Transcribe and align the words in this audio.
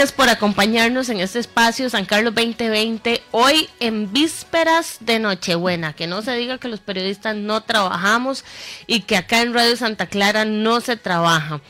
Gracias 0.00 0.16
por 0.16 0.30
acompañarnos 0.30 1.10
en 1.10 1.20
este 1.20 1.40
espacio 1.40 1.90
San 1.90 2.06
Carlos 2.06 2.34
2020, 2.34 3.22
hoy 3.32 3.68
en 3.80 4.10
vísperas 4.10 4.96
de 5.00 5.18
Nochebuena. 5.18 5.92
Que 5.92 6.06
no 6.06 6.22
se 6.22 6.34
diga 6.36 6.56
que 6.56 6.68
los 6.68 6.80
periodistas 6.80 7.36
no 7.36 7.60
trabajamos 7.64 8.42
y 8.86 9.02
que 9.02 9.18
acá 9.18 9.42
en 9.42 9.52
Radio 9.52 9.76
Santa 9.76 10.06
Clara 10.06 10.46
no 10.46 10.80
se 10.80 10.96
trabaja, 10.96 11.60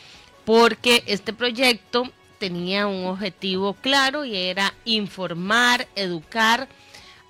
porque 0.45 1.03
este 1.09 1.33
proyecto 1.33 2.05
tenía 2.39 2.87
un 2.87 3.05
objetivo 3.07 3.75
claro 3.75 4.25
y 4.25 4.37
era 4.37 4.75
informar, 4.85 5.89
educar 5.97 6.69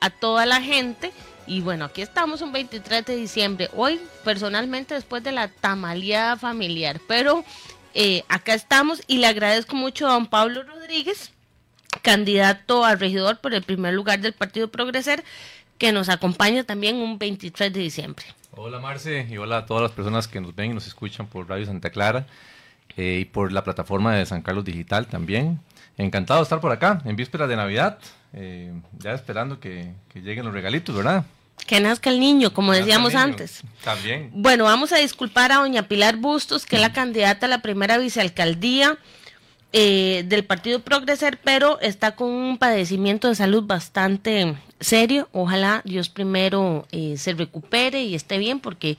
a 0.02 0.10
toda 0.10 0.44
la 0.44 0.60
gente. 0.60 1.12
Y 1.46 1.62
bueno, 1.62 1.86
aquí 1.86 2.02
estamos 2.02 2.42
un 2.42 2.52
23 2.52 3.06
de 3.06 3.16
diciembre, 3.16 3.70
hoy 3.74 3.98
personalmente 4.22 4.92
después 4.92 5.24
de 5.24 5.32
la 5.32 5.48
tamaleada 5.48 6.36
familiar, 6.36 7.00
pero 7.08 7.42
eh, 7.94 8.24
acá 8.28 8.54
estamos 8.54 9.02
y 9.06 9.18
le 9.18 9.26
agradezco 9.26 9.76
mucho 9.76 10.06
a 10.06 10.12
don 10.12 10.26
Pablo 10.26 10.62
Rodríguez, 10.62 11.32
candidato 12.02 12.84
a 12.84 12.94
regidor 12.94 13.38
por 13.38 13.54
el 13.54 13.62
primer 13.62 13.94
lugar 13.94 14.20
del 14.20 14.32
Partido 14.32 14.68
Progreser, 14.68 15.24
que 15.78 15.92
nos 15.92 16.08
acompaña 16.08 16.64
también 16.64 16.96
un 16.96 17.18
23 17.18 17.72
de 17.72 17.80
diciembre. 17.80 18.24
Hola 18.52 18.80
Marce 18.80 19.26
y 19.30 19.36
hola 19.38 19.58
a 19.58 19.66
todas 19.66 19.82
las 19.82 19.92
personas 19.92 20.28
que 20.28 20.40
nos 20.40 20.54
ven 20.54 20.72
y 20.72 20.74
nos 20.74 20.86
escuchan 20.86 21.26
por 21.26 21.48
Radio 21.48 21.66
Santa 21.66 21.90
Clara 21.90 22.26
eh, 22.96 23.20
y 23.22 23.24
por 23.24 23.52
la 23.52 23.64
plataforma 23.64 24.14
de 24.14 24.26
San 24.26 24.42
Carlos 24.42 24.64
Digital 24.64 25.06
también. 25.06 25.60
Encantado 25.96 26.40
de 26.40 26.44
estar 26.44 26.60
por 26.60 26.72
acá 26.72 27.00
en 27.04 27.16
vísperas 27.16 27.48
de 27.48 27.56
Navidad, 27.56 27.98
eh, 28.32 28.72
ya 28.98 29.12
esperando 29.12 29.60
que, 29.60 29.92
que 30.12 30.20
lleguen 30.20 30.44
los 30.44 30.54
regalitos, 30.54 30.94
¿verdad? 30.94 31.24
Que 31.66 31.80
nazca 31.80 32.10
el 32.10 32.18
niño, 32.20 32.52
como 32.52 32.72
decíamos 32.72 33.14
antes. 33.14 33.62
También. 33.84 34.30
Bueno, 34.32 34.64
vamos 34.64 34.92
a 34.92 34.96
disculpar 34.96 35.52
a 35.52 35.56
doña 35.56 35.88
Pilar 35.88 36.16
Bustos, 36.16 36.66
que 36.66 36.76
es 36.76 36.82
la 36.82 36.92
candidata 36.92 37.46
a 37.46 37.48
la 37.48 37.62
primera 37.62 37.98
vicealcaldía 37.98 38.98
eh, 39.72 40.24
del 40.26 40.44
Partido 40.44 40.80
Progreser, 40.80 41.38
pero 41.44 41.78
está 41.80 42.16
con 42.16 42.28
un 42.28 42.58
padecimiento 42.58 43.28
de 43.28 43.36
salud 43.36 43.62
bastante 43.62 44.56
serio. 44.80 45.28
Ojalá 45.32 45.82
Dios 45.84 46.08
primero 46.08 46.88
eh, 46.90 47.14
se 47.16 47.34
recupere 47.34 48.02
y 48.02 48.16
esté 48.16 48.38
bien, 48.38 48.58
porque 48.58 48.96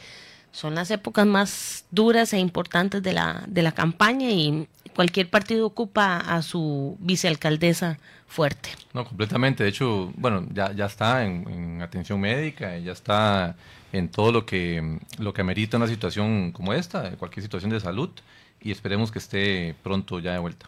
son 0.53 0.75
las 0.75 0.89
épocas 0.91 1.25
más 1.25 1.85
duras 1.91 2.31
e 2.33 2.39
importantes 2.39 3.03
de 3.03 3.13
la, 3.13 3.43
de 3.47 3.63
la 3.63 3.73
campaña 3.73 4.29
y 4.29 4.67
cualquier 4.95 5.29
partido 5.29 5.65
ocupa 5.65 6.17
a 6.17 6.41
su 6.41 6.97
vicealcaldesa 6.99 7.99
fuerte. 8.27 8.69
No, 8.93 9.05
completamente. 9.05 9.63
De 9.63 9.69
hecho, 9.69 10.11
bueno, 10.15 10.45
ya, 10.53 10.71
ya 10.73 10.85
está 10.85 11.25
en, 11.25 11.81
atención 11.81 12.19
médica, 12.19 12.77
ya 12.77 12.91
está 12.91 13.55
en 13.91 14.09
todo 14.09 14.31
lo 14.31 14.45
que, 14.45 14.99
lo 15.17 15.33
que 15.33 15.41
amerita 15.41 15.77
una 15.77 15.87
situación 15.87 16.51
como 16.51 16.73
esta, 16.73 17.11
cualquier 17.17 17.43
situación 17.43 17.71
de 17.71 17.79
salud, 17.79 18.09
y 18.61 18.71
esperemos 18.71 19.11
que 19.11 19.19
esté 19.19 19.75
pronto 19.83 20.19
ya 20.19 20.33
de 20.33 20.39
vuelta. 20.39 20.67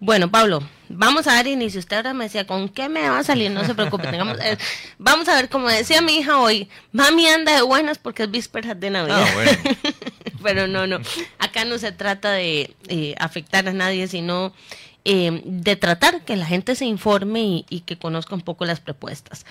Bueno, 0.00 0.30
Pablo, 0.30 0.62
vamos 0.88 1.26
a 1.26 1.34
dar 1.34 1.46
inicio. 1.46 1.78
Usted 1.78 1.96
ahora 1.96 2.12
me 2.12 2.24
decía, 2.24 2.46
¿con 2.46 2.68
qué 2.68 2.88
me 2.88 3.08
va 3.08 3.20
a 3.20 3.24
salir? 3.24 3.50
No 3.50 3.64
se 3.64 3.74
preocupe. 3.74 4.08
Tengamos, 4.08 4.38
eh, 4.40 4.58
vamos 4.98 5.28
a 5.28 5.36
ver, 5.36 5.48
como 5.48 5.68
decía 5.68 6.02
mi 6.02 6.16
hija 6.18 6.40
hoy, 6.40 6.68
mami 6.90 7.26
anda 7.28 7.54
de 7.54 7.62
buenas 7.62 7.98
porque 7.98 8.24
es 8.24 8.30
vísperas 8.30 8.78
de 8.78 8.90
Navidad. 8.90 9.24
Ah, 9.24 9.34
bueno. 9.34 9.52
Pero 10.42 10.66
no, 10.66 10.86
no. 10.86 10.98
Acá 11.38 11.64
no 11.64 11.78
se 11.78 11.92
trata 11.92 12.32
de 12.32 12.74
eh, 12.88 13.14
afectar 13.18 13.68
a 13.68 13.72
nadie, 13.72 14.08
sino 14.08 14.52
eh, 15.04 15.42
de 15.44 15.76
tratar 15.76 16.24
que 16.24 16.36
la 16.36 16.46
gente 16.46 16.74
se 16.74 16.84
informe 16.84 17.64
y, 17.68 17.80
que 17.80 17.98
conozca 17.98 18.34
un 18.34 18.40
poco 18.40 18.64
las 18.64 18.80
propuestas. 18.80 19.44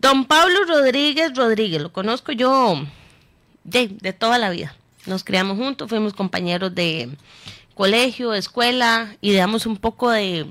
Don 0.00 0.24
Pablo 0.24 0.64
Rodríguez 0.66 1.34
Rodríguez, 1.34 1.80
lo 1.80 1.92
conozco 1.92 2.32
yo 2.32 2.82
de, 3.64 3.88
de 3.88 4.12
toda 4.12 4.38
la 4.38 4.50
vida. 4.50 4.74
Nos 5.06 5.24
criamos 5.24 5.56
juntos, 5.56 5.88
fuimos 5.88 6.14
compañeros 6.14 6.74
de 6.74 7.10
colegio, 7.74 8.34
escuela 8.34 9.14
y 9.20 9.32
damos 9.32 9.66
un 9.66 9.76
poco 9.76 10.10
de 10.10 10.46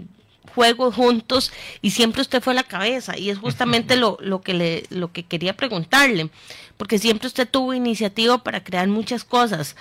juego 0.57 0.91
juntos 0.91 1.51
y 1.83 1.91
siempre 1.91 2.23
usted 2.23 2.41
fue 2.41 2.55
la 2.55 2.63
cabeza 2.63 3.15
y 3.15 3.29
es 3.29 3.37
justamente 3.37 3.95
lo, 3.95 4.17
lo, 4.21 4.41
que 4.41 4.55
le, 4.55 4.85
lo 4.89 5.11
que 5.11 5.21
quería 5.21 5.55
preguntarle, 5.55 6.31
porque 6.77 6.97
siempre 6.97 7.27
usted 7.27 7.47
tuvo 7.47 7.75
iniciativa 7.75 8.39
para 8.39 8.63
crear 8.63 8.87
muchas 8.87 9.23
cosas 9.23 9.75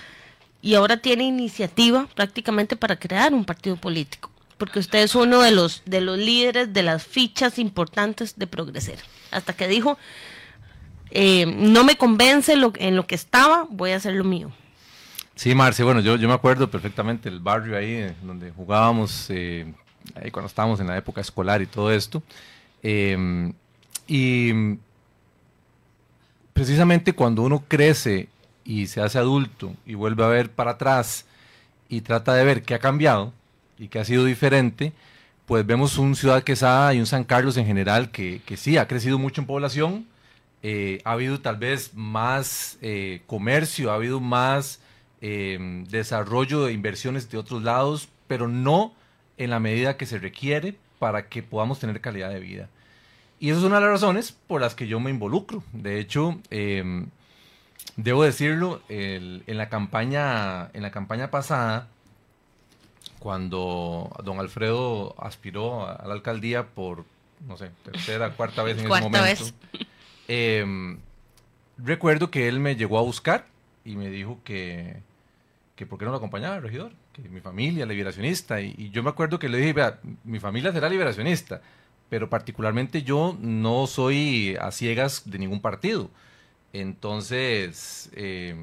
y 0.61 0.75
ahora 0.75 0.97
tiene 0.97 1.23
iniciativa 1.23 2.07
prácticamente 2.13 2.75
para 2.75 2.95
crear 2.95 3.33
un 3.33 3.43
partido 3.43 3.75
político 3.75 4.29
porque 4.59 4.79
usted 4.79 4.99
es 4.99 5.15
uno 5.15 5.41
de 5.41 5.51
los, 5.51 5.81
de 5.85 6.01
los 6.01 6.17
líderes 6.17 6.73
de 6.73 6.83
las 6.83 7.05
fichas 7.05 7.59
importantes 7.59 8.37
de 8.37 8.47
Progreser. 8.47 8.97
Hasta 9.29 9.53
que 9.53 9.67
dijo, 9.67 9.99
eh, 11.11 11.45
no 11.45 11.83
me 11.83 11.95
convence 11.95 12.55
lo, 12.55 12.73
en 12.77 12.95
lo 12.95 13.05
que 13.05 13.13
estaba, 13.13 13.67
voy 13.69 13.91
a 13.91 13.97
hacer 13.97 14.15
lo 14.15 14.23
mío. 14.23 14.51
Sí, 15.37 15.53
Marce, 15.53 15.83
bueno, 15.83 15.99
yo, 15.99 16.15
yo 16.15 16.27
me 16.27 16.33
acuerdo 16.33 16.71
perfectamente 16.71 17.29
el 17.29 17.39
barrio 17.39 17.77
ahí 17.77 17.91
eh, 17.91 18.15
donde 18.23 18.49
jugábamos, 18.49 19.27
eh, 19.29 19.71
ahí 20.15 20.31
cuando 20.31 20.47
estábamos 20.47 20.79
en 20.79 20.87
la 20.87 20.97
época 20.97 21.21
escolar 21.21 21.61
y 21.61 21.65
todo 21.65 21.91
esto. 21.91 22.21
Em, 22.83 23.53
y 24.07 24.77
precisamente 26.53 27.13
cuando 27.13 27.43
uno 27.43 27.63
crece 27.67 28.29
y 28.63 28.87
se 28.87 29.01
hace 29.01 29.17
adulto 29.17 29.73
y 29.85 29.93
vuelve 29.95 30.23
a 30.23 30.27
ver 30.27 30.51
para 30.51 30.71
atrás 30.71 31.25
y 31.89 32.01
trata 32.01 32.33
de 32.33 32.43
ver 32.43 32.63
qué 32.63 32.75
ha 32.75 32.79
cambiado, 32.79 33.33
y 33.77 33.87
que 33.87 33.99
ha 33.99 34.05
sido 34.05 34.25
diferente, 34.25 34.93
pues 35.45 35.65
vemos 35.65 35.97
un 35.97 36.15
Ciudad 36.15 36.43
Quesada 36.43 36.93
y 36.93 36.99
un 36.99 37.05
San 37.05 37.23
Carlos 37.23 37.57
en 37.57 37.65
general 37.65 38.11
que, 38.11 38.41
que 38.45 38.57
sí 38.57 38.77
ha 38.77 38.87
crecido 38.87 39.17
mucho 39.17 39.41
en 39.41 39.47
población, 39.47 40.05
eh, 40.63 41.01
ha 41.05 41.11
habido 41.11 41.39
tal 41.39 41.57
vez 41.57 41.93
más 41.93 42.77
eh, 42.81 43.21
comercio, 43.27 43.91
ha 43.91 43.95
habido 43.95 44.19
más 44.19 44.79
em, 45.21 45.85
desarrollo 45.85 46.65
de 46.65 46.73
inversiones 46.73 47.29
de 47.29 47.37
otros 47.37 47.63
lados, 47.63 48.09
pero 48.27 48.47
no 48.47 48.93
en 49.37 49.49
la 49.49 49.59
medida 49.59 49.97
que 49.97 50.05
se 50.05 50.19
requiere 50.19 50.75
para 50.99 51.27
que 51.27 51.43
podamos 51.43 51.79
tener 51.79 52.01
calidad 52.01 52.29
de 52.29 52.39
vida. 52.39 52.69
Y 53.39 53.49
esa 53.49 53.59
es 53.59 53.65
una 53.65 53.75
de 53.75 53.81
las 53.81 53.91
razones 53.91 54.35
por 54.47 54.61
las 54.61 54.73
que 54.73 54.87
yo 54.87 54.99
me 54.99 55.11
involucro. 55.11 55.63
De 55.71 55.99
hecho, 55.99 56.39
em, 56.49 57.07
debo 57.95 58.23
decirlo, 58.23 58.81
en, 58.89 59.43
la 59.45 59.69
campaña, 59.69 60.69
en 60.73 60.81
la 60.81 60.91
campaña 60.91 61.29
pasada, 61.29 61.87
cuando 63.19 64.09
don 64.23 64.39
Alfredo 64.39 65.15
aspiró 65.19 65.87
a 65.87 66.07
la 66.07 66.13
alcaldía 66.13 66.67
por, 66.67 67.05
no 67.47 67.57
sé, 67.57 67.69
tercera, 67.83 68.31
cuarta 68.37 68.63
vez 68.63 68.79
en 68.79 68.91
ese 68.91 69.01
momento. 69.01 69.45
Em, 70.27 70.97
recuerdo 71.77 72.31
que 72.31 72.47
él 72.47 72.59
me 72.59 72.75
llegó 72.75 72.97
a 72.97 73.03
buscar 73.03 73.45
y 73.85 73.95
me 73.95 74.09
dijo 74.09 74.39
que, 74.43 74.97
que 75.77 75.85
por 75.85 75.97
qué 75.97 76.05
no 76.05 76.11
lo 76.11 76.17
acompañaba 76.17 76.57
el 76.57 76.63
regidor, 76.63 76.91
que 77.13 77.21
mi 77.29 77.39
familia 77.39 77.85
liberacionista. 77.85 78.59
Y, 78.59 78.73
y, 78.77 78.89
yo 78.89 79.03
me 79.03 79.09
acuerdo 79.11 79.39
que 79.39 79.47
le 79.47 79.59
dije, 79.59 79.71
vea, 79.71 79.99
mi 80.25 80.39
familia 80.39 80.73
será 80.73 80.89
liberacionista, 80.89 81.61
pero 82.09 82.29
particularmente 82.29 83.03
yo 83.03 83.37
no 83.39 83.87
soy 83.87 84.57
a 84.59 84.71
ciegas 84.71 85.29
de 85.29 85.39
ningún 85.39 85.61
partido. 85.61 86.09
Entonces, 86.73 88.09
eh, 88.13 88.55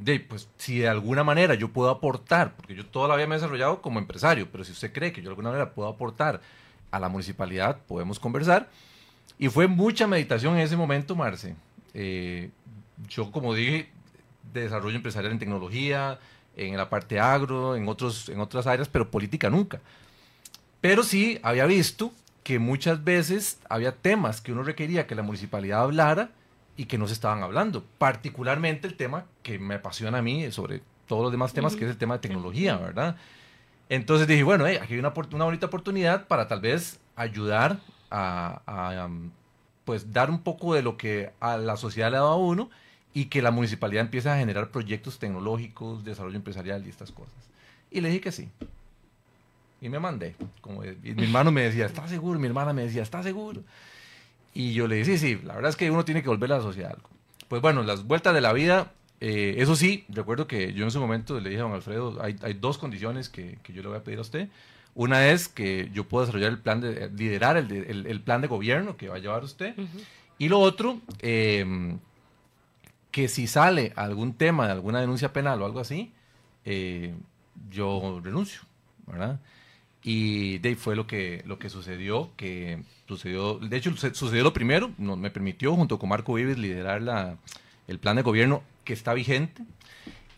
de, 0.00 0.20
pues 0.20 0.48
si 0.58 0.78
de 0.80 0.88
alguna 0.88 1.24
manera 1.24 1.54
yo 1.54 1.72
puedo 1.72 1.90
aportar, 1.90 2.54
porque 2.54 2.74
yo 2.74 2.86
toda 2.86 3.08
la 3.08 3.16
vida 3.16 3.26
me 3.26 3.34
he 3.34 3.38
desarrollado 3.38 3.82
como 3.82 3.98
empresario, 3.98 4.48
pero 4.52 4.62
si 4.62 4.72
usted 4.72 4.92
cree 4.92 5.12
que 5.12 5.22
yo 5.22 5.28
de 5.28 5.30
alguna 5.30 5.50
manera 5.50 5.72
puedo 5.72 5.88
aportar 5.88 6.42
a 6.90 7.00
la 7.00 7.08
municipalidad, 7.08 7.78
podemos 7.86 8.20
conversar. 8.20 8.68
Y 9.38 9.48
fue 9.48 9.66
mucha 9.66 10.06
meditación 10.06 10.54
en 10.54 10.60
ese 10.60 10.76
momento, 10.76 11.16
Marce. 11.16 11.56
Eh, 11.94 12.50
yo, 13.08 13.32
como 13.32 13.54
dije, 13.54 13.88
de 14.52 14.62
desarrollo 14.62 14.96
empresarial 14.96 15.32
en 15.32 15.38
tecnología, 15.38 16.18
en 16.56 16.76
la 16.76 16.88
parte 16.88 17.18
agro, 17.18 17.76
en, 17.76 17.88
otros, 17.88 18.28
en 18.28 18.40
otras 18.40 18.66
áreas, 18.66 18.88
pero 18.88 19.10
política 19.10 19.50
nunca. 19.50 19.80
Pero 20.80 21.02
sí 21.02 21.38
había 21.42 21.66
visto 21.66 22.12
que 22.42 22.58
muchas 22.58 23.04
veces 23.04 23.58
había 23.68 23.92
temas 23.92 24.40
que 24.40 24.52
uno 24.52 24.62
requería 24.62 25.06
que 25.06 25.14
la 25.14 25.22
municipalidad 25.22 25.82
hablara 25.82 26.30
y 26.76 26.86
que 26.86 26.98
no 26.98 27.06
se 27.06 27.14
estaban 27.14 27.42
hablando. 27.42 27.84
Particularmente 27.98 28.88
el 28.88 28.96
tema 28.96 29.24
que 29.42 29.58
me 29.58 29.76
apasiona 29.76 30.18
a 30.18 30.22
mí 30.22 30.50
sobre 30.50 30.82
todos 31.06 31.22
los 31.22 31.32
demás 31.32 31.52
temas, 31.52 31.76
que 31.76 31.84
es 31.84 31.90
el 31.90 31.98
tema 31.98 32.14
de 32.14 32.20
tecnología, 32.20 32.76
¿verdad? 32.76 33.16
Entonces 33.88 34.26
dije, 34.26 34.42
bueno, 34.42 34.64
aquí 34.64 34.94
hay 34.94 34.98
una, 34.98 35.12
una, 35.32 35.44
bonita 35.44 35.66
oportunidad 35.66 36.26
para 36.26 36.48
tal 36.48 36.60
vez 36.60 36.98
ayudar 37.14 37.78
a, 38.10 39.08
pues 39.84 40.12
dar 40.12 40.30
un 40.30 40.42
poco 40.42 40.74
de 40.74 40.82
lo 40.82 40.96
que 40.96 41.30
a 41.40 41.56
la 41.56 41.76
sociedad 41.76 42.10
le 42.10 42.16
ha 42.16 42.20
dado 42.20 42.32
a 42.32 42.36
uno 42.36 42.70
y 43.14 43.26
que 43.26 43.42
la 43.42 43.50
municipalidad 43.50 44.04
empiece 44.04 44.28
a 44.30 44.36
generar 44.36 44.70
proyectos 44.70 45.18
tecnológicos, 45.18 46.04
desarrollo 46.04 46.36
empresarial 46.36 46.86
y 46.86 46.90
estas 46.90 47.12
cosas. 47.12 47.34
Y 47.90 48.00
le 48.00 48.08
dije 48.08 48.20
que 48.20 48.32
sí. 48.32 48.48
Y 49.80 49.88
me 49.88 49.98
mandé. 49.98 50.34
Como, 50.60 50.80
mi 50.80 51.24
hermano 51.24 51.50
me 51.50 51.62
decía, 51.62 51.86
¿estás 51.86 52.08
seguro? 52.08 52.38
Mi 52.38 52.46
hermana 52.46 52.72
me 52.72 52.82
decía, 52.82 53.02
¿estás 53.02 53.24
seguro? 53.24 53.62
Y 54.54 54.72
yo 54.72 54.86
le 54.86 54.96
dije, 54.96 55.18
sí, 55.18 55.36
sí, 55.36 55.40
la 55.44 55.54
verdad 55.54 55.70
es 55.70 55.76
que 55.76 55.90
uno 55.90 56.04
tiene 56.04 56.22
que 56.22 56.28
volver 56.28 56.52
a 56.52 56.56
la 56.56 56.62
sociedad 56.62 56.92
algo. 56.92 57.08
Pues 57.48 57.60
bueno, 57.60 57.82
las 57.82 58.06
vueltas 58.06 58.32
de 58.32 58.40
la 58.40 58.52
vida, 58.52 58.92
eh, 59.20 59.56
eso 59.58 59.76
sí, 59.76 60.04
recuerdo 60.08 60.46
que 60.46 60.72
yo 60.72 60.82
en 60.82 60.88
ese 60.88 60.98
momento 60.98 61.38
le 61.38 61.50
dije 61.50 61.60
a 61.60 61.64
don 61.64 61.72
Alfredo, 61.72 62.22
hay, 62.22 62.36
hay 62.42 62.54
dos 62.54 62.78
condiciones 62.78 63.28
que, 63.28 63.58
que, 63.62 63.72
yo 63.72 63.82
le 63.82 63.88
voy 63.88 63.98
a 63.98 64.04
pedir 64.04 64.18
a 64.18 64.22
usted. 64.22 64.48
Una 64.94 65.28
es 65.28 65.48
que 65.48 65.90
yo 65.92 66.04
pueda 66.04 66.26
desarrollar 66.26 66.52
el 66.52 66.58
plan 66.58 66.80
de, 66.80 67.10
liderar 67.10 67.56
el, 67.56 67.70
el, 67.72 68.06
el 68.06 68.20
plan 68.20 68.40
de 68.40 68.48
gobierno 68.48 68.96
que 68.96 69.08
va 69.08 69.16
a 69.16 69.18
llevar 69.18 69.42
usted. 69.42 69.74
Y 70.38 70.48
lo 70.48 70.60
otro, 70.60 71.00
eh, 71.20 71.96
que 73.12 73.28
si 73.28 73.46
sale 73.46 73.92
algún 73.94 74.34
tema 74.34 74.66
de 74.66 74.72
alguna 74.72 75.00
denuncia 75.00 75.32
penal 75.32 75.62
o 75.62 75.66
algo 75.66 75.78
así, 75.78 76.12
eh, 76.64 77.14
yo 77.70 78.20
renuncio, 78.24 78.62
¿verdad? 79.06 79.38
Y 80.02 80.58
de 80.58 80.74
fue 80.74 80.96
lo 80.96 81.06
que, 81.06 81.42
lo 81.46 81.58
que 81.58 81.68
sucedió, 81.68 82.30
que 82.36 82.82
sucedió, 83.06 83.58
de 83.58 83.76
hecho 83.76 83.94
sucedió 83.96 84.42
lo 84.42 84.52
primero, 84.52 84.90
nos, 84.98 85.16
me 85.18 85.30
permitió 85.30 85.76
junto 85.76 85.98
con 85.98 86.08
Marco 86.08 86.34
Vives 86.34 86.58
liderar 86.58 87.02
la, 87.02 87.36
el 87.86 87.98
plan 88.00 88.16
de 88.16 88.22
gobierno 88.22 88.62
que 88.84 88.94
está 88.94 89.14
vigente. 89.14 89.62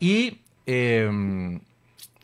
Y 0.01 0.41
em, 0.67 1.61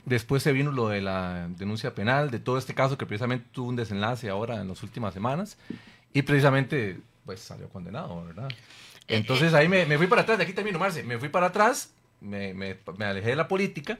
después 0.04 0.42
se 0.42 0.52
vino 0.52 0.72
lo 0.72 0.88
de 0.88 1.00
la 1.00 1.48
denuncia 1.56 1.94
penal, 1.94 2.30
de 2.30 2.40
todo 2.40 2.58
este 2.58 2.74
caso 2.74 2.98
que 2.98 3.06
precisamente 3.06 3.46
tuvo 3.52 3.68
un 3.68 3.76
desenlace 3.76 4.28
ahora 4.28 4.60
en 4.60 4.68
las 4.68 4.82
últimas 4.82 5.14
semanas. 5.14 5.56
Y 6.12 6.22
precisamente, 6.22 6.98
pues 7.24 7.40
salió 7.40 7.68
condenado, 7.68 8.24
¿verdad? 8.26 8.48
Entonces 9.10 9.54
ahí 9.54 9.68
me, 9.68 9.86
me, 9.86 9.98
fui 9.98 10.06
para 10.06 10.22
atrás, 10.22 10.38
de 10.38 10.44
aquí 10.44 10.52
termino, 10.52 10.78
Marce, 10.78 11.02
me 11.02 11.18
fui 11.18 11.28
para 11.28 11.46
atrás, 11.46 11.92
me, 12.20 12.54
me, 12.54 12.76
me, 12.96 13.04
alejé 13.04 13.30
de 13.30 13.36
la 13.36 13.48
política, 13.48 13.98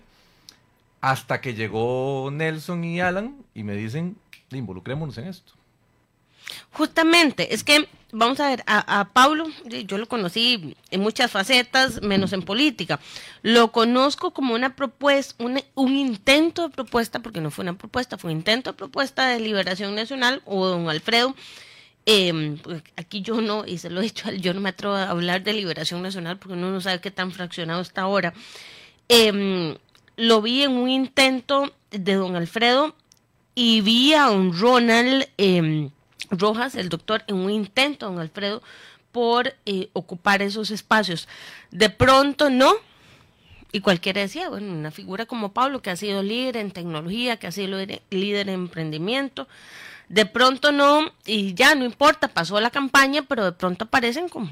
hasta 1.00 1.40
que 1.40 1.54
llegó 1.54 2.30
Nelson 2.32 2.84
y 2.84 3.00
Alan 3.00 3.36
y 3.54 3.64
me 3.64 3.74
dicen, 3.74 4.16
involucrémonos 4.50 5.18
en 5.18 5.26
esto. 5.28 5.52
Justamente, 6.72 7.54
es 7.54 7.64
que, 7.64 7.88
vamos 8.12 8.40
a 8.40 8.48
ver, 8.48 8.62
a, 8.66 9.00
a, 9.00 9.04
Pablo, 9.12 9.46
yo 9.64 9.98
lo 9.98 10.06
conocí 10.06 10.76
en 10.90 11.00
muchas 11.00 11.30
facetas, 11.30 12.02
menos 12.02 12.32
en 12.32 12.42
política. 12.42 13.00
Lo 13.42 13.72
conozco 13.72 14.32
como 14.32 14.54
una 14.54 14.74
propuesta, 14.74 15.42
un, 15.42 15.60
un, 15.74 15.96
intento 15.96 16.68
de 16.68 16.74
propuesta, 16.74 17.20
porque 17.20 17.40
no 17.40 17.50
fue 17.50 17.62
una 17.62 17.74
propuesta, 17.74 18.18
fue 18.18 18.30
un 18.30 18.38
intento 18.38 18.72
de 18.72 18.78
propuesta 18.78 19.28
de 19.28 19.40
liberación 19.40 19.94
nacional, 19.94 20.42
o 20.44 20.66
don 20.66 20.88
Alfredo, 20.88 21.34
eh, 22.12 22.56
aquí 22.96 23.22
yo 23.22 23.40
no, 23.40 23.64
y 23.64 23.78
se 23.78 23.88
lo 23.88 24.00
he 24.00 24.04
dicho, 24.04 24.30
yo 24.32 24.52
no 24.52 24.60
me 24.60 24.70
atrevo 24.70 24.94
a 24.94 25.10
hablar 25.10 25.44
de 25.44 25.52
liberación 25.52 26.02
nacional 26.02 26.38
porque 26.38 26.54
uno 26.54 26.70
no 26.70 26.80
sabe 26.80 27.00
qué 27.00 27.12
tan 27.12 27.30
fraccionado 27.30 27.80
está 27.80 28.02
ahora. 28.02 28.34
Eh, 29.08 29.76
lo 30.16 30.42
vi 30.42 30.62
en 30.62 30.72
un 30.72 30.88
intento 30.88 31.72
de 31.90 32.14
don 32.14 32.34
Alfredo 32.34 32.94
y 33.54 33.80
vi 33.80 34.12
a 34.14 34.30
un 34.30 34.58
Ronald 34.58 35.28
eh, 35.38 35.88
Rojas, 36.30 36.74
el 36.74 36.88
doctor, 36.88 37.22
en 37.28 37.36
un 37.36 37.50
intento, 37.50 38.06
don 38.06 38.18
Alfredo, 38.18 38.60
por 39.12 39.54
eh, 39.64 39.88
ocupar 39.92 40.42
esos 40.42 40.70
espacios. 40.70 41.28
De 41.70 41.90
pronto 41.90 42.50
no, 42.50 42.74
y 43.72 43.80
cualquiera 43.80 44.20
decía, 44.20 44.48
bueno, 44.48 44.72
una 44.72 44.90
figura 44.90 45.26
como 45.26 45.52
Pablo, 45.52 45.80
que 45.80 45.90
ha 45.90 45.96
sido 45.96 46.22
líder 46.22 46.56
en 46.56 46.72
tecnología, 46.72 47.36
que 47.36 47.46
ha 47.46 47.52
sido 47.52 47.78
líder 48.10 48.48
en 48.48 48.54
emprendimiento, 48.54 49.46
de 50.10 50.26
pronto 50.26 50.72
no, 50.72 51.12
y 51.24 51.54
ya 51.54 51.76
no 51.76 51.84
importa, 51.84 52.26
pasó 52.26 52.60
la 52.60 52.70
campaña, 52.70 53.22
pero 53.22 53.44
de 53.44 53.52
pronto 53.52 53.84
aparecen 53.84 54.28
como 54.28 54.50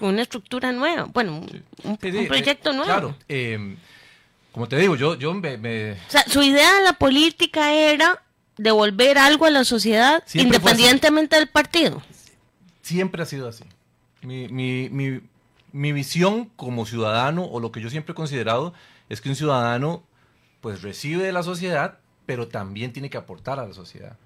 una 0.00 0.22
estructura 0.22 0.72
nueva, 0.72 1.04
bueno, 1.04 1.44
un, 1.84 1.98
proyecto 1.98 2.72
nuevo. 2.72 2.86
Claro, 2.86 3.16
em, 3.28 3.76
como 4.50 4.66
te 4.68 4.78
digo, 4.78 4.96
yo, 4.96 5.16
yo 5.16 5.34
me, 5.34 5.92
O 5.92 5.96
sea, 6.10 6.24
su 6.26 6.42
idea 6.42 6.76
de 6.76 6.82
la 6.82 6.94
política 6.94 7.74
era 7.74 8.22
devolver 8.56 9.18
algo 9.18 9.44
a 9.44 9.50
la 9.50 9.64
sociedad 9.64 10.24
independientemente 10.32 11.36
del 11.36 11.48
partido. 11.48 12.02
Siempre 12.80 13.22
ha 13.22 13.26
sido 13.26 13.48
así. 13.48 13.64
Mi, 14.22 14.48
mi, 14.48 14.88
mi, 14.88 15.20
mi 15.72 15.92
visión 15.92 16.46
como 16.56 16.86
ciudadano, 16.86 17.44
o 17.44 17.60
lo 17.60 17.70
que 17.70 17.82
yo 17.82 17.90
siempre 17.90 18.12
he 18.12 18.16
considerado, 18.16 18.72
es 19.10 19.20
que 19.20 19.28
un 19.28 19.36
ciudadano 19.36 20.02
pues 20.62 20.80
recibe 20.80 21.22
de 21.22 21.32
la 21.32 21.42
sociedad 21.42 21.98
pero 22.26 22.48
también 22.48 22.92
tiene 22.92 23.10
que 23.10 23.18
aportar 23.18 23.58
a 23.58 23.66
la 23.66 23.74
sociedad. 23.74 24.16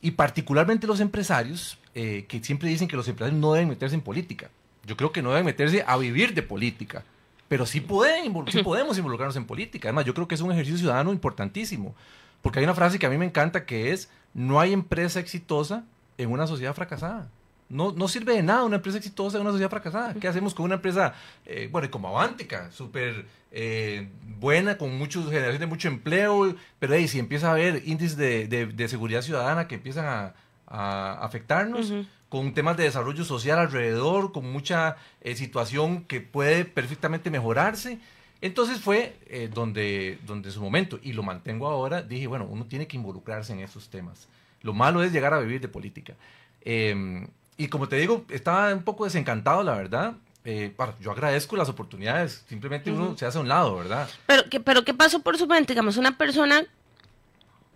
Y 0.00 0.12
particularmente 0.12 0.86
los 0.86 1.00
empresarios, 1.00 1.78
eh, 1.94 2.26
que 2.28 2.42
siempre 2.42 2.68
dicen 2.68 2.88
que 2.88 2.96
los 2.96 3.08
empresarios 3.08 3.40
no 3.40 3.52
deben 3.52 3.68
meterse 3.68 3.94
en 3.94 4.02
política. 4.02 4.50
Yo 4.86 4.96
creo 4.96 5.12
que 5.12 5.22
no 5.22 5.30
deben 5.30 5.46
meterse 5.46 5.84
a 5.86 5.96
vivir 5.96 6.34
de 6.34 6.42
política, 6.42 7.04
pero 7.48 7.66
sí, 7.66 7.80
pueden, 7.80 8.32
sí 8.48 8.62
podemos 8.64 8.98
involucrarnos 8.98 9.36
en 9.36 9.46
política. 9.46 9.88
Además, 9.88 10.04
yo 10.04 10.14
creo 10.14 10.28
que 10.28 10.34
es 10.34 10.40
un 10.40 10.52
ejercicio 10.52 10.78
ciudadano 10.78 11.12
importantísimo, 11.12 11.94
porque 12.42 12.58
hay 12.58 12.64
una 12.64 12.74
frase 12.74 12.98
que 12.98 13.06
a 13.06 13.10
mí 13.10 13.16
me 13.16 13.24
encanta 13.24 13.64
que 13.64 13.92
es, 13.92 14.10
no 14.34 14.60
hay 14.60 14.72
empresa 14.72 15.20
exitosa 15.20 15.84
en 16.18 16.30
una 16.30 16.46
sociedad 16.46 16.74
fracasada. 16.74 17.28
No, 17.68 17.92
no 17.92 18.08
sirve 18.08 18.34
de 18.34 18.42
nada 18.42 18.64
una 18.64 18.76
empresa 18.76 18.98
exitosa 18.98 19.36
en 19.38 19.42
una 19.42 19.50
sociedad 19.50 19.70
fracasada. 19.70 20.14
¿Qué 20.14 20.28
hacemos 20.28 20.54
con 20.54 20.66
una 20.66 20.76
empresa, 20.76 21.14
eh, 21.46 21.68
bueno, 21.72 21.90
como 21.90 22.08
Avántica, 22.08 22.70
súper 22.70 23.26
eh, 23.50 24.08
buena, 24.38 24.76
con 24.76 24.96
muchos, 24.96 25.26
generación 25.26 25.60
de 25.60 25.66
mucho 25.66 25.88
empleo, 25.88 26.54
pero 26.78 26.94
ahí 26.94 27.08
si 27.08 27.18
empieza 27.18 27.48
a 27.48 27.52
haber 27.52 27.82
índices 27.86 28.16
de, 28.16 28.46
de, 28.46 28.88
seguridad 28.88 29.22
ciudadana 29.22 29.66
que 29.66 29.76
empiezan 29.76 30.04
a, 30.04 30.34
a 30.66 31.24
afectarnos, 31.24 31.92
con 32.28 32.52
temas 32.52 32.76
de 32.76 32.82
desarrollo 32.84 33.24
social 33.24 33.60
alrededor, 33.60 34.32
con 34.32 34.50
mucha 34.50 34.96
eh, 35.20 35.36
situación 35.36 36.04
que 36.04 36.20
puede 36.20 36.64
perfectamente 36.64 37.30
mejorarse. 37.30 38.00
Entonces 38.40 38.80
fue 38.80 39.16
eh, 39.26 39.48
donde, 39.52 40.18
donde 40.26 40.48
en 40.48 40.52
su 40.52 40.60
momento, 40.60 40.98
y 41.02 41.12
lo 41.12 41.22
mantengo 41.22 41.68
ahora, 41.68 42.02
dije, 42.02 42.26
bueno, 42.26 42.46
uno 42.50 42.66
tiene 42.66 42.88
que 42.88 42.96
involucrarse 42.96 43.52
en 43.52 43.60
esos 43.60 43.88
temas. 43.88 44.26
Lo 44.62 44.74
malo 44.74 45.02
es 45.02 45.12
llegar 45.12 45.32
a 45.32 45.38
vivir 45.38 45.60
de 45.60 45.68
política. 45.68 46.14
Em, 46.62 47.28
y 47.56 47.68
como 47.68 47.88
te 47.88 47.96
digo, 47.96 48.24
estaba 48.30 48.72
un 48.72 48.82
poco 48.82 49.04
desencantado, 49.04 49.62
la 49.62 49.74
verdad. 49.74 50.14
Eh, 50.44 50.74
yo 51.00 51.10
agradezco 51.10 51.56
las 51.56 51.70
oportunidades, 51.70 52.44
simplemente 52.48 52.92
uno 52.92 53.16
se 53.16 53.24
hace 53.24 53.38
a 53.38 53.40
un 53.40 53.48
lado, 53.48 53.76
¿verdad? 53.76 54.08
Pero, 54.26 54.42
¿qué, 54.50 54.60
pero 54.60 54.84
¿qué 54.84 54.92
pasó 54.92 55.20
por 55.20 55.38
su 55.38 55.46
mente? 55.46 55.72
Digamos, 55.72 55.96
una 55.96 56.18
persona 56.18 56.66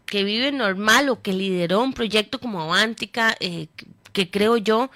que 0.05 0.25
vive 0.25 0.53
normal 0.53 1.09
o 1.09 1.23
que 1.23 1.33
lideró 1.33 1.83
un 1.83 1.93
proyecto 1.93 2.41
como 2.41 2.61
Avántica, 2.63 3.37
eh, 3.41 3.69
que, 4.13 4.31
creo 4.31 4.57
yo 4.57 4.91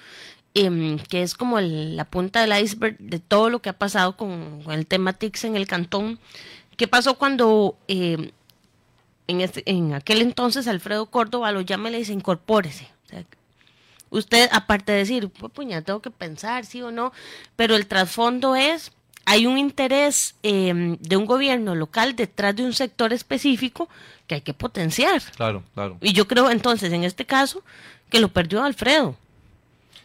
em, 0.53 0.99
que 0.99 1.23
es 1.23 1.33
como 1.33 1.59
la 1.61 2.05
punta 2.05 2.41
del 2.41 2.61
iceberg 2.61 2.97
de 2.99 3.19
todo 3.19 3.49
lo 3.49 3.61
que 3.61 3.69
ha 3.69 3.77
pasado 3.77 4.17
con, 4.17 4.61
el 4.69 4.85
tema 4.85 5.13
TICS 5.13 5.45
en 5.45 5.55
el 5.55 5.65
cantón. 5.65 6.19
¿Qué 6.77 6.87
pasó 6.87 7.17
cuando 7.17 7.77
em, 7.87 8.31
en, 9.27 9.41
este, 9.41 9.63
en 9.65 9.93
aquel 9.93 10.21
entonces 10.21 10.67
Alfredo 10.67 11.07
Córdoba 11.07 11.51
lo 11.51 11.61
llama 11.61 11.89
y 11.89 11.93
le 11.93 11.97
dice 11.99 12.13
incorpórese? 12.13 12.87
O 13.05 13.09
sea, 13.09 13.23
usted, 14.13 14.49
aparte 14.51 14.91
de 14.91 14.99
decir, 14.99 15.29
pues 15.29 15.51
puña, 15.51 15.81
tengo 15.81 16.01
que 16.01 16.11
pensar, 16.11 16.65
sí 16.65 16.81
o 16.81 16.91
no, 16.91 17.11
pero 17.55 17.75
el 17.75 17.87
trasfondo 17.87 18.55
es, 18.55 18.91
hay 19.25 19.45
un 19.45 19.57
interés 19.57 20.35
em, 20.43 20.97
de 20.97 21.17
un 21.17 21.25
gobierno 21.25 21.75
local 21.75 22.15
detrás 22.15 22.55
de 22.55 22.63
un 22.63 22.73
sector 22.73 23.11
específico 23.13 23.89
que 24.27 24.35
hay 24.35 24.41
que 24.41 24.53
potenciar. 24.53 25.21
Claro, 25.35 25.63
claro. 25.73 25.97
Y 26.01 26.13
yo 26.13 26.27
creo 26.27 26.49
entonces, 26.51 26.93
en 26.93 27.03
este 27.03 27.25
caso, 27.25 27.63
que 28.09 28.19
lo 28.19 28.29
perdió 28.29 28.63
Alfredo. 28.63 29.15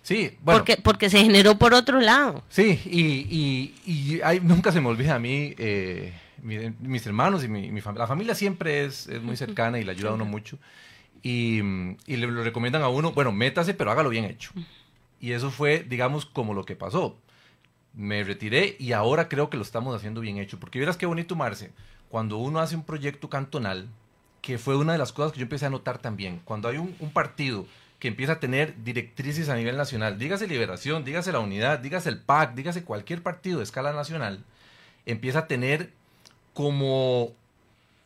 Sí, 0.02 0.36
bueno. 0.40 0.60
Porque, 0.60 0.76
porque 0.82 1.10
se 1.10 1.20
generó 1.20 1.58
por 1.58 1.74
otro 1.74 2.00
lado. 2.00 2.42
Sí, 2.48 2.80
y, 2.86 3.74
y, 3.84 4.20
hay, 4.22 4.40
nunca 4.40 4.72
se 4.72 4.80
me 4.80 4.88
olvida 4.88 5.16
a 5.16 5.18
mí, 5.18 5.54
eh, 5.58 6.14
mis 6.42 7.06
hermanos 7.06 7.44
y 7.44 7.48
mi, 7.48 7.80
familia. 7.82 8.04
La 8.04 8.06
familia 8.06 8.34
siempre 8.34 8.86
es, 8.86 9.06
es 9.08 9.22
muy 9.22 9.36
cercana 9.36 9.78
y 9.78 9.84
le 9.84 9.92
ayuda 9.92 10.10
a 10.10 10.14
uno 10.14 10.24
mucho 10.24 10.58
y, 11.22 11.62
le 12.06 12.26
lo 12.26 12.42
recomiendan 12.42 12.82
a 12.82 12.88
uno, 12.88 13.12
bueno, 13.12 13.32
métase, 13.32 13.74
pero 13.74 13.90
hágalo 13.90 14.10
bien 14.10 14.24
hecho. 14.24 14.52
Y 15.20 15.32
eso 15.32 15.50
fue, 15.50 15.84
digamos, 15.88 16.26
como 16.26 16.54
lo 16.54 16.64
que 16.64 16.76
pasó. 16.76 17.16
Me 17.94 18.22
retiré 18.22 18.76
y 18.78 18.92
ahora 18.92 19.28
creo 19.28 19.50
que 19.50 19.56
lo 19.56 19.62
estamos 19.62 19.94
haciendo 19.94 20.20
bien 20.20 20.38
hecho. 20.38 20.60
Porque 20.60 20.78
verás 20.78 20.96
qué 20.96 21.06
bonito, 21.06 21.34
Marce, 21.34 21.72
cuando 22.08 22.36
uno 22.38 22.60
hace 22.60 22.76
un 22.76 22.84
proyecto 22.84 23.28
cantonal, 23.28 23.88
que 24.40 24.58
fue 24.58 24.76
una 24.76 24.92
de 24.92 24.98
las 24.98 25.12
cosas 25.12 25.32
que 25.32 25.40
yo 25.40 25.44
empecé 25.44 25.66
a 25.66 25.70
notar 25.70 25.98
también. 25.98 26.40
Cuando 26.44 26.68
hay 26.68 26.78
un, 26.78 26.94
partido 27.12 27.66
que 27.98 28.08
empieza 28.08 28.34
a 28.34 28.40
tener 28.40 28.82
directrices 28.84 29.48
a 29.48 29.56
nivel 29.56 29.76
nacional, 29.76 30.18
dígase 30.18 30.46
Liberación, 30.46 31.04
dígase 31.04 31.32
la 31.32 31.40
Unidad, 31.40 31.80
dígase 31.80 32.08
el 32.08 32.20
PAC, 32.20 32.54
dígase 32.54 32.84
cualquier 32.84 33.22
partido 33.22 33.58
de 33.58 33.64
escala 33.64 33.92
nacional, 33.92 34.44
empieza 35.04 35.40
a 35.40 35.46
tener 35.48 35.92
como 36.54 37.32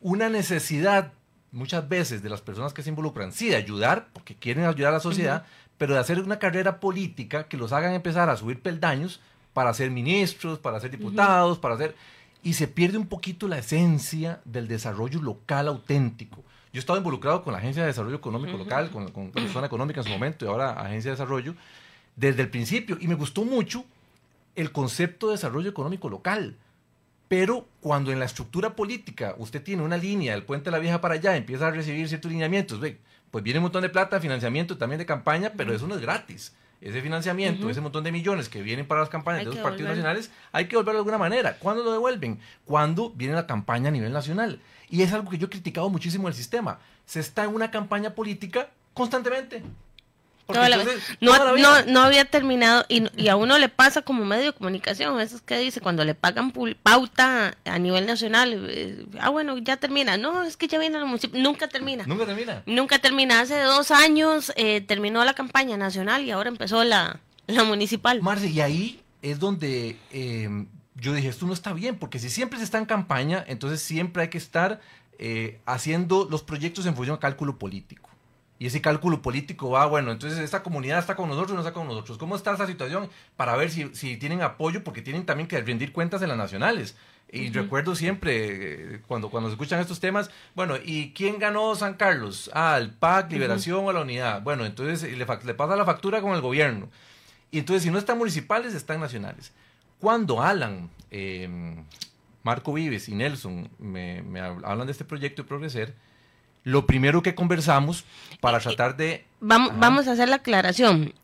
una 0.00 0.30
necesidad 0.30 1.12
muchas 1.52 1.88
veces 1.88 2.22
de 2.22 2.30
las 2.30 2.40
personas 2.40 2.72
que 2.72 2.82
se 2.82 2.88
involucran, 2.88 3.32
sí, 3.32 3.48
de 3.48 3.56
ayudar, 3.56 4.08
porque 4.12 4.34
quieren 4.34 4.64
ayudar 4.64 4.92
a 4.92 4.96
la 4.96 5.00
sociedad, 5.00 5.44
pero 5.78 5.94
de 5.94 6.00
hacer 6.00 6.18
una 6.18 6.38
carrera 6.38 6.80
política 6.80 7.44
que 7.44 7.56
los 7.56 7.72
hagan 7.72 7.92
empezar 7.92 8.28
a 8.30 8.36
subir 8.36 8.60
peldaños 8.60 9.20
para 9.52 9.72
ser 9.74 9.90
ministros, 9.90 10.58
para 10.58 10.80
ser 10.80 10.90
diputados, 10.90 11.58
para 11.58 11.76
ser... 11.76 11.94
Y 12.42 12.54
se 12.54 12.66
pierde 12.66 12.98
un 12.98 13.06
poquito 13.06 13.46
la 13.46 13.58
esencia 13.58 14.40
del 14.44 14.66
desarrollo 14.66 15.22
local 15.22 15.68
auténtico. 15.68 16.42
Yo 16.72 16.78
he 16.78 16.80
estado 16.80 16.98
involucrado 16.98 17.44
con 17.44 17.52
la 17.52 17.58
Agencia 17.58 17.82
de 17.82 17.88
Desarrollo 17.88 18.16
Económico 18.16 18.56
Local, 18.56 18.90
con, 18.90 19.08
con, 19.12 19.30
con 19.30 19.48
Zona 19.48 19.66
Económica 19.66 20.00
en 20.00 20.04
su 20.04 20.10
momento 20.10 20.44
y 20.44 20.48
ahora 20.48 20.72
Agencia 20.72 21.10
de 21.10 21.16
Desarrollo, 21.16 21.54
desde 22.16 22.42
el 22.42 22.48
principio. 22.48 22.96
Y 22.98 23.06
me 23.06 23.14
gustó 23.14 23.44
mucho 23.44 23.84
el 24.56 24.72
concepto 24.72 25.28
de 25.28 25.32
desarrollo 25.32 25.70
económico 25.70 26.08
local. 26.08 26.56
Pero 27.32 27.66
cuando 27.80 28.12
en 28.12 28.18
la 28.18 28.26
estructura 28.26 28.76
política 28.76 29.34
usted 29.38 29.62
tiene 29.62 29.82
una 29.82 29.96
línea 29.96 30.34
del 30.34 30.42
puente 30.42 30.66
de 30.66 30.72
la 30.72 30.78
vieja 30.78 31.00
para 31.00 31.14
allá, 31.14 31.34
empieza 31.34 31.66
a 31.66 31.70
recibir 31.70 32.06
ciertos 32.06 32.30
lineamientos, 32.30 32.78
ve, 32.78 32.98
pues 33.30 33.42
viene 33.42 33.58
un 33.58 33.62
montón 33.62 33.80
de 33.80 33.88
plata, 33.88 34.20
financiamiento 34.20 34.76
también 34.76 34.98
de 34.98 35.06
campaña, 35.06 35.50
pero 35.56 35.72
eso 35.72 35.86
no 35.86 35.94
es 35.94 36.02
gratis. 36.02 36.54
Ese 36.82 37.00
financiamiento, 37.00 37.70
ese 37.70 37.80
montón 37.80 38.04
de 38.04 38.12
millones 38.12 38.50
que 38.50 38.60
vienen 38.60 38.86
para 38.86 39.00
las 39.00 39.08
campañas 39.08 39.46
de 39.46 39.50
los 39.50 39.60
partidos 39.60 39.88
nacionales, 39.88 40.30
hay 40.52 40.66
que 40.66 40.72
devolverlo 40.72 40.98
de 40.98 41.00
alguna 41.00 41.16
manera. 41.16 41.56
¿Cuándo 41.58 41.82
lo 41.82 41.92
devuelven? 41.92 42.38
Cuando 42.66 43.08
viene 43.08 43.32
la 43.32 43.46
campaña 43.46 43.88
a 43.88 43.92
nivel 43.92 44.12
nacional. 44.12 44.60
Y 44.90 45.00
es 45.00 45.10
algo 45.14 45.30
que 45.30 45.38
yo 45.38 45.46
he 45.46 45.50
criticado 45.50 45.88
muchísimo 45.88 46.28
el 46.28 46.34
sistema. 46.34 46.80
Se 47.06 47.20
está 47.20 47.44
en 47.44 47.54
una 47.54 47.70
campaña 47.70 48.14
política 48.14 48.68
constantemente. 48.92 49.62
No, 51.20 51.82
no, 51.86 52.00
había 52.02 52.24
terminado 52.24 52.84
y, 52.88 53.28
a 53.28 53.36
uno 53.36 53.58
le 53.58 53.68
pasa 53.68 54.02
como 54.02 54.24
medio 54.24 54.46
de 54.46 54.52
comunicación, 54.52 55.20
eso 55.20 55.36
es 55.36 55.42
que 55.42 55.58
dice, 55.58 55.80
cuando 55.80 56.04
le 56.04 56.14
pagan 56.14 56.52
pauta 56.82 57.56
a 57.64 57.78
nivel 57.78 58.06
nacional, 58.06 58.66
eh, 58.68 59.06
ah 59.20 59.30
bueno, 59.30 59.58
ya 59.58 59.76
termina, 59.76 60.16
no, 60.16 60.42
es 60.44 60.56
que 60.56 60.68
ya 60.68 60.78
viene 60.78 60.98
el 60.98 61.04
municipio, 61.04 61.40
nunca 61.40 61.68
termina. 61.68 62.04
Nunca 62.06 62.26
termina. 62.26 62.62
Nunca 62.66 62.98
termina, 62.98 63.40
hace 63.40 63.60
dos 63.60 63.90
años 63.90 64.52
eh, 64.56 64.80
terminó 64.80 65.24
la 65.24 65.34
campaña 65.34 65.76
nacional 65.76 66.24
y 66.24 66.30
ahora 66.30 66.48
empezó 66.48 66.84
la, 66.84 67.20
la 67.46 67.64
municipal. 67.64 68.20
Marce, 68.22 68.48
y 68.48 68.60
ahí 68.60 69.00
es 69.22 69.38
donde 69.38 69.96
eh, 70.12 70.66
yo 70.94 71.12
dije, 71.14 71.28
esto 71.28 71.46
no 71.46 71.52
está 71.52 71.72
bien, 71.72 71.98
porque 71.98 72.18
si 72.18 72.30
siempre 72.30 72.58
se 72.58 72.64
está 72.64 72.78
en 72.78 72.86
campaña, 72.86 73.44
entonces 73.46 73.80
siempre 73.80 74.22
hay 74.22 74.28
que 74.28 74.38
estar 74.38 74.80
haciendo 75.66 76.26
los 76.28 76.42
proyectos 76.42 76.84
en 76.84 76.96
función 76.96 77.14
de 77.14 77.20
cálculo 77.20 77.56
político 77.56 78.11
y 78.62 78.66
ese 78.66 78.80
cálculo 78.80 79.22
político 79.22 79.70
va, 79.70 79.86
bueno, 79.86 80.12
entonces 80.12 80.38
esta 80.38 80.62
comunidad 80.62 81.00
está 81.00 81.16
con 81.16 81.28
nosotros 81.28 81.50
o 81.50 81.54
no 81.54 81.62
está 81.62 81.72
con 81.72 81.88
nosotros. 81.88 82.16
¿Cómo 82.16 82.36
está 82.36 82.54
esa 82.54 82.68
situación? 82.68 83.10
Para 83.36 83.56
ver 83.56 83.72
si, 83.72 83.92
si 83.92 84.16
tienen 84.16 84.40
apoyo, 84.40 84.84
porque 84.84 85.02
tienen 85.02 85.26
también 85.26 85.48
que 85.48 85.60
rendir 85.60 85.92
cuentas 85.92 86.22
en 86.22 86.28
las 86.28 86.38
nacionales. 86.38 86.94
Y 87.32 87.50
recuerdo 87.50 87.96
siempre, 87.96 88.94
eh, 88.94 89.00
cuando, 89.08 89.30
cuando 89.30 89.48
se 89.48 89.54
escuchan 89.54 89.80
estos 89.80 89.98
temas, 89.98 90.30
bueno, 90.54 90.76
¿y 90.80 91.12
quién 91.12 91.40
ganó 91.40 91.74
San 91.74 91.94
Carlos? 91.94 92.52
Ah, 92.54 92.78
el 92.78 92.90
PAC, 92.92 93.32
Liberación 93.32 93.84
o 93.84 93.92
la 93.92 94.02
Unidad. 94.02 94.42
Bueno, 94.42 94.64
entonces 94.64 95.10
le, 95.10 95.26
le, 95.26 95.54
pasa 95.54 95.74
la 95.74 95.84
factura 95.84 96.22
con 96.22 96.32
el 96.34 96.40
gobierno. 96.40 96.88
Y 97.50 97.58
entonces, 97.58 97.82
si 97.82 97.90
no 97.90 97.98
están 97.98 98.16
municipales, 98.16 98.74
están 98.74 99.00
nacionales. 99.00 99.52
Cuando 99.98 100.40
Alan, 100.40 100.88
em, 101.10 101.82
Marco 102.44 102.72
Vives 102.74 103.08
y 103.08 103.14
Nelson 103.16 103.68
me, 103.80 104.22
me 104.22 104.38
hablan 104.38 104.86
de 104.86 104.92
este 104.92 105.04
proyecto 105.04 105.42
de 105.42 105.48
Progreser, 105.48 105.96
lo 106.64 106.86
primero 106.86 107.22
que 107.22 107.34
conversamos 107.34 108.04
para 108.40 108.60
tratar 108.60 108.96
de... 108.96 109.24
Vamos, 109.40 109.72
vamos 109.78 110.06
a 110.06 110.12
hacer 110.12 110.28
la 110.28 110.36
aclaración. 110.36 111.14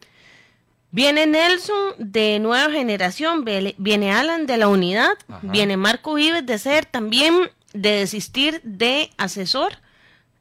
Viene 0.91 1.27
Nelson 1.27 1.95
de 1.99 2.39
Nueva 2.39 2.73
Generación, 2.73 3.45
viene 3.45 4.13
Alan 4.13 4.47
de 4.47 4.57
la 4.57 4.69
Unidad, 4.69 5.19
viene 5.43 5.77
Marco 5.77 6.15
Vives 6.15 6.47
de 6.47 6.59
ser 6.59 6.87
también 6.87 7.51
de 7.75 7.91
desistir 7.91 8.63
de 8.65 9.11
asesor 9.19 9.75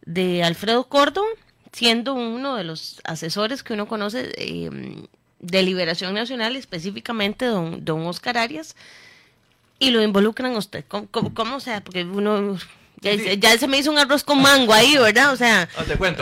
de 0.05 0.43
Alfredo 0.43 0.85
Córdoba, 0.85 1.27
siendo 1.73 2.13
uno 2.13 2.55
de 2.55 2.63
los 2.63 3.01
asesores 3.03 3.61
que 3.61 3.73
uno 3.73 3.87
conoce 3.89 4.31
eh, 4.37 5.05
de 5.39 5.63
Liberación 5.63 6.13
Nacional, 6.13 6.55
específicamente 6.55 7.45
don, 7.45 7.83
don 7.83 8.07
Oscar 8.07 8.37
Arias, 8.37 8.77
y 9.79 9.91
lo 9.91 10.01
involucran 10.01 10.55
usted. 10.55 10.85
¿Cómo, 10.87 11.33
cómo 11.33 11.59
sea? 11.59 11.83
Porque 11.83 12.05
uno 12.05 12.57
ya, 13.01 13.57
se 13.57 13.67
me 13.67 13.77
hizo 13.77 13.91
un 13.91 13.97
arroz 13.97 14.23
con 14.23 14.41
mango 14.41 14.73
ahí, 14.73 14.97
¿verdad? 14.97 15.31
O 15.31 15.35
sea, 15.35 15.69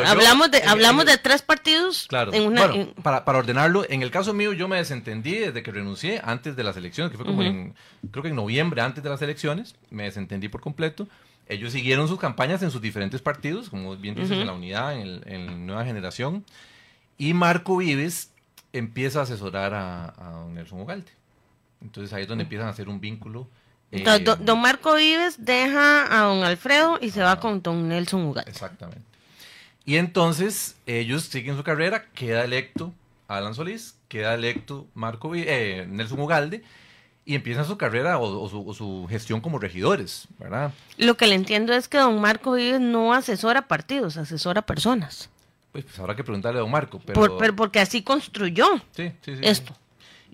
hablamos, 0.05 0.51
de, 0.51 0.61
hablamos 0.63 1.05
de 1.05 1.17
tres 1.17 1.41
partidos. 1.41 2.05
Claro. 2.07 2.33
En 2.33 2.43
una, 2.43 2.93
Para, 3.01 3.23
para, 3.23 3.37
ordenarlo, 3.37 3.85
en 3.89 4.01
el 4.01 4.11
caso 4.11 4.33
mío 4.33 4.53
yo 4.53 4.67
me 4.67 4.77
desentendí 4.77 5.35
desde 5.35 5.63
que 5.63 5.71
renuncié 5.71 6.21
antes 6.23 6.55
de 6.55 6.63
las 6.63 6.75
elecciones, 6.75 7.11
que 7.11 7.17
fue 7.17 7.25
como 7.25 7.43
en, 7.43 7.75
creo 8.11 8.23
que 8.23 8.29
en 8.29 8.35
noviembre 8.35 8.81
antes 8.81 9.03
de 9.03 9.09
las 9.09 9.21
elecciones, 9.21 9.75
me 9.89 10.03
desentendí 10.03 10.49
por 10.49 10.61
completo. 10.61 11.07
Ellos 11.47 11.73
siguieron 11.73 12.07
sus 12.07 12.19
campañas 12.19 12.63
en 12.63 12.71
sus 12.71 12.81
diferentes 12.81 13.21
partidos, 13.21 13.69
como 13.69 13.95
bien 13.95 14.15
dices, 14.15 14.31
en 14.31 14.47
la 14.47 14.53
unidad, 14.53 14.99
en, 14.99 15.65
Nueva 15.65 15.85
Generación. 15.85 16.43
Y 17.17 17.33
Marco 17.33 17.77
Vives 17.77 18.31
empieza 18.73 19.19
a 19.19 19.23
asesorar 19.23 19.73
a, 19.73 20.07
a 20.17 20.47
Nelson 20.51 20.81
Ugalde. 20.81 21.11
Entonces 21.81 22.11
ahí 22.13 22.23
es 22.23 22.27
donde 22.27 22.43
empiezan 22.43 22.67
a 22.67 22.71
hacer 22.71 22.89
un 22.89 22.99
vínculo 22.99 23.47
eh, 23.95 24.35
don, 24.39 24.61
Marco 24.61 24.95
Vives 24.95 25.43
deja 25.43 26.05
a 26.15 26.25
don 26.25 26.43
Alfredo 26.43 26.99
y 27.01 27.11
se 27.11 27.21
va 27.21 27.39
con 27.39 27.61
don 27.61 27.87
Nelson 27.87 28.25
Ugalde. 28.25 28.51
Exactamente. 28.51 29.01
Y 29.85 29.97
entonces 29.97 30.75
ellos 30.85 31.23
siguen 31.23 31.55
su 31.55 31.63
carrera, 31.63 32.05
queda 32.13 32.43
electo 32.43 32.93
Alan 33.27 33.53
Solís, 33.53 33.95
queda 34.07 34.33
electo 34.33 34.87
Marco 34.93 35.33
eh, 35.35 35.85
Nelson 35.87 36.19
Ugalde 36.19 36.63
y 37.25 37.35
empiezan 37.35 37.65
su 37.65 37.77
carrera 37.77 38.19
o, 38.19 38.73
su, 38.73 39.07
gestión 39.09 39.41
como 39.41 39.59
regidores, 39.59 40.27
¿verdad? 40.39 40.71
Lo 40.97 41.17
que 41.17 41.27
le 41.27 41.35
entiendo 41.35 41.73
es 41.73 41.87
que 41.87 41.97
don 41.97 42.21
Marco 42.21 42.53
Vives 42.53 42.79
no 42.79 43.13
asesora 43.13 43.67
partidos, 43.67 44.17
asesora 44.17 44.61
personas. 44.61 45.29
Pues, 45.71 45.85
pues 45.85 45.99
habrá 45.99 46.15
que 46.15 46.23
preguntarle 46.23 46.59
a 46.59 46.61
don 46.61 46.71
Marco. 46.71 47.01
Pero, 47.05 47.37
pero 47.37 47.55
porque 47.55 47.79
así 47.79 48.03
construyó 48.03 48.67
esto. 49.41 49.75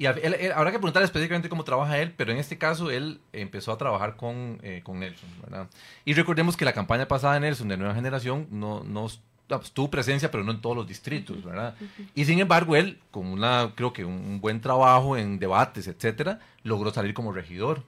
Y 0.02 0.08
habrá 0.08 0.72
que 0.72 0.80
preguntar 0.80 1.04
específicamente 1.04 1.48
cómo 1.48 1.64
trabaja 1.64 2.00
él, 2.00 2.12
pero 2.18 2.32
en 2.32 2.40
este 2.40 2.58
caso 2.58 2.90
él 2.90 3.22
empezó 3.34 3.72
a 3.72 3.78
trabajar 3.78 4.16
con, 4.16 4.60
eh, 4.64 4.82
con 4.84 5.00
Nelson, 5.00 5.30
¿verdad? 5.44 5.68
Y 6.06 6.16
recordemos 6.16 6.58
que 6.58 6.66
la 6.66 6.74
campaña 6.74 7.08
pasada 7.08 7.36
de 7.36 7.42
Nelson 7.42 7.68
de 7.68 7.78
Nueva 7.78 7.94
Generación 7.94 8.48
no, 8.50 8.84
no 8.84 9.08
pues, 9.48 9.72
tuvo 9.72 9.92
presencia, 9.92 10.32
pero 10.32 10.44
no 10.44 10.54
en 10.54 10.60
todos 10.60 10.76
los 10.76 10.88
distritos, 10.88 11.44
¿verdad? 11.44 11.76
Y 12.16 12.26
sin 12.26 12.40
embargo, 12.40 12.76
él, 12.76 13.00
con 13.12 13.28
una, 13.28 13.74
creo 13.76 13.94
que 13.94 14.04
un 14.04 14.42
buen 14.42 14.60
trabajo 14.60 15.18
en 15.18 15.38
debates, 15.38 15.88
etcétera, 15.88 16.40
logró 16.64 16.92
salir 16.92 17.14
como 17.14 17.32
regidor. 17.32 17.84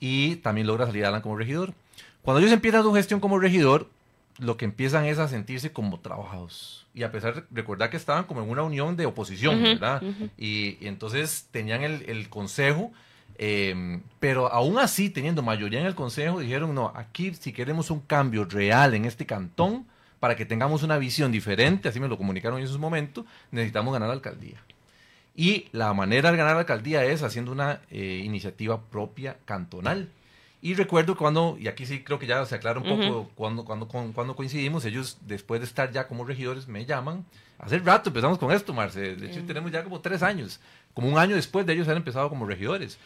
Y 0.00 0.36
también 0.36 0.66
logra 0.66 0.86
salir 0.86 1.04
Alan 1.04 1.20
como 1.20 1.36
regidor. 1.36 1.74
Cuando 2.22 2.40
ellos 2.40 2.52
empiezan 2.52 2.82
su 2.82 2.94
gestión 2.94 3.20
como 3.20 3.38
regidor, 3.38 3.90
lo 4.38 4.56
que 4.56 4.64
empiezan 4.64 5.04
es 5.04 5.18
a 5.18 5.28
sentirse 5.28 5.72
como 5.72 6.00
trabajados. 6.00 6.86
Y 6.94 7.02
a 7.02 7.12
pesar 7.12 7.34
de 7.34 7.44
recordar 7.52 7.90
que 7.90 7.96
estaban 7.96 8.24
como 8.24 8.42
en 8.42 8.50
una 8.50 8.62
unión 8.62 8.96
de 8.96 9.06
oposición, 9.06 9.62
¿verdad? 9.62 10.02
y, 10.36 10.78
entonces 10.86 11.48
tenían 11.50 11.82
el, 11.82 12.28
consejo, 12.28 12.92
em, 13.38 14.02
pero 14.20 14.52
aún 14.52 14.78
así, 14.78 15.10
teniendo 15.10 15.42
mayoría 15.42 15.80
en 15.80 15.86
el 15.86 15.94
consejo, 15.94 16.40
dijeron, 16.40 16.74
no, 16.74 16.92
aquí 16.94 17.34
si 17.34 17.52
queremos 17.52 17.90
un 17.90 18.00
cambio 18.00 18.44
real 18.44 18.94
en 18.94 19.04
este 19.04 19.26
cantón, 19.26 19.86
para 20.22 20.36
que 20.36 20.46
tengamos 20.46 20.84
una 20.84 20.98
visión 20.98 21.32
diferente, 21.32 21.88
así 21.88 21.98
me 21.98 22.06
lo 22.06 22.16
comunicaron 22.16 22.58
en 22.58 22.64
esos 22.64 22.78
momentos, 22.78 23.24
necesitamos 23.50 23.92
ganar 23.92 24.08
la 24.08 24.14
alcaldía. 24.14 24.62
Y 25.34 25.66
la 25.72 25.92
manera 25.94 26.30
de 26.30 26.36
ganar 26.36 26.54
la 26.54 26.60
alcaldía 26.60 27.04
es 27.04 27.24
haciendo 27.24 27.50
una 27.50 27.80
eh, 27.90 28.22
iniciativa 28.24 28.80
propia 28.82 29.38
cantonal. 29.44 30.10
Y 30.64 30.74
recuerdo 30.74 31.16
cuando, 31.16 31.56
y 31.58 31.66
aquí 31.66 31.86
sí 31.86 32.04
creo 32.04 32.20
que 32.20 32.28
ya 32.28 32.46
se 32.46 32.54
aclara 32.54 32.78
un 32.78 32.86
poco 32.86 33.28
cuando, 33.34 33.64
cuando, 33.64 33.88
cuando 33.88 34.36
coincidimos, 34.36 34.84
ellos 34.84 35.18
después 35.22 35.60
de 35.60 35.66
estar 35.66 35.90
ya 35.90 36.06
como 36.06 36.24
regidores 36.24 36.68
me 36.68 36.86
llaman. 36.86 37.26
Hace 37.58 37.80
rato 37.80 38.10
empezamos 38.10 38.38
con 38.38 38.52
esto, 38.52 38.72
Marce. 38.72 39.16
De 39.16 39.26
hecho, 39.26 39.44
tenemos 39.44 39.72
ya 39.72 39.82
como 39.82 40.00
tres 40.00 40.22
años, 40.22 40.60
como 40.94 41.08
un 41.08 41.18
año 41.18 41.34
después 41.34 41.66
de 41.66 41.72
ellos 41.72 41.88
haber 41.88 41.96
empezado 41.96 42.28
como 42.28 42.46
regidores. 42.46 42.96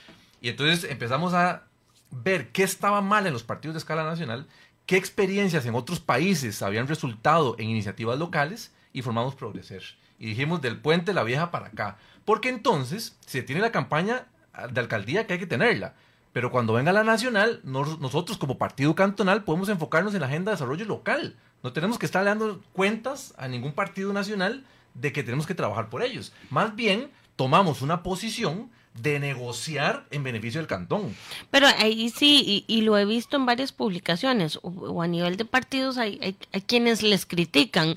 Y 0.42 0.50
entonces 0.50 0.84
empezamos 0.90 1.32
a 1.32 1.62
ver 2.10 2.52
qué 2.52 2.62
estaba 2.62 3.00
mal 3.00 3.26
en 3.26 3.32
los 3.32 3.42
partidos 3.42 3.72
de 3.72 3.78
escala 3.78 4.04
nacional, 4.04 4.46
qué 4.84 4.98
experiencias 4.98 5.64
en 5.64 5.74
otros 5.74 5.98
países 5.98 6.60
habían 6.60 6.88
resultado 6.88 7.56
en 7.58 7.70
iniciativas 7.70 8.18
locales 8.18 8.70
y 8.92 9.00
formamos 9.00 9.34
Progreser. 9.34 9.82
Y 10.18 10.26
dijimos 10.26 10.60
del 10.60 10.78
puente 10.78 11.14
La 11.14 11.22
Vieja 11.22 11.50
para 11.50 11.68
acá. 11.68 11.96
Porque 12.26 12.50
entonces 12.50 13.16
se 13.24 13.40
tiene 13.40 13.62
la 13.62 13.72
campaña 13.72 14.26
de 14.70 14.78
alcaldía 14.78 15.26
que 15.26 15.32
hay 15.32 15.38
que 15.38 15.46
tenerla 15.46 15.94
pero 16.36 16.50
cuando 16.50 16.74
venga 16.74 16.92
la 16.92 17.02
nacional, 17.02 17.62
nosotros 17.64 18.36
como 18.36 18.58
partido 18.58 18.94
cantonal 18.94 19.42
podemos 19.42 19.70
enfocarnos 19.70 20.12
en 20.12 20.20
la 20.20 20.26
agenda 20.26 20.50
de 20.50 20.56
desarrollo 20.56 20.84
local. 20.84 21.34
No 21.62 21.72
tenemos 21.72 21.98
que 21.98 22.04
estar 22.04 22.26
dando 22.26 22.60
cuentas 22.74 23.32
a 23.38 23.48
ningún 23.48 23.72
partido 23.72 24.12
nacional 24.12 24.62
de 24.92 25.14
que 25.14 25.22
tenemos 25.22 25.46
que 25.46 25.54
trabajar 25.54 25.88
por 25.88 26.02
ellos. 26.02 26.34
Más 26.50 26.76
bien, 26.76 27.10
tomamos 27.36 27.80
una 27.80 28.02
posición 28.02 28.70
de 29.00 29.18
negociar 29.18 30.04
en 30.10 30.24
beneficio 30.24 30.60
del 30.60 30.68
cantón. 30.68 31.16
Pero 31.50 31.68
ahí 31.78 32.10
sí, 32.10 32.66
y, 32.68 32.82
lo 32.82 32.98
he 32.98 33.06
visto 33.06 33.38
en 33.38 33.46
varias 33.46 33.72
publicaciones, 33.72 34.58
o, 34.60 35.00
a 35.00 35.06
nivel 35.06 35.38
de 35.38 35.46
partidos 35.46 35.96
hay, 35.96 36.18
hay 36.20 36.60
quienes 36.60 37.02
les 37.02 37.24
critican 37.24 37.96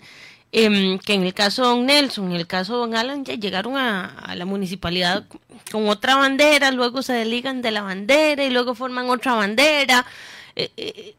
Em, 0.51 0.97
que 0.97 1.13
en 1.13 1.23
el 1.23 1.35
caso 1.35 1.61
de 1.61 1.67
Don 1.67 1.85
Nelson, 1.85 2.31
en 2.31 2.35
el 2.35 2.47
caso 2.47 2.73
de 2.73 2.79
Don 2.79 2.95
Alan, 2.95 3.23
ya 3.23 3.35
llegaron 3.35 3.77
a, 3.77 4.33
la 4.35 4.45
municipalidad 4.45 5.25
con 5.71 5.87
otra 5.87 6.15
bandera, 6.15 6.71
luego 6.71 7.03
se 7.03 7.13
desligan 7.13 7.61
de 7.61 7.69
la 7.69 7.83
bandera 7.83 8.43
y 8.43 8.49
luego 8.49 8.73
forman 8.73 9.09
otra 9.11 9.35
bandera. 9.35 10.05
Eh, 10.55 10.71
eh, 10.75 11.15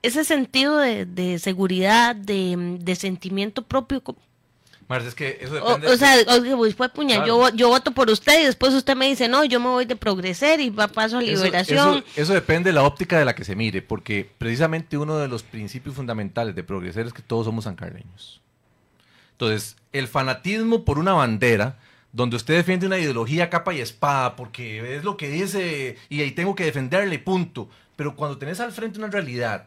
ese 0.00 0.24
sentido 0.24 0.78
de, 0.78 1.38
seguridad, 1.38 2.16
de, 2.16 2.96
sentimiento 2.98 3.62
propio. 3.62 4.02
es 4.88 5.14
que 5.14 5.38
eso 5.42 5.54
depende. 5.54 5.88
O, 5.88 5.96
sea, 5.98 6.16
pues, 6.56 6.74
puña, 6.92 7.26
yo, 7.26 7.50
yo 7.50 7.68
voto 7.68 7.92
por 7.92 8.08
usted 8.08 8.40
y 8.40 8.46
después 8.46 8.72
usted 8.72 8.96
me 8.96 9.06
dice, 9.06 9.28
no, 9.28 9.44
yo 9.44 9.60
me 9.60 9.68
voy 9.68 9.84
de 9.84 9.96
progreser 9.96 10.60
y 10.60 10.70
va 10.70 10.88
paso 10.88 11.18
a 11.18 11.22
liberación. 11.22 11.98
Eso, 11.98 12.22
eso, 12.22 12.32
depende 12.32 12.70
de 12.70 12.74
la 12.74 12.84
óptica 12.84 13.18
de 13.18 13.26
la 13.26 13.34
que 13.34 13.44
se 13.44 13.54
mire, 13.54 13.82
porque 13.82 14.28
precisamente 14.38 14.96
uno 14.96 15.18
de 15.18 15.28
los 15.28 15.42
principios 15.42 15.94
fundamentales 15.94 16.54
de 16.54 16.64
progreser 16.64 17.06
es 17.06 17.12
que 17.12 17.22
todos 17.22 17.44
somos 17.44 17.64
sancarleños. 17.64 18.41
Entonces, 19.42 19.76
el 19.92 20.06
fanatismo 20.06 20.84
por 20.84 21.00
una 21.00 21.14
bandera, 21.14 21.76
donde 22.12 22.36
usted 22.36 22.54
defiende 22.54 22.86
una 22.86 23.00
ideología 23.00 23.50
capa 23.50 23.74
y 23.74 23.80
espada, 23.80 24.36
porque 24.36 24.94
es 24.94 25.02
lo 25.02 25.16
que 25.16 25.30
dice 25.30 25.98
y 26.08 26.20
ahí 26.20 26.30
tengo 26.30 26.54
que 26.54 26.64
defenderle, 26.64 27.18
punto. 27.18 27.68
Pero 27.96 28.14
cuando 28.14 28.38
tenés 28.38 28.60
al 28.60 28.70
frente 28.70 29.00
una 29.00 29.08
realidad 29.08 29.66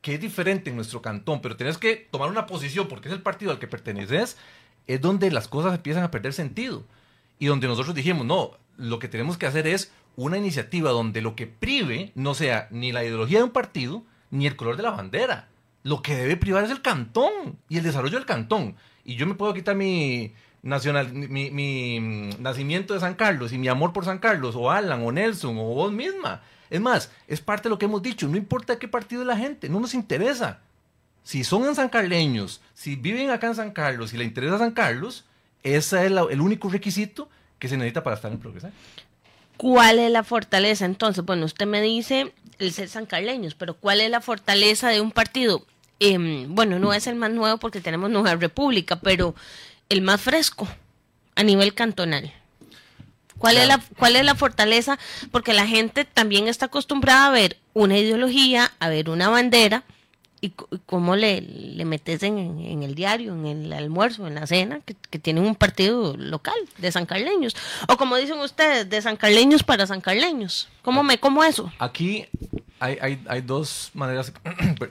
que 0.00 0.14
es 0.14 0.20
diferente 0.20 0.70
en 0.70 0.76
nuestro 0.76 1.02
cantón, 1.02 1.40
pero 1.42 1.56
tenés 1.56 1.76
que 1.76 2.06
tomar 2.08 2.30
una 2.30 2.46
posición 2.46 2.86
porque 2.86 3.08
es 3.08 3.14
el 3.14 3.20
partido 3.20 3.50
al 3.50 3.58
que 3.58 3.66
perteneces, 3.66 4.36
es 4.86 5.00
donde 5.00 5.32
las 5.32 5.48
cosas 5.48 5.74
empiezan 5.74 6.04
a 6.04 6.12
perder 6.12 6.32
sentido. 6.32 6.84
Y 7.40 7.46
donde 7.46 7.66
nosotros 7.66 7.96
dijimos, 7.96 8.24
no, 8.24 8.52
lo 8.76 9.00
que 9.00 9.08
tenemos 9.08 9.36
que 9.36 9.46
hacer 9.46 9.66
es 9.66 9.90
una 10.14 10.38
iniciativa 10.38 10.92
donde 10.92 11.20
lo 11.20 11.34
que 11.34 11.48
prive 11.48 12.12
no 12.14 12.34
sea 12.34 12.68
ni 12.70 12.92
la 12.92 13.02
ideología 13.02 13.38
de 13.38 13.44
un 13.44 13.50
partido, 13.50 14.04
ni 14.30 14.46
el 14.46 14.54
color 14.54 14.76
de 14.76 14.84
la 14.84 14.92
bandera. 14.92 15.48
Lo 15.82 16.00
que 16.00 16.14
debe 16.14 16.36
privar 16.36 16.62
es 16.62 16.70
el 16.70 16.80
cantón 16.80 17.58
y 17.68 17.78
el 17.78 17.82
desarrollo 17.82 18.18
del 18.18 18.26
cantón 18.26 18.76
y 19.06 19.16
yo 19.16 19.26
me 19.26 19.34
puedo 19.34 19.54
quitar 19.54 19.76
mi, 19.76 20.34
nacional, 20.62 21.12
mi, 21.12 21.50
mi, 21.50 22.00
mm, 22.00 22.42
nacimiento 22.42 22.92
de 22.92 23.00
San 23.00 23.14
Carlos 23.14 23.52
y 23.52 23.58
mi 23.58 23.68
amor 23.68 23.92
por 23.92 24.04
San 24.04 24.18
Carlos, 24.18 24.56
o 24.56 24.70
Alan, 24.70 25.02
o 25.02 25.12
Nelson, 25.12 25.56
o 25.56 25.62
vos 25.62 25.92
misma. 25.92 26.42
Es 26.68 26.80
más, 26.80 27.10
es 27.28 27.40
parte 27.40 27.64
de 27.64 27.70
lo 27.70 27.78
que 27.78 27.86
hemos 27.86 28.02
dicho, 28.02 28.26
no 28.26 28.36
importa 28.36 28.78
qué 28.78 28.88
partido 28.88 29.22
es 29.22 29.28
la 29.28 29.36
gente, 29.36 29.68
no 29.68 29.80
nos 29.80 29.94
interesa. 29.94 30.58
Si 31.22 31.44
son 31.44 31.64
en 31.66 31.74
San 31.74 31.88
Carleños, 31.88 32.60
si 32.74 32.96
viven 32.96 33.30
acá 33.30 33.46
en 33.46 33.54
San 33.54 33.70
Carlos, 33.70 34.10
si 34.10 34.16
le 34.16 34.24
interesa 34.24 34.58
San 34.58 34.72
Carlos, 34.72 35.24
ese 35.62 36.06
es 36.06 36.12
el 36.12 36.40
único 36.40 36.68
requisito 36.68 37.28
que 37.58 37.68
se 37.68 37.76
necesita 37.76 38.02
para 38.02 38.16
estar 38.16 38.30
en 38.30 38.38
Progresar. 38.38 38.72
¿Cuál 39.56 39.98
es 39.98 40.10
la 40.10 40.22
fortaleza 40.22 40.84
entonces? 40.84 41.24
Bueno, 41.24 41.46
usted 41.46 41.66
me 41.66 41.80
dice 41.80 42.32
el 42.58 42.72
ser 42.72 42.88
sancarleños, 42.88 43.54
pero 43.54 43.74
¿cuál 43.74 44.00
es 44.00 44.10
la 44.10 44.20
fortaleza 44.20 44.88
de 44.90 45.00
un 45.00 45.12
partido? 45.12 45.64
Em, 45.98 46.54
bueno, 46.54 46.78
no 46.78 46.92
es 46.92 47.06
el 47.06 47.14
más 47.14 47.30
nuevo 47.30 47.58
porque 47.58 47.80
tenemos 47.80 48.10
Nueva 48.10 48.34
República, 48.34 48.96
pero 48.96 49.34
el 49.88 50.02
más 50.02 50.20
fresco 50.20 50.68
a 51.34 51.42
nivel 51.42 51.74
cantonal. 51.74 52.32
¿Cuál, 53.38 53.58
es 53.58 53.68
la, 53.68 53.82
¿Cuál 53.98 54.16
es 54.16 54.24
la 54.24 54.34
fortaleza? 54.34 54.98
Porque 55.30 55.52
la 55.52 55.66
gente 55.66 56.04
también 56.04 56.48
está 56.48 56.66
acostumbrada 56.66 57.26
a 57.26 57.30
ver 57.30 57.58
una 57.74 57.98
ideología, 57.98 58.72
a 58.78 58.88
ver 58.88 59.10
una 59.10 59.28
bandera, 59.28 59.84
y, 60.40 60.50
cómo 60.86 61.16
le, 61.16 61.40
le 61.40 61.84
metes 61.84 62.22
en, 62.22 62.82
el 62.82 62.94
diario, 62.94 63.34
en 63.34 63.46
el 63.46 63.72
almuerzo, 63.72 64.26
en 64.26 64.34
la 64.34 64.46
cena, 64.46 64.80
que, 64.80 65.18
tienen 65.18 65.44
un 65.44 65.54
partido 65.54 66.16
local 66.16 66.54
de 66.78 66.92
San 66.92 67.06
Carleños. 67.06 67.56
O 67.88 67.96
como 67.96 68.16
dicen 68.16 68.38
ustedes, 68.38 68.88
de 68.88 69.00
San 69.00 69.16
Carleños 69.16 69.62
para 69.62 69.86
San 69.86 70.00
Carleños. 70.00 70.68
¿Cómo 70.82 71.02
me 71.02 71.18
como 71.18 71.42
eso? 71.42 71.72
Aquí 71.78 72.26
hay, 72.78 73.20
hay, 73.26 73.40
dos 73.40 73.90
maneras 73.94 74.32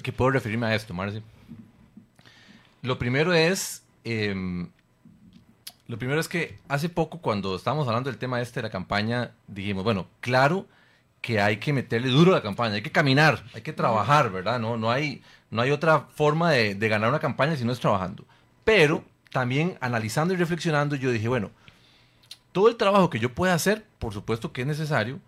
que 0.01 0.11
puedo 0.13 0.31
referirme 0.31 0.67
a 0.67 0.75
esto, 0.75 0.93
Marci. 0.93 1.21
Lo 2.81 2.97
primero 2.97 3.33
es... 3.33 3.83
Em, 4.03 4.69
lo 5.87 5.99
primero 5.99 6.19
es 6.19 6.27
que 6.27 6.57
hace 6.67 6.89
poco, 6.89 7.19
cuando 7.19 7.55
estábamos 7.55 7.87
hablando 7.87 8.09
del 8.09 8.17
tema 8.17 8.41
este 8.41 8.59
de 8.59 8.63
la 8.63 8.71
campaña, 8.71 9.31
dijimos, 9.47 9.83
bueno, 9.83 10.07
claro 10.19 10.65
que 11.25 11.41
hay 11.41 11.58
que 11.58 11.74
meterle 11.74 12.10
duro 12.10 12.34
a 12.34 12.36
la 12.36 12.41
campaña, 12.44 12.75
hay 12.75 12.84
que 12.84 12.91
caminar, 12.91 13.44
hay 13.55 13.63
que 13.63 13.74
trabajar, 13.74 14.29
¿verdad? 14.29 14.60
No, 14.60 14.77
no, 14.77 14.91
hay, 14.91 15.24
no 15.50 15.63
hay 15.63 15.72
otra 15.72 16.01
forma 16.01 16.51
de, 16.51 16.75
ganar 16.88 17.10
una 17.10 17.17
campaña 17.17 17.55
si 17.55 17.65
no 17.65 17.72
es 17.72 17.79
trabajando. 17.79 18.25
Pero 18.63 19.03
también 19.32 19.75
analizando 19.82 20.36
y 20.36 20.38
reflexionando, 20.38 20.96
yo 20.96 21.10
dije, 21.10 21.27
bueno, 21.27 21.50
todo 22.51 22.70
el 22.70 22.75
trabajo 22.75 23.10
que 23.10 23.17
yo 23.17 23.34
pueda 23.34 23.55
hacer, 23.55 23.84
por 23.98 24.13
supuesto 24.13 24.53
que 24.53 24.62
es 24.62 24.67
necesario, 24.67 25.20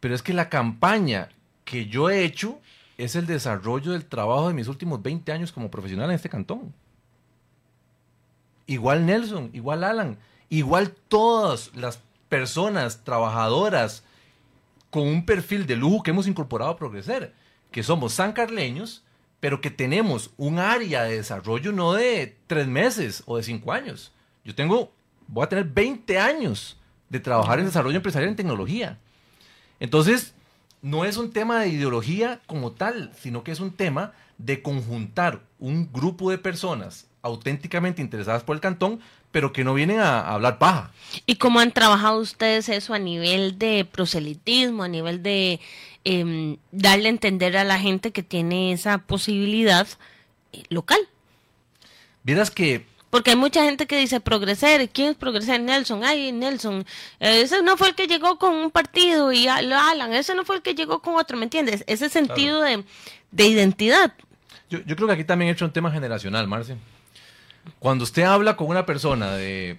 pero 0.00 0.14
es 0.14 0.22
que 0.22 0.32
la 0.32 0.48
campaña 0.48 1.28
que 1.66 1.84
yo 1.84 2.08
he 2.08 2.24
hecho 2.24 2.58
es 2.96 3.14
el 3.14 3.26
desarrollo 3.26 3.92
del 3.92 4.06
trabajo 4.06 4.48
de 4.48 4.54
mis 4.54 4.68
últimos 4.68 5.02
20 5.02 5.32
años 5.32 5.52
como 5.52 5.70
profesional 5.70 6.08
en 6.08 6.16
este 6.16 6.30
cantón. 6.30 6.72
Igual 8.66 9.04
Nelson, 9.04 9.50
igual 9.52 9.84
Alan, 9.84 10.16
igual 10.48 10.94
todas 11.08 11.76
las 11.76 12.00
personas 12.30 13.04
trabajadoras 13.04 14.02
con 14.90 15.06
un 15.06 15.24
perfil 15.26 15.66
de 15.66 15.76
lujo 15.76 16.02
que 16.02 16.10
hemos 16.10 16.26
incorporado 16.26 16.70
a 16.70 16.76
Progreser, 16.76 17.34
que 17.70 17.82
somos 17.82 18.14
sancarleños, 18.14 19.04
pero 19.40 19.60
que 19.60 19.70
tenemos 19.70 20.30
un 20.36 20.58
área 20.58 21.04
de 21.04 21.16
desarrollo 21.16 21.72
no 21.72 21.92
de 21.92 22.36
tres 22.46 22.66
meses 22.66 23.22
o 23.26 23.36
de 23.36 23.42
cinco 23.42 23.72
años. 23.72 24.12
Yo 24.44 24.54
tengo, 24.54 24.92
voy 25.28 25.44
a 25.44 25.48
tener 25.48 25.64
20 25.64 26.18
años 26.18 26.78
de 27.08 27.20
trabajar 27.20 27.58
en 27.58 27.66
desarrollo 27.66 27.96
empresarial 27.96 28.30
en 28.30 28.36
tecnología. 28.36 28.98
Entonces, 29.78 30.34
no 30.82 31.04
es 31.04 31.16
un 31.16 31.32
tema 31.32 31.60
de 31.60 31.68
ideología 31.68 32.40
como 32.46 32.72
tal, 32.72 33.12
sino 33.18 33.44
que 33.44 33.52
es 33.52 33.60
un 33.60 33.72
tema 33.72 34.12
de 34.38 34.62
conjuntar 34.62 35.42
un 35.58 35.90
grupo 35.92 36.30
de 36.30 36.38
personas 36.38 37.06
auténticamente 37.22 38.02
interesadas 38.02 38.44
por 38.44 38.54
el 38.54 38.60
cantón, 38.60 39.00
pero 39.36 39.52
que 39.52 39.64
no 39.64 39.74
vienen 39.74 39.98
a, 39.98 40.20
hablar 40.32 40.56
paja. 40.56 40.92
¿Y 41.26 41.36
cómo 41.36 41.60
han 41.60 41.70
trabajado 41.70 42.20
ustedes 42.20 42.70
eso 42.70 42.94
a 42.94 42.98
nivel 42.98 43.58
de 43.58 43.84
proselitismo, 43.84 44.82
a 44.82 44.88
nivel 44.88 45.22
de 45.22 45.60
em, 46.04 46.56
darle 46.72 47.08
a 47.08 47.10
entender 47.10 47.54
a 47.58 47.64
la 47.64 47.78
gente 47.78 48.12
que 48.12 48.22
tiene 48.22 48.72
esa 48.72 48.96
posibilidad 48.96 49.86
eh, 50.54 50.62
local? 50.70 51.00
Vieras 52.22 52.50
que 52.50 52.86
porque 53.10 53.32
hay 53.32 53.36
mucha 53.36 53.62
gente 53.62 53.86
que 53.86 53.98
dice 53.98 54.20
progreser. 54.20 54.88
¿Quién 54.88 55.10
es 55.10 55.16
progreser? 55.16 55.60
Nelson. 55.60 56.02
Ay, 56.02 56.32
Nelson. 56.32 56.86
Ese 57.20 57.62
no 57.62 57.76
fue 57.76 57.88
el 57.88 57.94
que 57.94 58.06
llegó 58.06 58.38
con 58.38 58.54
un 58.54 58.70
partido 58.70 59.32
y 59.32 59.48
Alan. 59.48 60.14
Ese 60.14 60.34
no 60.34 60.46
fue 60.46 60.56
el 60.56 60.62
que 60.62 60.74
llegó 60.74 61.02
con 61.02 61.16
otro. 61.16 61.36
¿Me 61.36 61.44
entiendes? 61.44 61.84
Ese 61.86 62.08
sentido 62.08 62.62
de, 62.62 62.84
identidad. 63.36 64.14
Yo, 64.70 64.78
yo, 64.86 64.96
creo 64.96 65.08
que 65.08 65.12
aquí 65.12 65.24
también 65.24 65.50
he 65.50 65.52
hecho 65.52 65.66
un 65.66 65.72
tema 65.72 65.90
generacional, 65.90 66.48
Marce. 66.48 66.78
Cuando 67.78 68.04
usted 68.04 68.22
habla 68.22 68.56
con 68.56 68.68
una 68.68 68.86
persona 68.86 69.32
de 69.32 69.78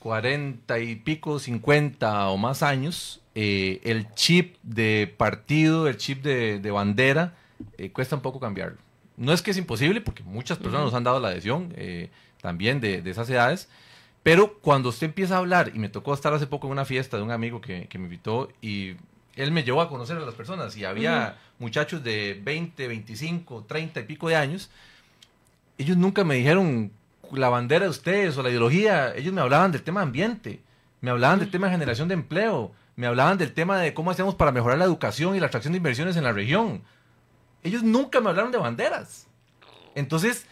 40 0.00 0.78
y 0.80 0.96
pico, 0.96 1.38
50 1.38 2.28
o 2.30 2.36
más 2.36 2.62
años, 2.62 3.20
eh, 3.34 3.80
el 3.84 4.12
chip 4.14 4.56
de 4.62 5.12
partido, 5.16 5.86
el 5.86 5.96
chip 5.96 6.22
de, 6.22 6.70
bandera, 6.70 7.34
eh, 7.78 7.90
cuesta 7.92 8.16
un 8.16 8.22
poco 8.22 8.40
cambiarlo. 8.40 8.78
No 9.16 9.32
es 9.32 9.42
que 9.42 9.50
es 9.50 9.58
imposible, 9.58 10.00
porque 10.00 10.22
muchas 10.22 10.58
personas 10.58 10.86
nos 10.86 10.94
han 10.94 11.04
dado 11.04 11.20
la 11.20 11.28
adhesión 11.28 11.72
eh, 11.76 12.08
también 12.40 12.80
de, 12.80 13.02
esas 13.04 13.28
edades, 13.28 13.68
pero 14.22 14.58
cuando 14.60 14.88
usted 14.88 15.06
empieza 15.06 15.36
a 15.36 15.38
hablar, 15.38 15.70
y 15.74 15.78
me 15.78 15.88
tocó 15.90 16.14
estar 16.14 16.32
hace 16.32 16.46
poco 16.46 16.66
en 16.66 16.72
una 16.72 16.84
fiesta 16.84 17.16
de 17.18 17.22
un 17.22 17.30
amigo 17.30 17.60
que, 17.60 17.88
me 17.94 18.04
invitó 18.04 18.50
y 18.62 18.96
él 19.36 19.52
me 19.52 19.62
llevó 19.62 19.82
a 19.82 19.88
conocer 19.88 20.16
a 20.16 20.20
las 20.20 20.34
personas 20.34 20.76
y 20.76 20.84
había 20.84 21.38
muchachos 21.58 22.02
de 22.02 22.40
20, 22.42 22.88
25, 22.88 23.64
30 23.68 24.00
y 24.00 24.04
pico 24.04 24.28
de 24.28 24.36
años, 24.36 24.70
ellos 25.78 25.96
nunca 25.96 26.24
me 26.24 26.34
dijeron 26.34 26.90
la 27.32 27.48
bandera 27.48 27.84
de 27.84 27.90
ustedes 27.90 28.36
o 28.36 28.42
la 28.42 28.50
ideología, 28.50 29.14
ellos 29.14 29.32
me 29.32 29.40
hablaban 29.40 29.72
del 29.72 29.82
tema 29.82 30.02
ambiente, 30.02 30.60
me 31.00 31.10
hablaban 31.10 31.38
del 31.38 31.50
tema 31.50 31.66
de 31.66 31.72
generación 31.72 32.08
de 32.08 32.14
empleo, 32.14 32.72
me 32.96 33.06
hablaban 33.06 33.38
del 33.38 33.52
tema 33.52 33.78
de 33.78 33.94
cómo 33.94 34.10
hacemos 34.10 34.34
para 34.34 34.52
mejorar 34.52 34.78
la 34.78 34.84
educación 34.84 35.34
y 35.34 35.40
la 35.40 35.46
atracción 35.46 35.72
de 35.72 35.78
inversiones 35.78 36.16
en 36.16 36.24
la 36.24 36.32
región. 36.32 36.82
Ellos 37.62 37.82
nunca 37.82 38.20
me 38.20 38.30
hablaron 38.30 38.52
de 38.52 38.58
banderas. 38.58 39.26
Entonces, 39.94 40.46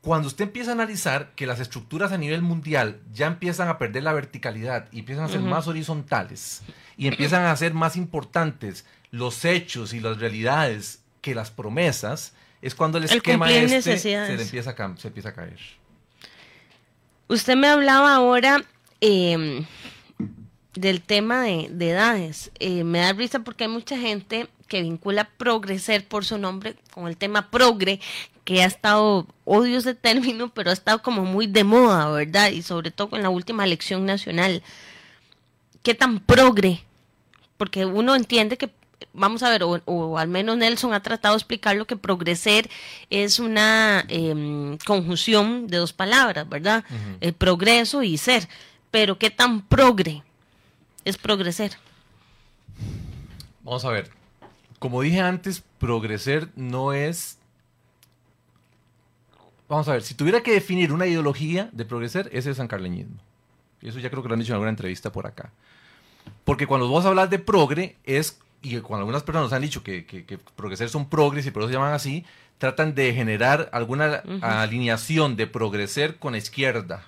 cuando 0.00 0.26
usted 0.26 0.44
empieza 0.44 0.70
a 0.70 0.74
analizar 0.74 1.30
que 1.36 1.46
las 1.46 1.60
estructuras 1.60 2.10
a 2.10 2.18
nivel 2.18 2.42
mundial 2.42 3.00
ya 3.12 3.28
empiezan 3.28 3.68
a 3.68 3.78
perder 3.78 4.02
la 4.02 4.12
verticalidad 4.12 4.88
y 4.90 5.00
empiezan 5.00 5.24
a 5.24 5.28
ser 5.28 5.40
más 5.40 5.68
horizontales 5.68 6.62
y 6.96 7.06
empiezan 7.06 7.44
a 7.44 7.56
ser 7.56 7.72
más 7.72 7.96
importantes 7.96 8.84
los 9.12 9.44
hechos 9.44 9.92
y 9.92 10.00
las 10.00 10.18
realidades 10.18 11.02
que 11.20 11.34
las 11.34 11.50
promesas, 11.52 12.34
es 12.60 12.74
cuando 12.74 12.98
el 12.98 13.04
esquema 13.04 13.50
este 13.50 13.82
se, 13.98 14.12
empieza 14.12 14.70
a, 14.70 14.96
se 14.96 15.08
empieza 15.08 15.28
a 15.28 15.34
caer. 15.34 15.58
Usted 17.32 17.56
me 17.56 17.66
hablaba 17.66 18.14
ahora 18.14 18.62
em, 19.00 19.64
del 20.74 21.00
tema 21.00 21.40
de, 21.40 21.88
edades. 21.88 22.50
Eh, 22.58 22.84
me 22.84 22.98
da 22.98 23.14
risa 23.14 23.38
porque 23.38 23.64
hay 23.64 23.70
mucha 23.70 23.96
gente 23.96 24.48
que 24.68 24.82
vincula 24.82 25.24
progreser 25.38 26.06
por 26.06 26.26
su 26.26 26.36
nombre 26.36 26.76
con 26.92 27.08
el 27.08 27.16
tema 27.16 27.50
progre, 27.50 28.00
que 28.44 28.62
ha 28.62 28.66
estado, 28.66 29.26
odio 29.46 29.78
ese 29.78 29.94
término, 29.94 30.52
pero 30.52 30.68
ha 30.68 30.74
estado 30.74 31.00
como 31.00 31.24
muy 31.24 31.46
de 31.46 31.64
moda, 31.64 32.10
¿verdad? 32.10 32.50
Y 32.50 32.60
sobre 32.60 32.90
todo 32.90 33.08
con 33.08 33.22
la 33.22 33.30
última 33.30 33.64
elección 33.64 34.04
nacional. 34.04 34.62
¿Qué 35.82 35.94
tan 35.94 36.20
progre? 36.20 36.84
Porque 37.56 37.86
uno 37.86 38.14
entiende 38.14 38.58
que 38.58 38.70
vamos 39.12 39.42
a 39.42 39.50
ver, 39.50 39.62
o, 39.64 40.18
al 40.18 40.28
menos 40.28 40.56
Nelson 40.56 40.94
ha 40.94 41.02
tratado 41.02 41.34
de 41.34 41.38
explicar 41.38 41.76
lo 41.76 41.86
que 41.86 41.96
progreser 41.96 42.68
es 43.10 43.38
una 43.38 44.04
em, 44.08 44.78
conjunción 44.78 45.66
de 45.66 45.78
dos 45.78 45.92
palabras, 45.92 46.48
¿verdad? 46.48 46.84
El 47.20 47.32
progreso 47.32 48.02
y 48.02 48.18
ser. 48.18 48.48
Pero 48.90 49.18
¿qué 49.18 49.30
tan 49.30 49.62
progre 49.62 50.22
es 51.04 51.16
progreser? 51.16 51.72
Vamos 53.62 53.84
a 53.84 53.90
ver. 53.90 54.10
Como 54.78 55.00
dije 55.02 55.20
antes, 55.20 55.62
progreser 55.78 56.48
no 56.56 56.92
es... 56.92 57.38
Vamos 59.68 59.88
a 59.88 59.92
ver, 59.92 60.02
si 60.02 60.14
tuviera 60.14 60.42
que 60.42 60.52
definir 60.52 60.92
una 60.92 61.06
ideología 61.06 61.70
de 61.72 61.84
progreser, 61.84 62.26
ese 62.26 62.38
es 62.38 62.46
el 62.46 62.54
sancarleñismo. 62.56 63.16
Y 63.80 63.88
eso 63.88 63.98
ya 63.98 64.10
creo 64.10 64.22
que 64.22 64.28
lo 64.28 64.34
han 64.34 64.40
dicho 64.40 64.52
en 64.52 64.54
alguna 64.54 64.70
entrevista 64.70 65.10
por 65.10 65.26
acá. 65.26 65.50
Porque 66.44 66.66
cuando 66.66 66.88
vos 66.88 67.04
hablas 67.04 67.30
de 67.30 67.38
progre, 67.38 67.96
es 68.04 68.38
y 68.62 68.80
cuando 68.80 69.02
algunas 69.02 69.22
personas 69.22 69.46
nos 69.46 69.52
han 69.52 69.62
dicho 69.62 69.82
que, 69.82 70.06
que, 70.06 70.38
progreser 70.56 70.88
son 70.88 71.08
progres 71.08 71.46
y 71.46 71.50
por 71.50 71.62
eso 71.62 71.68
se 71.68 71.74
llaman 71.74 71.92
así, 71.92 72.24
tratan 72.58 72.94
de 72.94 73.12
generar 73.12 73.68
alguna 73.72 74.22
alineación 74.40 75.36
de 75.36 75.46
progreser 75.46 76.18
con 76.18 76.32
la 76.32 76.38
izquierda. 76.38 77.04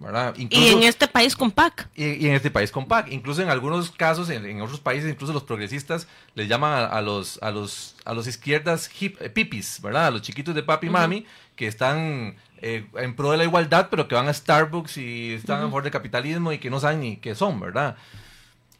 ¿verdad? 0.00 0.32
y 0.36 0.68
en 0.68 0.84
este 0.84 1.08
país 1.08 1.34
con 1.34 1.50
PAC. 1.50 1.88
Y, 1.96 2.26
en 2.26 2.34
este 2.34 2.50
país 2.50 2.70
con 2.70 2.86
PAC. 2.86 3.10
Incluso 3.10 3.42
en 3.42 3.48
algunos 3.48 3.90
casos, 3.90 4.30
en, 4.30 4.60
otros 4.60 4.78
países, 4.78 5.10
incluso 5.10 5.32
los 5.32 5.42
progresistas 5.42 6.06
les 6.34 6.48
llaman 6.48 6.88
a, 6.90 7.00
los, 7.02 7.42
a, 7.42 7.50
los, 7.50 7.96
a 8.04 8.14
los 8.14 8.26
izquierdas 8.26 8.88
hip, 9.00 9.20
eh, 9.20 9.28
pipis, 9.28 9.80
¿verdad? 9.82 10.06
A 10.06 10.10
los 10.12 10.22
chiquitos 10.22 10.54
de 10.54 10.62
papi 10.62 10.86
y 10.86 10.90
mami 10.90 11.26
que 11.56 11.66
están 11.66 12.36
eh, 12.62 12.86
en 12.94 13.16
pro 13.16 13.32
de 13.32 13.38
la 13.38 13.44
igualdad, 13.44 13.88
pero 13.90 14.06
que 14.06 14.14
van 14.14 14.28
a 14.28 14.32
Starbucks 14.32 14.98
y 14.98 15.32
están 15.32 15.58
a 15.58 15.62
favor 15.62 15.82
del 15.82 15.92
capitalismo 15.92 16.52
y 16.52 16.58
que 16.58 16.70
no 16.70 16.78
saben 16.78 17.00
ni 17.00 17.16
qué 17.16 17.34
son, 17.34 17.58
¿verdad? 17.58 17.96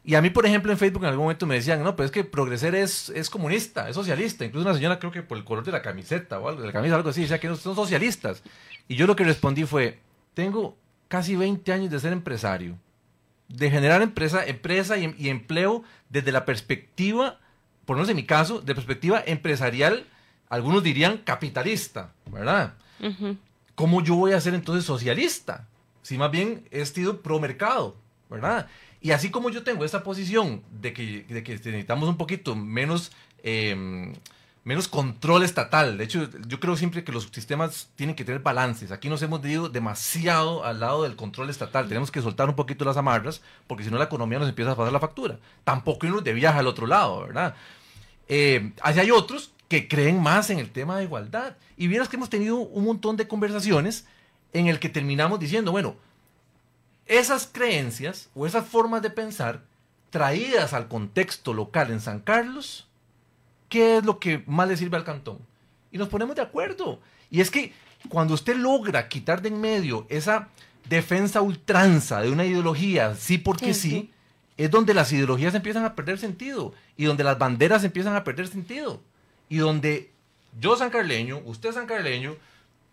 Y 0.09 0.15
a 0.15 0.23
mí, 0.23 0.31
por 0.31 0.43
ejemplo, 0.43 0.71
en 0.71 0.79
Facebook 0.79 1.03
en 1.03 1.09
algún 1.09 1.25
momento 1.25 1.45
me 1.45 1.53
decían, 1.53 1.83
no, 1.83 1.95
pero 1.95 2.05
es 2.07 2.11
que 2.11 2.23
progreser 2.23 2.73
es, 2.73 3.09
es 3.09 3.29
comunista, 3.29 3.89
es 3.89 3.93
socialista. 3.93 4.43
Incluso 4.43 4.67
una 4.67 4.75
señora, 4.75 4.97
creo 4.97 5.11
que 5.11 5.21
por 5.21 5.37
el 5.37 5.43
color 5.43 5.63
de 5.63 5.71
la 5.71 5.83
camiseta 5.83 6.39
o 6.39 6.49
algo, 6.49 6.61
de 6.61 6.65
la 6.65 6.73
camisa, 6.73 6.95
algo 6.95 7.11
así, 7.11 7.21
decía 7.21 7.39
que 7.39 7.47
no 7.47 7.55
son 7.55 7.75
socialistas. 7.75 8.41
Y 8.87 8.95
yo 8.95 9.05
lo 9.05 9.15
que 9.15 9.23
respondí 9.23 9.65
fue, 9.65 9.99
tengo 10.33 10.75
casi 11.09 11.35
20 11.35 11.71
años 11.71 11.91
de 11.91 11.99
ser 11.99 12.11
empresario, 12.11 12.75
de 13.49 13.69
generar 13.69 14.01
empresa, 14.01 14.43
empresa 14.47 14.97
y, 14.97 15.29
empleo 15.29 15.83
desde 16.09 16.31
la 16.31 16.43
perspectiva, 16.43 17.37
por 17.85 17.95
no 17.95 18.03
sé 18.03 18.13
en 18.13 18.17
mi 18.17 18.25
caso, 18.25 18.61
de 18.61 18.73
perspectiva 18.73 19.21
empresarial, 19.27 20.07
algunos 20.49 20.81
dirían 20.81 21.19
capitalista, 21.19 22.13
¿verdad? 22.31 22.73
¿Cómo 23.75 24.03
yo 24.03 24.15
voy 24.15 24.31
a 24.31 24.41
ser 24.41 24.55
entonces 24.55 24.85
socialista? 24.85 25.67
Si 26.01 26.17
más 26.17 26.31
bien 26.31 26.67
he 26.71 26.83
sido 26.87 27.21
pro 27.21 27.39
mercado, 27.39 27.95
¿verdad? 28.27 28.67
Y 29.01 29.11
así 29.11 29.29
como 29.29 29.49
yo 29.49 29.63
tengo 29.63 29.85
esta 29.85 30.03
posición 30.03 30.61
de 30.71 30.93
que, 30.93 31.25
de 31.29 31.43
que 31.43 31.53
necesitamos 31.53 32.09
un 32.09 32.17
poquito 32.17 32.55
menos, 32.55 33.11
em, 33.43 34.13
menos 34.65 34.89
control 34.89 35.43
estatal, 35.43 35.97
de 35.97 36.03
hecho 36.03 36.29
yo 36.47 36.59
creo 36.59 36.75
siempre 36.75 37.03
que 37.05 37.13
los 37.13 37.29
sistemas 37.31 37.89
tienen 37.95 38.15
que 38.15 38.25
tener 38.25 38.41
balances, 38.41 38.91
aquí 38.91 39.07
nos 39.07 39.21
hemos 39.21 39.43
ido 39.45 39.69
demasiado 39.69 40.65
al 40.65 40.81
lado 40.81 41.03
del 41.03 41.15
control 41.15 41.49
estatal, 41.49 41.87
tenemos 41.87 42.11
que 42.11 42.21
soltar 42.21 42.49
un 42.49 42.55
poquito 42.55 42.83
las 42.83 42.97
amarras, 42.97 43.41
porque 43.67 43.85
si 43.85 43.89
no 43.89 43.97
la 43.97 44.03
economía 44.03 44.37
nos 44.37 44.49
empieza 44.49 44.71
a 44.71 44.75
pasar 44.75 44.91
la 44.91 44.99
factura, 44.99 45.39
tampoco 45.63 46.05
irnos 46.05 46.23
de 46.23 46.33
viaje 46.33 46.59
al 46.59 46.67
otro 46.67 46.85
lado, 46.85 47.21
¿verdad? 47.21 47.55
Eh, 48.27 48.73
así 48.81 48.99
hay 48.99 49.11
otros 49.11 49.53
que 49.69 49.87
creen 49.87 50.21
más 50.21 50.49
en 50.49 50.59
el 50.59 50.71
tema 50.71 50.97
de 50.97 51.05
igualdad, 51.05 51.55
y 51.77 51.87
vieras 51.87 52.09
que 52.09 52.17
hemos 52.17 52.29
tenido 52.29 52.57
un 52.57 52.83
montón 52.83 53.15
de 53.15 53.29
conversaciones 53.29 54.05
en 54.51 54.67
el 54.67 54.79
que 54.79 54.89
terminamos 54.89 55.39
diciendo, 55.39 55.71
bueno, 55.71 55.95
esas 57.09 57.49
creencias 57.51 58.29
o 58.35 58.45
esas 58.45 58.65
formas 58.65 59.01
de 59.01 59.09
pensar 59.09 59.63
traídas 60.11 60.73
al 60.73 60.87
contexto 60.87 61.53
local 61.53 61.91
en 61.91 61.99
San 61.99 62.19
Carlos, 62.19 62.87
¿qué 63.67 63.97
es 63.97 64.05
lo 64.05 64.19
que 64.19 64.43
más 64.47 64.67
le 64.69 64.77
sirve 64.77 64.95
al 64.95 65.03
cantón? 65.03 65.39
Y 65.91 65.97
nos 65.97 66.07
ponemos 66.07 66.35
de 66.35 66.43
acuerdo. 66.43 66.99
Y 67.29 67.41
es 67.41 67.51
que 67.51 67.73
cuando 68.07 68.35
usted 68.35 68.55
logra 68.55 69.09
quitar 69.09 69.41
de 69.41 69.49
en 69.49 69.59
medio 69.59 70.05
esa 70.09 70.49
defensa 70.87 71.41
ultranza 71.41 72.21
de 72.21 72.31
una 72.31 72.45
ideología, 72.45 73.15
sí 73.15 73.37
porque 73.37 73.73
sí, 73.73 74.11
es 74.55 74.71
donde 74.71 74.93
las 74.93 75.11
ideologías 75.11 75.55
empiezan 75.55 75.85
a 75.85 75.95
perder 75.95 76.19
sentido 76.19 76.73
y 76.95 77.05
donde 77.05 77.23
las 77.23 77.39
banderas 77.39 77.83
empiezan 77.83 78.15
a 78.15 78.23
perder 78.23 78.47
sentido 78.47 79.01
y 79.49 79.57
donde 79.57 80.11
yo 80.59 80.77
san 80.77 80.91
carleño, 80.91 81.41
usted 81.45 81.71
san 81.71 81.87
carleño, 81.87 82.35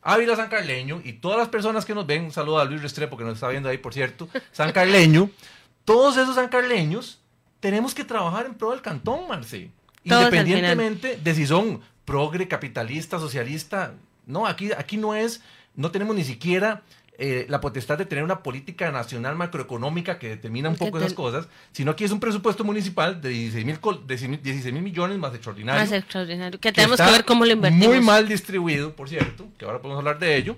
Ávila 0.09 0.37
San 0.37 0.49
Carleño 0.49 1.01
y 1.03 1.15
todas 1.15 1.37
las 1.37 1.49
personas 1.49 1.85
que 1.85 1.93
nos 1.93 2.07
ven, 2.07 2.27
un 2.27 2.31
saludo 2.31 2.61
a 2.61 2.65
Luis 2.65 2.81
Restrepo 2.81 3.17
que 3.17 3.25
nos 3.25 3.35
está 3.35 3.49
viendo 3.49 3.69
ahí, 3.69 3.79
por 3.79 3.93
cierto, 3.93 4.29
San 4.53 4.71
Carleño, 4.71 5.31
todos 5.85 6.17
esos 6.17 6.37
san 6.37 6.49
carleños 6.49 7.21
tenemos 7.59 7.93
que 7.93 8.05
trabajar 8.05 8.47
en 8.47 8.55
pro 8.55 8.71
del 8.71 8.83
cantón, 8.83 9.27
Marce. 9.27 9.71
Independientemente 10.05 11.17
de 11.17 11.35
si 11.35 11.45
son 11.45 11.81
progre, 12.05 12.47
capitalista, 12.47 13.19
socialista, 13.19 13.95
no, 14.27 14.47
aquí, 14.47 14.71
aquí 14.73 14.97
no 14.97 15.17
es, 15.17 15.43
no 15.75 15.91
tenemos 15.91 16.15
ni 16.15 16.23
siquiera 16.23 16.83
eh, 17.19 17.47
la 17.49 17.61
potestad 17.61 17.97
de 17.97 18.05
tener 18.05 18.23
una 18.23 18.43
política 18.43 18.93
nacional 18.93 19.37
macroeconómica 19.37 20.19
que 20.19 20.29
determina 20.29 20.69
un 20.69 20.77
poco 20.77 20.99
esas 20.99 21.15
cosas, 21.15 21.49
sino 21.73 21.97
que 21.97 22.05
es 22.05 22.11
un 22.11 22.21
presupuesto 22.21 22.63
municipal 22.63 23.23
de 23.23 23.31
16 23.31 24.73
mil 24.73 24.83
millones 24.83 25.17
más 25.19 25.33
extraordinario. 25.33 25.81
Más 25.81 25.93
extraordinario, 25.93 26.61
que 26.61 26.73
tenemos 26.73 26.99
que, 26.99 27.11
ver 27.11 27.25
cómo 27.25 27.47
lo 27.47 27.53
invertimos. 27.53 27.89
Muy 27.89 28.01
mal 28.01 28.29
distribuido, 28.29 28.95
por 28.95 29.09
cierto, 29.09 29.47
que 29.57 29.65
ahora 29.65 29.81
podemos 29.81 29.99
hablar 29.99 30.19
de 30.19 30.37
ello. 30.37 30.57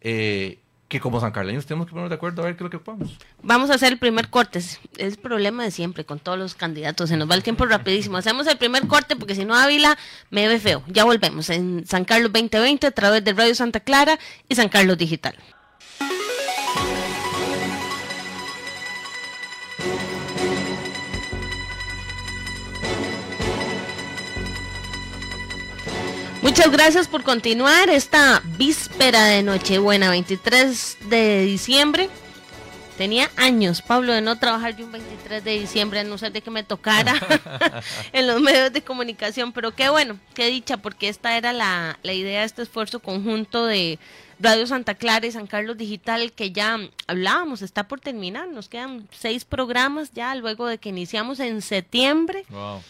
Eh, 0.00 0.58
que 0.88 1.00
como 1.00 1.20
San 1.20 1.32
Carleños 1.32 1.66
tenemos 1.66 1.86
que 1.86 1.90
ponernos 1.90 2.08
de 2.08 2.14
acuerdo 2.14 2.40
a 2.40 2.46
ver 2.46 2.56
qué 2.56 2.64
es 2.64 2.64
lo 2.64 2.70
que 2.70 2.78
podemos. 2.78 3.18
Vamos 3.42 3.68
a 3.68 3.74
hacer 3.74 3.92
el 3.92 3.98
primer 3.98 4.30
corte. 4.30 4.58
Es 4.58 4.80
el 4.96 5.18
problema 5.18 5.62
de 5.62 5.70
siempre 5.70 6.06
con 6.06 6.18
todos 6.18 6.38
los 6.38 6.54
candidatos. 6.54 7.10
Se 7.10 7.18
nos 7.18 7.30
va 7.30 7.34
el 7.34 7.42
tiempo 7.42 7.66
rapidísimo. 7.66 8.16
Hacemos 8.16 8.46
el 8.46 8.56
primer 8.56 8.86
corte 8.86 9.14
porque 9.14 9.34
si 9.34 9.44
no 9.44 9.54
Ávila 9.54 9.98
me 10.30 10.48
ve 10.48 10.58
feo. 10.58 10.82
Ya 10.88 11.04
volvemos 11.04 11.50
en 11.50 11.86
San 11.86 12.06
Carlos 12.06 12.32
2020 12.32 12.86
a 12.86 12.90
través 12.90 13.22
de 13.22 13.34
Radio 13.34 13.54
Santa 13.54 13.80
Clara 13.80 14.18
y 14.48 14.54
San 14.54 14.70
Carlos 14.70 14.96
Digital. 14.96 15.36
Muchas 26.42 26.70
gracias 26.70 27.08
por 27.08 27.24
continuar 27.24 27.90
esta 27.90 28.42
víspera 28.56 29.24
de 29.24 29.42
Nochebuena, 29.42 30.10
23 30.10 30.98
de 31.10 31.42
diciembre. 31.42 32.08
Tenía 32.96 33.28
años, 33.36 33.82
Pablo, 33.82 34.12
de 34.12 34.20
no 34.20 34.38
trabajar 34.38 34.76
yo 34.76 34.86
un 34.86 34.92
23 34.92 35.42
de 35.42 35.58
diciembre, 35.58 36.00
a 36.00 36.04
no 36.04 36.16
ser 36.16 36.32
de 36.32 36.40
que 36.40 36.50
me 36.50 36.62
tocara 36.62 37.14
en 38.12 38.26
los 38.26 38.40
medios 38.40 38.72
de 38.72 38.82
comunicación, 38.82 39.52
pero 39.52 39.72
qué 39.72 39.88
bueno, 39.88 40.18
qué 40.34 40.46
dicha, 40.46 40.76
porque 40.76 41.08
esta 41.08 41.36
era 41.36 41.52
la, 41.52 41.98
la 42.02 42.12
idea 42.12 42.40
de 42.40 42.46
este 42.46 42.62
esfuerzo 42.62 43.00
conjunto 43.00 43.66
de 43.66 43.98
Radio 44.40 44.66
Santa 44.66 44.94
Clara 44.94 45.26
y 45.26 45.32
San 45.32 45.48
Carlos 45.48 45.76
Digital, 45.76 46.32
que 46.32 46.52
ya 46.52 46.78
hablábamos, 47.08 47.62
está 47.62 47.88
por 47.88 48.00
terminar, 48.00 48.48
nos 48.48 48.68
quedan 48.68 49.08
seis 49.10 49.44
programas 49.44 50.12
ya 50.12 50.34
luego 50.36 50.66
de 50.66 50.78
que 50.78 50.90
iniciamos 50.90 51.40
en 51.40 51.62
septiembre. 51.62 52.44
Wow. 52.48 52.80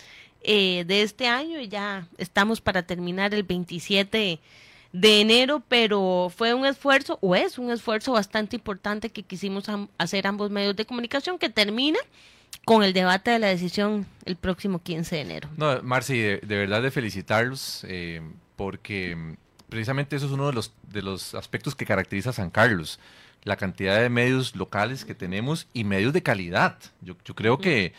Eh, 0.43 0.85
de 0.87 1.03
este 1.03 1.27
año 1.27 1.61
y 1.61 1.69
ya 1.69 2.07
estamos 2.17 2.61
para 2.61 2.85
terminar 2.85 3.35
el 3.35 3.43
27 3.43 4.39
de 4.93 5.21
enero, 5.21 5.63
pero 5.69 6.33
fue 6.35 6.55
un 6.55 6.65
esfuerzo, 6.65 7.19
o 7.21 7.35
es 7.35 7.59
un 7.59 7.73
esfuerzo 7.73 8.13
bastante 8.13 8.57
importante 8.57 9.11
que 9.11 9.25
quisimos 9.25 9.67
hacer 9.99 10.27
ambos 10.27 10.51
medios 10.51 10.77
de 10.77 10.87
comunicación 10.87 11.39
que 11.39 11.51
termina 11.51 11.99
con 12.65 12.85
el 12.85 12.93
debate 12.93 13.33
de 13.33 13.39
la 13.41 13.49
decisión 13.49 14.07
el 14.25 14.37
próximo 14.37 14.81
15 14.81 15.17
de 15.17 15.23
enero. 15.23 15.49
No, 15.57 15.83
Marci, 15.83 16.19
de, 16.19 16.41
verdad 16.47 16.83
de 16.83 16.91
felicitarlos, 16.93 17.85
eh, 17.89 18.23
porque 18.57 19.37
precisamente 19.69 20.17
eso 20.17 20.27
es 20.27 20.33
uno 20.33 20.47
de 20.47 20.53
los, 20.53 20.73
de 20.85 21.03
los 21.03 21.35
aspectos 21.35 21.75
que 21.75 21.85
caracteriza 21.85 22.31
a 22.31 22.35
San 22.35 22.51
Carlos, 22.51 23.01
la 23.43 23.57
cantidad 23.57 24.01
de 24.01 24.09
medios 24.09 24.55
locales 24.55 25.05
que 25.05 25.15
tenemos 25.15 25.67
y 25.73 25.85
medios 25.85 26.13
de 26.13 26.23
calidad. 26.23 26.79
Yo, 27.01 27.17
yo 27.25 27.35
creo 27.35 27.59
que 27.59 27.93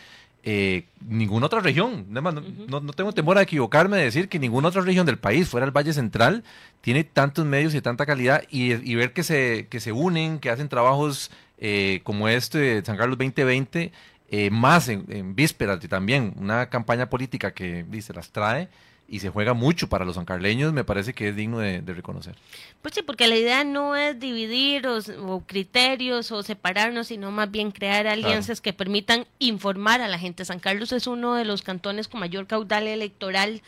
eh, 0.43 0.85
ninguna 1.07 1.47
otra 1.47 1.59
región. 1.59 2.05
No, 2.09 2.81
tengo 2.93 3.11
temor 3.13 3.37
a 3.37 3.41
equivocarme 3.41 3.97
de 3.97 4.03
decir 4.03 4.29
que 4.29 4.39
ninguna 4.39 4.69
otra 4.69 4.81
región 4.81 5.05
del 5.05 5.17
país, 5.17 5.49
fuera 5.49 5.65
el 5.65 5.75
Valle 5.75 5.93
Central, 5.93 6.43
tiene 6.81 7.03
tantos 7.03 7.45
medios 7.45 7.75
y 7.75 7.81
tanta 7.81 8.05
calidad 8.05 8.43
y, 8.49 8.95
ver 8.95 9.13
que 9.13 9.23
se, 9.23 9.67
que 9.69 9.79
se 9.79 9.91
unen, 9.91 10.39
que 10.39 10.49
hacen 10.49 10.69
trabajos 10.69 11.31
eh, 11.57 12.01
como 12.03 12.29
este 12.29 12.57
de 12.57 12.85
San 12.85 12.97
Carlos 12.97 13.17
2020, 13.17 13.91
eh, 14.31 14.49
más 14.49 14.87
en, 14.87 15.05
en 15.09 15.35
vísperas 15.35 15.81
de 15.81 15.87
también 15.87 16.33
una 16.37 16.69
campaña 16.69 17.09
política 17.09 17.51
que 17.51 17.83
dice 17.89 18.13
las 18.13 18.31
trae 18.31 18.69
y 19.09 19.19
se 19.19 19.29
juega 19.29 19.53
mucho 19.53 19.89
para 19.89 20.05
los 20.05 20.15
sancarleños, 20.15 20.71
me 20.71 20.83
parece 20.83 21.13
que 21.13 21.29
es 21.29 21.35
digno 21.35 21.59
de, 21.59 21.81
reconocer. 21.81 22.35
Pues 22.81 22.93
sí, 22.93 23.01
porque 23.01 23.27
la 23.27 23.35
idea 23.35 23.63
no 23.63 23.95
es 23.95 24.19
dividir 24.19 24.87
o, 24.87 25.43
criterios 25.45 26.31
o 26.31 26.43
separarnos, 26.43 27.07
sino 27.07 27.31
más 27.31 27.49
bien 27.49 27.71
crear 27.71 28.07
alianzas 28.07 28.61
que 28.61 28.73
permitan 28.73 29.25
informar 29.39 30.01
a 30.01 30.07
la 30.07 30.19
gente. 30.19 30.45
San 30.45 30.59
Carlos 30.59 30.91
es 30.91 31.07
uno 31.07 31.35
de 31.35 31.45
los 31.45 31.63
cantones 31.63 32.07
con 32.07 32.19
mayor 32.19 32.45
caudal 32.45 32.87
electoral 32.87 33.61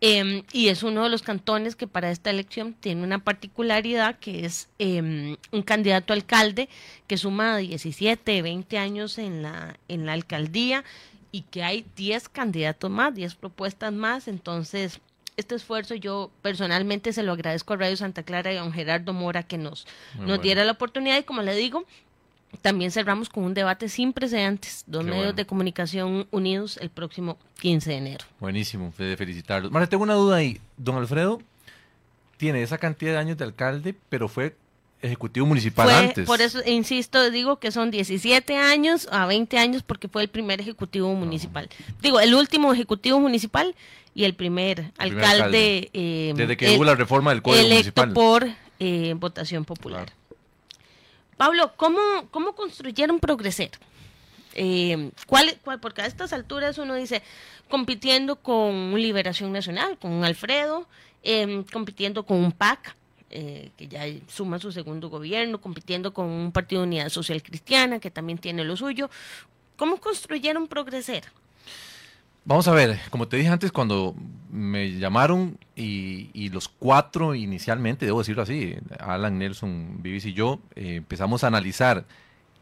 em, 0.00 0.42
y 0.52 0.68
es 0.68 0.82
uno 0.82 1.04
de 1.04 1.10
los 1.10 1.22
cantones 1.22 1.76
que 1.76 1.86
para 1.86 2.10
esta 2.10 2.30
elección 2.30 2.74
tiene 2.74 3.04
una 3.04 3.18
particularidad 3.18 4.18
que 4.18 4.44
es 4.44 4.68
em, 4.78 5.36
un 5.52 5.62
candidato 5.62 6.12
alcalde 6.12 6.68
que 7.06 7.16
suma 7.16 7.58
17, 7.58 8.42
20 8.42 8.78
años 8.78 9.18
en 9.18 9.42
la, 9.42 9.76
en 9.88 10.06
la 10.06 10.14
alcaldía 10.14 10.84
y 11.32 11.42
que 11.42 11.62
hay 11.62 11.86
10 11.96 12.28
candidatos 12.28 12.90
más, 12.90 13.14
10 13.14 13.34
propuestas 13.34 13.92
más, 13.92 14.28
entonces 14.28 15.00
este 15.36 15.54
esfuerzo 15.54 15.94
yo 15.94 16.30
personalmente 16.42 17.12
se 17.12 17.22
lo 17.22 17.32
agradezco 17.32 17.72
a 17.72 17.76
Radio 17.76 17.96
Santa 17.96 18.22
Clara 18.22 18.52
y 18.52 18.56
a 18.56 18.60
don 18.60 18.72
Gerardo 18.72 19.12
Mora 19.12 19.42
que 19.42 19.58
nos, 19.58 19.86
nos 20.18 20.42
diera 20.42 20.64
la 20.64 20.72
oportunidad 20.72 21.18
y 21.18 21.22
como 21.22 21.42
le 21.42 21.54
digo, 21.54 21.86
también 22.62 22.90
cerramos 22.90 23.28
con 23.28 23.44
un 23.44 23.54
debate 23.54 23.88
sin 23.88 24.12
precedentes, 24.12 24.84
dos 24.86 25.04
medios 25.04 25.34
de 25.36 25.46
comunicación 25.46 26.26
unidos 26.30 26.78
el 26.82 26.90
próximo 26.90 27.38
15 27.60 27.90
de 27.90 27.96
enero. 27.96 28.24
Buenísimo, 28.38 28.92
de 28.98 29.16
felicitarlos. 29.16 29.70
Mara, 29.70 29.86
tengo 29.86 30.02
una 30.02 30.14
duda 30.14 30.36
ahí. 30.36 30.60
Don 30.76 30.96
Alfredo 30.96 31.40
tiene 32.36 32.62
esa 32.62 32.78
cantidad 32.78 33.12
de 33.12 33.18
años 33.18 33.38
de 33.38 33.44
alcalde, 33.44 33.94
pero 34.08 34.28
fue 34.28 34.56
ejecutivo 35.02 35.46
municipal 35.46 35.88
antes. 35.90 36.26
Por 36.26 36.40
eso, 36.40 36.60
insisto, 36.66 37.30
digo 37.30 37.58
que 37.58 37.70
son 37.70 37.90
17 37.90 38.56
años 38.56 39.08
a 39.10 39.26
20 39.26 39.58
años 39.58 39.82
porque 39.82 40.08
fue 40.08 40.22
el 40.22 40.28
primer 40.28 40.60
ejecutivo 40.60 41.12
municipal. 41.14 41.68
Digo, 42.00 42.20
el 42.20 42.34
último 42.34 42.72
ejecutivo 42.72 43.18
municipal 43.18 43.74
y 44.14 44.24
el 44.24 44.34
primer, 44.34 44.92
alcalde. 44.98 45.90
Eh, 45.92 46.32
Desde 46.36 46.56
que 46.56 46.76
hubo 46.76 46.84
la 46.84 46.94
reforma 46.94 47.30
del 47.30 47.42
Código 47.42 47.66
electo 47.66 48.12
por 48.12 48.46
eh, 48.78 49.14
votación 49.16 49.64
popular. 49.64 50.12
Pablo, 51.36 51.72
¿cómo, 51.76 52.00
¿cómo 52.30 52.54
construyeron 52.54 53.18
Progreser? 53.18 53.70
Eh, 54.54 55.10
¿cuál, 55.26 55.56
cuál, 55.64 55.80
porque 55.80 56.02
a 56.02 56.06
estas 56.06 56.32
alturas 56.32 56.76
uno 56.78 56.94
dice, 56.96 57.22
compitiendo 57.68 58.36
con 58.36 58.94
Liberación 58.94 59.52
Nacional, 59.52 59.96
con 59.98 60.24
Alfredo, 60.24 60.86
eh, 61.22 61.64
compitiendo 61.72 62.24
con 62.24 62.38
un 62.38 62.52
PAC, 62.52 62.94
eh, 63.30 63.70
que 63.76 63.88
ya 63.88 64.02
suma 64.26 64.58
su 64.58 64.72
segundo 64.72 65.08
gobierno, 65.08 65.60
compitiendo 65.60 66.12
con 66.12 66.26
un 66.26 66.52
partido 66.52 66.82
de 66.82 66.88
unidad 66.88 67.08
social 67.08 67.42
cristiana 67.42 68.00
que 68.00 68.10
también 68.10 68.38
tiene 68.38 68.64
lo 68.64 68.76
suyo. 68.76 69.08
¿Cómo 69.76 69.98
construyeron 69.98 70.66
Progreser? 70.66 71.24
Vamos 72.44 72.66
a 72.68 72.72
ver, 72.72 72.98
como 73.10 73.28
te 73.28 73.36
dije 73.36 73.48
antes, 73.48 73.70
cuando 73.70 74.14
me 74.50 74.98
llamaron 74.98 75.58
y, 75.76 76.48
los 76.48 76.68
cuatro 76.68 77.34
inicialmente, 77.34 78.06
debo 78.06 78.18
decirlo 78.18 78.42
así, 78.42 78.74
Alan, 78.98 79.38
Nelson, 79.38 80.02
Vivis 80.02 80.24
y 80.24 80.32
yo, 80.32 80.58
eh, 80.74 80.96
empezamos 80.96 81.44
a 81.44 81.46
analizar 81.46 82.06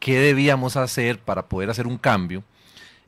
qué 0.00 0.18
debíamos 0.18 0.76
hacer 0.76 1.18
para 1.18 1.46
poder 1.46 1.70
hacer 1.70 1.86
un 1.86 1.96
cambio, 1.96 2.44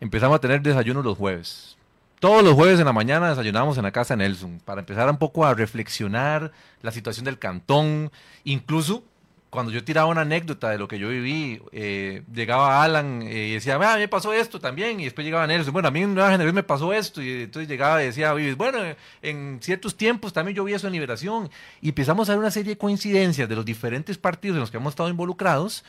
empezamos 0.01 0.37
a 0.37 0.40
tener 0.40 0.62
desayunos 0.62 1.05
los 1.05 1.18
jueves. 1.18 1.77
Todos 2.21 2.45
los 2.45 2.53
jueves 2.53 2.79
en 2.79 2.85
la 2.85 2.93
mañana 2.93 3.31
desayunábamos 3.31 3.79
en 3.79 3.85
la 3.85 3.93
casa 3.93 4.15
de 4.15 4.25
Nelson 4.25 4.61
para 4.67 4.81
empezar 4.81 5.09
un 5.09 5.17
poco 5.17 5.47
a 5.47 5.55
reflexionar 5.55 6.53
la 6.83 6.91
situación 6.91 7.25
del 7.25 7.39
cantón, 7.39 8.13
incluso 8.45 9.03
cuando 9.49 9.73
yo 9.73 9.83
tiraba 9.83 10.11
una 10.11 10.21
anécdota 10.21 10.69
de 10.69 10.77
lo 10.77 10.87
que 10.87 10.99
yo 10.99 11.09
viví, 11.09 11.63
eh, 11.73 12.23
llegaba 12.31 12.85
Alan 12.85 13.23
eh, 13.23 13.49
y 13.49 13.53
decía, 13.55 13.79
me 13.79 14.07
pasó 14.07 14.35
esto 14.35 14.61
también, 14.61 15.01
y 15.01 15.05
después 15.05 15.25
llegaba 15.25 15.47
Nelson, 15.47 15.73
bueno, 15.73 15.89
a 15.89 15.91
mí 15.91 16.03
en 16.03 16.13
Nueva 16.13 16.31
Generación 16.31 16.57
me 16.57 16.63
pasó 16.63 16.93
esto, 16.93 17.23
y 17.23 17.45
entonces 17.45 17.71
llegaba 17.71 18.03
y 18.03 18.07
decía, 18.09 18.35
bueno, 18.55 18.81
en 19.23 19.59
ciertos 19.63 19.97
tiempos 19.97 20.35
también 20.35 20.55
yo 20.55 20.63
vi 20.63 20.75
eso 20.75 20.89
en 20.89 20.93
Liberación, 20.93 21.49
y 21.81 21.89
empezamos 21.89 22.29
a 22.29 22.33
ver 22.33 22.41
una 22.41 22.51
serie 22.51 22.75
de 22.75 22.79
coincidencias 22.79 23.49
de 23.49 23.57
los 23.57 23.65
diferentes 23.65 24.19
partidos 24.19 24.57
en 24.57 24.61
los 24.61 24.71
que 24.71 24.77
hemos 24.77 24.93
estado 24.93 25.09
involucrados, 25.09 25.87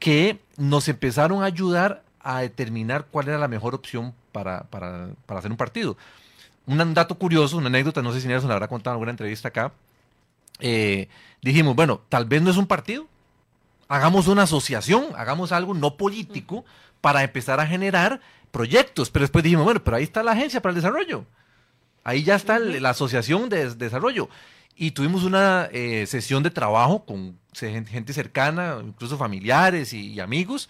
que 0.00 0.40
nos 0.56 0.88
empezaron 0.88 1.44
a 1.44 1.46
ayudar 1.46 2.02
a 2.20 2.40
determinar 2.40 3.06
cuál 3.12 3.28
era 3.28 3.38
la 3.38 3.46
mejor 3.46 3.76
opción 3.76 4.12
para, 4.38 4.62
para, 4.64 5.08
para 5.26 5.40
hacer 5.40 5.50
un 5.50 5.56
partido. 5.56 5.96
Un 6.66 6.94
dato 6.94 7.16
curioso, 7.18 7.56
una 7.56 7.66
anécdota, 7.66 8.02
no 8.02 8.12
sé 8.12 8.20
si 8.20 8.28
Nelson 8.28 8.48
la 8.48 8.54
habrá 8.54 8.68
contado 8.68 8.92
en 8.92 8.96
alguna 8.96 9.10
entrevista 9.10 9.48
acá, 9.48 9.72
eh, 10.60 11.08
dijimos, 11.42 11.74
bueno, 11.74 12.02
tal 12.08 12.24
vez 12.26 12.42
no 12.42 12.50
es 12.50 12.56
un 12.56 12.66
partido, 12.66 13.08
hagamos 13.88 14.28
una 14.28 14.42
asociación, 14.42 15.06
hagamos 15.16 15.50
algo 15.50 15.74
no 15.74 15.96
político 15.96 16.64
para 17.00 17.24
empezar 17.24 17.58
a 17.58 17.66
generar 17.66 18.20
proyectos. 18.50 19.10
Pero 19.10 19.24
después 19.24 19.42
dijimos, 19.42 19.64
bueno, 19.64 19.82
pero 19.82 19.96
ahí 19.96 20.04
está 20.04 20.22
la 20.22 20.32
agencia 20.32 20.60
para 20.60 20.70
el 20.70 20.76
desarrollo. 20.76 21.24
Ahí 22.04 22.22
ya 22.22 22.36
está 22.36 22.58
la 22.58 22.90
asociación 22.90 23.48
de, 23.48 23.74
desarrollo. 23.74 24.28
Y 24.76 24.92
tuvimos 24.92 25.24
una 25.24 25.68
eh, 25.72 26.06
sesión 26.06 26.42
de 26.42 26.50
trabajo 26.50 27.04
con 27.04 27.38
gente 27.52 28.12
cercana, 28.12 28.78
incluso 28.80 29.18
familiares 29.18 29.92
y, 29.92 30.20
amigos, 30.20 30.68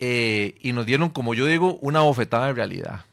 eh, 0.00 0.56
y 0.60 0.72
nos 0.72 0.86
dieron, 0.86 1.10
como 1.10 1.34
yo 1.34 1.46
digo, 1.46 1.76
una 1.82 2.00
bofetada 2.00 2.46
de 2.46 2.54
realidad. 2.54 3.04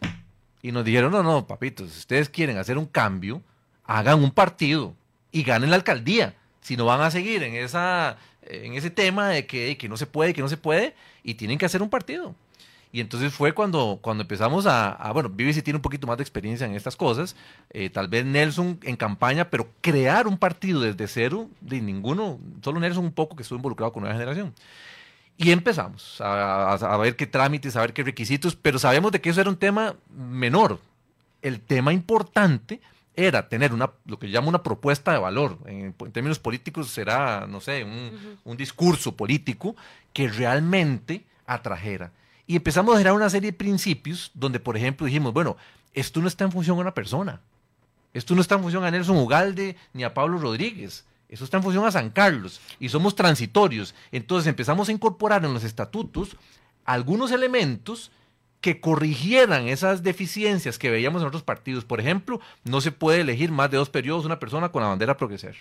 Y 0.62 0.72
nos 0.72 0.86
dijeron, 0.86 1.12
no, 1.12 1.22
no, 1.22 1.46
papitos, 1.46 1.92
si 1.92 2.00
ustedes 2.00 2.30
quieren 2.30 2.58
hacer 2.58 2.78
un 2.78 2.86
cambio, 2.86 3.42
hagan 3.86 4.24
un 4.24 4.32
partido 4.32 4.96
y 5.32 5.44
ganen 5.44 5.70
la 5.70 5.76
alcaldía. 5.76 6.34
Si 6.62 6.76
no 6.76 6.86
van 6.86 7.02
a 7.02 7.12
seguir 7.12 7.44
en, 7.44 7.56
esa, 7.56 8.18
en 8.42 8.74
ese 8.74 8.90
tema 8.90 9.30
de 9.30 9.46
que, 9.46 9.78
que 9.78 9.88
no 9.88 9.98
se 9.98 10.08
puede, 10.08 10.34
que 10.34 10.42
no 10.42 10.50
se 10.50 10.58
puede, 10.58 10.96
y 11.24 11.36
tienen 11.36 11.58
que 11.58 11.66
hacer 11.66 11.82
un 11.82 11.90
partido. 11.90 12.36
Y 12.92 13.02
entonces 13.02 13.34
fue 13.34 13.54
cuando, 13.54 14.00
cuando 14.02 14.24
empezamos 14.24 14.66
a, 14.66 15.12
bueno, 15.14 15.30
Vivi 15.30 15.54
tiene 15.62 15.76
un 15.76 15.82
poquito 15.82 16.08
más 16.08 16.18
de 16.18 16.24
experiencia 16.24 16.66
en 16.66 16.74
estas 16.74 16.96
cosas, 16.96 17.36
eh, 17.70 17.90
tal 17.90 18.08
vez 18.08 18.26
Nelson 18.26 18.80
en 18.84 18.96
campaña, 18.96 19.50
pero 19.50 19.68
crear 19.82 20.26
un 20.26 20.38
partido 20.38 20.82
desde 20.82 21.08
cero, 21.08 21.50
de 21.60 21.82
ninguno, 21.82 22.40
solo 22.62 22.80
Nelson 22.80 23.04
un 23.04 23.12
poco 23.12 23.36
que 23.36 23.44
estuvo 23.44 23.58
involucrado 23.58 23.92
con 23.92 24.02
Nueva 24.02 24.16
Generación. 24.16 24.54
Y 25.38 25.52
empezamos 25.52 26.20
a, 26.20 26.74
a, 26.74 26.98
ver 26.98 27.16
qué 27.16 27.28
trámites, 27.28 27.76
a 27.76 27.82
ver 27.82 27.94
qué 27.94 28.04
requisitos, 28.04 28.56
pero 28.56 28.80
sabíamos 28.80 29.12
de 29.12 29.22
que 29.22 29.30
eso 29.30 29.40
era 29.40 29.50
un 29.50 29.58
tema 29.58 29.96
menor. 30.10 30.80
El 31.44 31.62
tema 31.62 31.94
importante 31.94 32.82
era 33.18 33.50
tener 33.50 33.74
una, 33.74 33.92
lo 34.06 34.20
que 34.20 34.28
llamo 34.28 34.48
una 34.48 34.62
propuesta 34.62 35.12
de 35.12 35.18
valor. 35.18 35.58
En, 35.66 35.94
términos 36.12 36.38
políticos 36.38 36.92
será, 36.92 37.48
no 37.48 37.60
sé, 37.60 37.84
un, 37.84 38.58
discurso 38.58 39.16
político 39.16 39.76
que 40.14 40.28
realmente 40.28 41.26
atrajera. 41.48 42.12
Y 42.46 42.56
empezamos 42.56 42.94
a 42.94 43.00
generar 43.00 43.16
una 43.16 43.30
serie 43.30 43.52
de 43.52 43.58
principios 43.58 44.32
donde, 44.36 44.60
por 44.60 44.78
ejemplo, 44.78 45.08
dijimos, 45.08 45.34
bueno, 45.34 45.58
esto 45.94 46.22
no 46.22 46.28
está 46.28 46.46
en 46.46 46.52
función 46.52 46.78
a 46.78 46.82
una 46.82 46.94
persona. 46.94 47.42
Esto 48.14 48.36
no 48.36 48.42
está 48.42 48.56
en 48.56 48.62
función 48.62 48.86
a 48.86 48.92
Nelson 48.92 49.18
Ugalde 49.18 49.76
ni 49.94 50.04
a 50.04 50.14
Pablo 50.14 50.38
Rodríguez. 50.38 51.04
Eso 51.30 51.44
está 51.44 51.58
en 51.58 51.64
función 51.64 51.86
a 51.86 51.92
San 51.92 52.10
Carlos. 52.10 52.62
Y 52.80 52.90
somos 52.90 53.16
transitorios. 53.16 53.94
Entonces 54.12 54.48
empezamos 54.48 54.90
a 54.90 54.92
incorporar 54.92 55.44
en 55.44 55.54
los 55.54 55.64
estatutos 55.64 56.36
algunos 56.86 57.32
elementos 57.32 58.12
que 58.62 58.82
corrigieran 58.82 59.68
esas 59.68 60.04
deficiencias 60.04 60.80
que 60.80 60.90
veíamos 60.90 61.22
en 61.22 61.28
otros 61.28 61.44
partidos. 61.44 61.86
Por 61.86 62.00
ejemplo, 62.00 62.42
no 62.64 62.82
se 62.82 62.92
puede 62.92 63.22
elegir 63.22 63.52
más 63.52 63.70
de 63.70 63.78
dos 63.78 63.90
periodos 63.90 64.26
una 64.26 64.40
persona 64.40 64.70
con 64.70 64.82
la 64.82 64.90
bandera 64.90 65.18
progresar. 65.18 65.56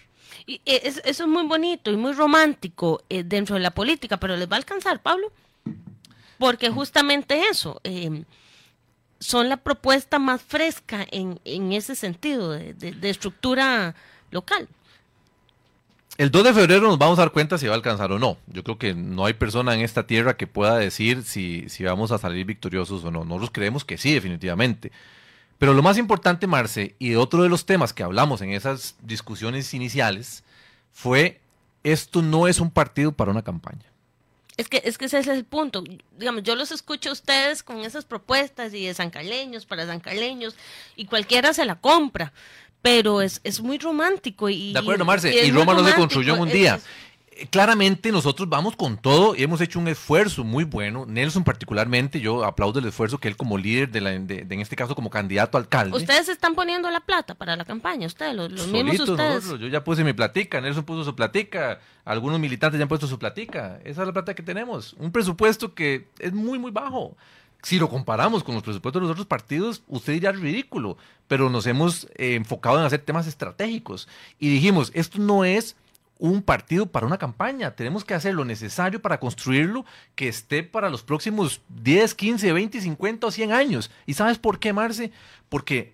Y 0.47 0.61
eh, 0.65 0.81
eso 0.85 1.01
es 1.05 1.27
muy 1.27 1.47
bonito 1.47 1.91
y 1.91 1.97
muy 1.97 2.13
romántico 2.13 3.03
eh, 3.09 3.23
dentro 3.23 3.55
de 3.55 3.61
la 3.61 3.71
política, 3.71 4.17
pero 4.17 4.37
¿les 4.37 4.51
va 4.51 4.55
a 4.55 4.59
alcanzar, 4.59 5.03
Pablo? 5.03 5.31
Porque 6.39 6.71
justamente 6.71 7.49
eso, 7.51 7.81
eh, 7.85 8.25
son 9.19 9.49
la 9.49 9.59
propuesta 9.59 10.19
más 10.19 10.43
fresca 10.43 11.07
en, 11.11 11.41
en 11.45 11.73
ese 11.73 11.95
sentido 11.95 12.53
de 12.53 13.11
estructura 13.11 13.95
local. 14.31 14.69
El 16.19 16.31
2 16.31 16.45
de 16.45 16.55
febrero 16.55 16.89
nos 16.89 16.99
vamos 16.99 17.19
a 17.19 17.23
dar 17.23 17.33
cuenta 17.33 17.59
si 17.59 17.67
va 17.67 17.73
a 17.73 17.77
alcanzar 17.77 18.11
o 18.11 18.19
no. 18.19 18.39
Yo 18.47 18.65
creo 18.65 18.79
que 18.79 18.95
no 18.95 19.27
hay 19.27 19.35
persona 19.35 19.75
en 19.75 19.81
esta 19.81 20.07
tierra 20.07 20.37
que 20.37 20.47
pueda 20.47 20.79
decir 20.79 21.25
si, 21.25 21.69
si 21.69 21.85
vamos 21.85 22.11
a 22.11 22.19
salir 22.19 22.47
victoriosos 22.47 23.05
o 23.05 23.11
no. 23.11 23.25
Nosotros 23.25 23.51
creemos 23.53 23.85
que 23.85 23.99
sí, 23.99 24.15
definitivamente. 24.15 24.93
Pero 25.59 25.75
lo 25.75 25.83
más 25.83 25.99
importante, 25.99 26.47
Marce, 26.47 26.95
y 26.99 27.15
otro 27.17 27.43
de 27.43 27.51
los 27.51 27.67
temas 27.67 27.93
que 27.93 28.03
hablamos 28.03 28.41
en 28.41 28.53
esas 28.53 28.97
discusiones 29.03 29.75
iniciales, 29.75 30.43
fue 30.93 31.41
esto 31.83 32.23
no 32.23 32.49
es 32.49 32.61
un 32.61 32.71
partido 32.71 33.13
para 33.13 33.31
una 33.31 33.43
campaña. 33.43 33.85
Es 34.57 34.69
que, 34.69 34.81
es 34.85 34.97
que 34.97 35.05
ese 35.05 35.19
es 35.19 35.29
el 35.29 35.45
punto. 35.45 35.85
Digamos, 36.19 36.43
yo 36.43 36.57
los 36.57 36.73
escucho 36.73 37.11
a 37.11 37.13
ustedes 37.13 37.63
con 37.63 37.85
esas 37.85 38.07
propuestas 38.07 38.73
y 38.73 38.87
de 38.87 38.95
zancaleños 38.95 39.67
para 39.67 39.87
zancaleños 39.87 40.57
y 40.97 41.05
cualquiera 41.05 41.53
se 41.53 41.67
la 41.67 41.75
compra 41.75 42.33
pero 42.83 43.21
es, 43.21 43.41
es 43.45 43.61
muy 43.61 43.79
romántico. 43.79 44.49
Y, 44.49 44.73
de 44.73 44.79
acuerdo, 44.79 45.05
Marce, 45.05 45.47
y, 45.47 45.51
Roma 45.51 45.75
no 45.75 45.85
se 45.85 45.95
construyó 45.95 46.35
en 46.35 46.41
un 46.41 46.49
día. 46.49 46.81
Claramente 47.51 48.11
nosotros 48.13 48.49
vamos 48.49 48.77
con 48.77 48.97
todo 48.97 49.37
y 49.37 49.43
hemos 49.43 49.61
hecho 49.61 49.79
un 49.79 49.89
esfuerzo 49.89 50.43
muy 50.43 50.65
bueno. 50.65 51.05
Nelson 51.07 51.45
particularmente, 51.45 52.19
yo 52.19 52.45
aplaudo 52.45 52.79
el 52.79 52.87
esfuerzo 52.87 53.19
que 53.19 53.29
él 53.29 53.37
como 53.37 53.59
líder, 53.59 53.91
de, 53.91 54.01
la, 54.01 54.11
de, 54.11 54.47
en 54.49 54.61
este 54.61 54.75
caso 54.75 54.95
como 54.95 55.11
candidato 55.11 55.59
a 55.59 55.61
alcalde. 55.61 55.95
Ustedes 55.95 56.31
están 56.31 56.55
poniendo 56.55 56.91
la 56.91 57.01
plata 57.01 57.35
para 57.35 57.55
la 57.55 57.67
campaña, 57.67 58.07
ustedes, 58.07 58.35
los, 58.35 58.69
mismos 58.69 59.01
ustedes. 59.01 59.49
yo 59.61 59.69
ya 59.69 59.85
puse 59.85 60.03
mi 60.03 60.15
platica, 60.15 60.63
Nelson 60.63 60.85
puso 60.85 61.05
su 61.05 61.15
platica, 61.15 61.79
algunos 62.07 62.41
militantes 62.41 62.79
ya 62.79 62.85
han 62.85 62.89
puesto 62.89 63.07
su 63.07 63.19
platica. 63.19 63.81
Esa 63.85 64.01
es 64.01 64.07
la 64.07 64.15
plata 64.15 64.33
que 64.33 64.43
tenemos. 64.43 64.95
Un 64.99 65.13
presupuesto 65.13 65.75
que 65.75 66.09
es 66.19 66.33
muy, 66.33 66.59
muy 66.59 66.71
bajo 66.71 67.17
si 67.63 67.79
lo 67.79 67.89
comparamos 67.89 68.45
con 68.45 68.55
los 68.55 68.63
presupuestos 68.63 69.01
de 69.01 69.05
los 69.09 69.13
otros 69.13 69.27
partidos, 69.27 69.83
usted 69.89 70.13
diría 70.13 70.33
ridículo, 70.33 70.97
pero 71.29 71.51
nos 71.51 71.67
hemos 71.67 72.05
eh, 72.17 72.35
enfocado 72.35 72.79
en 72.79 72.85
hacer 72.85 73.01
temas 73.01 73.27
estratégicos 73.27 74.09
y 74.39 74.49
dijimos, 74.49 74.91
esto 74.95 75.19
no 75.19 75.45
es 75.45 75.77
un 76.19 76.43
partido 76.43 76.87
para 76.87 77.07
una 77.07 77.19
campaña, 77.19 77.73
tenemos 77.73 78.05
que 78.05 78.15
hacer 78.15 78.35
lo 78.35 78.45
necesario 78.45 79.03
para 79.03 79.21
construirlo 79.21 79.85
que 80.15 80.29
esté 80.29 80.63
para 80.63 80.89
los 80.89 81.03
próximos 81.03 81.61
10, 81.69 82.15
15, 82.15 82.53
20, 82.53 82.81
50 82.81 83.27
o 83.27 83.31
100 83.31 83.53
años. 83.53 83.91
¿Y 84.07 84.15
sabes 84.15 84.39
por 84.39 84.59
qué, 84.59 84.73
Marce? 84.73 85.13
Porque 85.49 85.93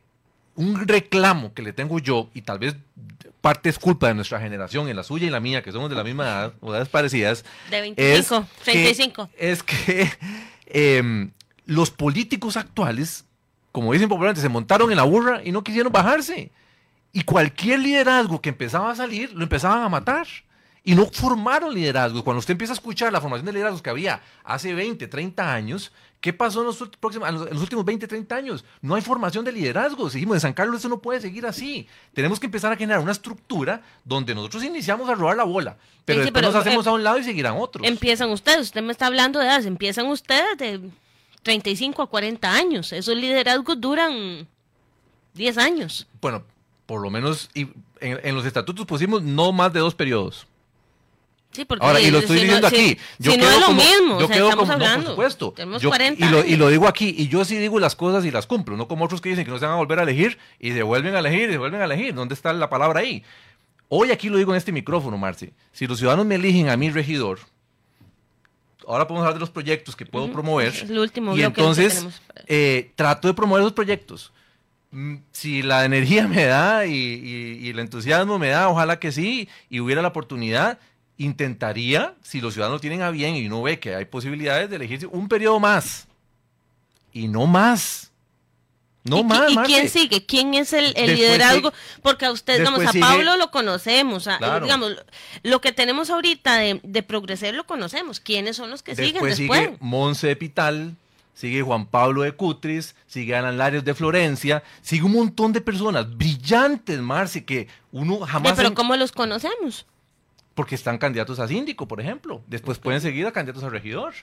un 0.55 0.87
reclamo 0.87 1.55
que 1.55 1.63
le 1.63 1.73
tengo 1.73 1.99
yo, 1.99 2.29
y 2.35 2.43
tal 2.43 2.59
vez 2.59 2.77
parte 3.41 3.69
es 3.69 3.79
culpa 3.79 4.09
de 4.09 4.15
nuestra 4.15 4.41
generación, 4.41 4.89
en 4.89 4.97
la 4.97 5.03
suya 5.03 5.27
y 5.27 5.31
la 5.31 5.41
mía, 5.41 5.63
que 5.63 5.73
somos 5.73 5.91
de 5.91 5.97
la 5.97 6.05
misma 6.05 6.25
edad, 6.25 6.53
o 6.61 6.71
edades 6.71 6.89
parecidas. 6.89 7.45
De 7.71 7.81
25, 7.81 8.47
35. 8.65 9.31
es 9.37 9.63
que 9.63 10.11
los 11.67 11.91
políticos 11.91 12.57
actuales, 12.57 13.25
como 13.71 13.93
dicen 13.93 14.09
popularmente, 14.09 14.41
se 14.41 14.49
montaron 14.49 14.91
en 14.91 14.97
la 14.97 15.05
burra 15.05 15.41
y 15.45 15.53
no 15.53 15.65
quisieron 15.65 15.93
bajarse. 15.93 16.51
Y 17.13 17.23
cualquier 17.25 17.81
liderazgo 17.81 18.41
que 18.41 18.49
empezaba 18.49 18.91
a 18.91 18.97
salir, 18.97 19.33
lo 19.35 19.43
empezaban 19.43 19.83
a 19.83 19.89
matar. 19.89 20.27
Y 20.85 20.95
no 20.97 21.07
formaron 21.07 21.73
liderazgo. 21.73 22.25
Cuando 22.25 22.41
usted 22.41 22.53
empieza 22.53 22.73
a 22.73 22.75
escuchar 22.75 23.13
la 23.13 23.21
formación 23.21 23.47
de 23.47 23.53
liderazgos 23.53 23.83
que 23.83 23.91
había 23.91 24.21
hace 24.43 24.75
20, 24.75 25.07
30 25.07 25.55
años, 25.55 25.93
¿qué 26.21 26.33
pasó 26.33 26.61
en 26.61 26.67
los, 26.67 26.77
próximos, 26.99 27.29
en 27.29 27.37
los 27.37 27.63
últimos 27.63 27.85
20, 27.85 28.09
30 28.09 28.35
años? 28.35 28.65
No 28.81 28.97
hay 28.97 29.03
formación 29.03 29.45
de 29.45 29.53
liderazgo. 29.53 30.11
Seguimos 30.11 30.37
en 30.37 30.41
San 30.41 30.53
Carlos, 30.55 30.81
eso 30.81 30.89
no 30.89 30.99
puede 30.99 31.21
seguir 31.21 31.47
así. 31.47 31.87
Tenemos 32.15 32.41
que 32.41 32.47
empezar 32.47 32.73
a 32.73 32.77
generar 32.77 33.01
una 33.01 33.13
estructura 33.13 33.83
donde 34.05 34.35
nosotros 34.35 34.65
iniciamos 34.65 35.09
a 35.09 35.15
robar 35.15 35.37
la 35.37 35.45
bola, 35.45 35.77
pero 36.05 36.23
después 36.23 36.43
nos 36.43 36.55
hacemos 36.57 36.85
em 36.87 36.91
a 36.91 36.95
un 36.97 37.05
lado 37.05 37.19
y 37.19 37.25
seguirán 37.25 37.55
otros. 37.59 37.87
Empiezan 37.87 38.31
ustedes, 38.31 38.63
usted 38.63 38.83
me 38.83 38.91
está 38.91 39.07
hablando 39.07 39.39
de 39.39 39.47
edad, 39.47 39.65
empiezan 39.65 40.07
ustedes 40.07 40.59
de 40.59 40.81
35 41.43 42.03
a 42.03 42.07
40 42.07 42.53
años. 42.53 42.93
Esos 42.93 43.17
liderazgos 43.17 43.81
duran 43.81 44.47
10 45.35 45.59
años. 45.59 46.07
Bueno, 46.21 46.45
por 46.87 47.01
lo 47.01 47.11
menos 47.11 47.51
y 47.55 47.69
en, 48.01 48.35
los 48.35 48.45
estatutos 48.45 48.87
pusimos 48.87 49.23
no 49.23 49.53
más 49.53 49.73
de 49.73 49.81
dos 49.81 49.95
periodos. 49.95 50.47
Sí, 51.53 51.67
porque 51.67 51.85
Ahora, 51.85 52.01
y 52.01 52.11
lo 52.11 52.19
estoy 52.19 52.41
diciendo 52.41 52.67
aquí. 52.67 52.97
Yo 53.19 53.33
si 53.33 53.39
no 53.39 53.51
es 53.51 53.61
lo 53.61 53.73
mismo, 53.73 54.19
yo 54.19 54.29
quedo 54.29 54.57
como, 54.57 54.73
hablando. 54.73 55.05
por 55.05 55.13
supuesto. 55.13 55.53
Tenemos 55.53 55.83
yo, 55.83 55.91
40 55.91 56.25
y, 56.25 56.29
lo, 56.31 56.45
y 56.45 56.57
lo 56.57 56.69
digo 56.69 56.89
aquí, 56.89 57.15
y 57.17 57.29
yo 57.29 57.45
sí 57.45 57.59
digo 57.59 57.79
las 57.79 57.95
cosas 57.95 58.25
y 58.25 58.31
las 58.31 58.47
cumplo, 58.47 58.77
no 58.79 58.89
como 58.89 59.05
otros 59.05 59.21
que 59.21 59.29
dicen 59.29 59.45
que 59.45 59.51
no 59.51 59.59
se 59.59 59.67
van 59.67 59.75
a 59.75 59.77
volver 59.77 59.99
a 59.99 60.05
elegir 60.05 60.39
y 60.59 60.71
devuelven 60.71 61.15
a 61.15 61.19
elegir 61.19 61.51
y 61.51 61.53
devuelven 61.53 61.83
a 61.83 61.85
elegir. 61.85 62.15
¿Dónde 62.15 62.35
está 62.35 62.55
la 62.55 62.71
palabra 62.71 63.01
ahí? 63.01 63.23
Hoy 63.89 64.11
aquí 64.11 64.31
lo 64.31 64.39
digo 64.39 64.53
en 64.53 64.57
este 64.57 64.73
micrófono, 64.73 65.19
Marci. 65.19 65.51
Si 65.73 65.87
los 65.87 65.99
ciudadanos 65.99 66.25
me 66.25 66.37
eligen 66.37 66.71
a 66.71 66.79
mi 66.79 66.89
regidor, 66.89 67.39
ahora 68.87 69.07
podemos 69.07 69.25
hablar 69.25 69.35
de 69.35 69.41
los 69.41 69.51
proyectos 69.51 69.97
que 69.97 70.07
puedo 70.07 70.31
promover. 70.33 70.69
Es 70.69 70.83
el 70.83 70.99
último 70.99 71.37
y 71.37 71.43
entonces 71.43 72.07
eh, 72.47 72.93
trato 72.95 73.29
de 73.29 73.35
promover 73.35 73.63
los 73.63 73.73
proyectos. 73.73 74.33
Mm, 74.93 75.17
si 75.33 75.63
la 75.63 75.85
energía 75.87 76.29
me 76.29 76.45
da 76.45 76.87
y, 76.87 77.69
el 77.69 77.79
entusiasmo 77.79 78.39
me 78.39 78.49
da, 78.49 78.69
ojalá 78.69 78.99
que 79.01 79.11
sí, 79.11 79.49
y 79.69 79.81
hubiera 79.81 80.03
la 80.03 80.09
oportunidad, 80.09 80.79
intentaría, 81.19 82.15
si 82.23 82.41
los 82.41 82.55
ciudadanos 82.55 82.81
tienen 82.81 83.03
a 83.03 83.11
bien 83.11 83.35
y 83.35 83.47
uno 83.47 83.63
ve 83.63 83.79
que 83.79 83.95
hay 83.95 84.05
posibilidades 84.05 84.71
de 84.71 84.77
elegirse 84.77 85.07
un 85.07 85.29
periodo 85.29 85.59
más. 85.59 86.07
Y 87.13 87.29
no 87.29 87.47
más. 87.47 88.12
No 89.05 89.25
más. 89.25 89.51
¿Y 89.51 89.57
quién 89.59 89.89
sigue? 89.89 90.25
¿Quién 90.25 90.55
es 90.55 90.73
el, 90.73 90.93
liderazgo? 90.95 91.73
Porque 92.03 92.27
a 92.27 92.31
usted, 92.31 92.59
digamos, 92.59 92.85
a 92.87 92.93
Pablo 92.93 93.37
lo 93.37 93.51
conocemos. 93.51 94.29
Digamos, 94.63 94.97
lo 95.43 95.61
que 95.61 95.73
tenemos 95.73 96.11
ahorita 96.11 96.57
de, 96.57 96.81
de 96.83 97.03
progreser 97.03 97.55
lo 97.55 97.67
conocemos. 97.67 98.21
¿Quiénes 98.21 98.57
son 98.57 98.71
los 98.71 98.83
que 98.83 98.95
siguen 98.95 99.25
después? 99.25 99.37
Sigue 99.37 99.77
Monse 99.81 100.29
de 100.29 100.37
Pital, 100.37 100.95
sigue 101.35 101.63
Juan 101.63 101.87
Pablo 101.87 102.23
de 102.23 102.33
Cutris, 102.33 102.95
sigue 103.07 103.35
Alan 103.35 103.59
Larios 103.59 103.85
de 103.85 103.95
Florencia, 103.95 104.63
sigue 104.83 105.03
un 105.03 105.13
montón 105.13 105.53
de 105.53 105.61
personas 105.61 106.17
brillantes, 106.17 107.01
Marci, 107.01 107.43
que 107.43 107.69
uno 107.91 108.21
jamás... 108.21 108.53
pero 108.55 108.75
¿cómo 108.75 108.97
los 108.97 109.11
conocemos? 109.11 109.87
Porque 110.55 110.75
están 110.75 110.99
candidatos 110.99 111.41
a 111.41 111.49
síndico, 111.49 111.89
por 111.89 112.01
ejemplo. 112.01 112.43
Después 112.47 112.79
pueden 112.79 113.01
seguir 113.01 113.27
a 113.27 113.33
candidatos 113.33 113.65
a 113.65 113.71
regidor. 113.71 114.15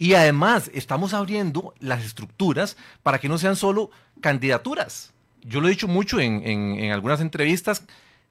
Y 0.00 0.14
además 0.14 0.70
estamos 0.72 1.12
abriendo 1.12 1.74
las 1.78 2.02
estructuras 2.06 2.78
para 3.02 3.18
que 3.18 3.28
no 3.28 3.36
sean 3.36 3.54
solo 3.54 3.90
candidaturas. 4.22 5.12
Yo 5.42 5.60
lo 5.60 5.68
he 5.68 5.72
dicho 5.72 5.88
mucho 5.88 6.18
en, 6.18 6.90
algunas 6.90 7.20
entrevistas, 7.20 7.84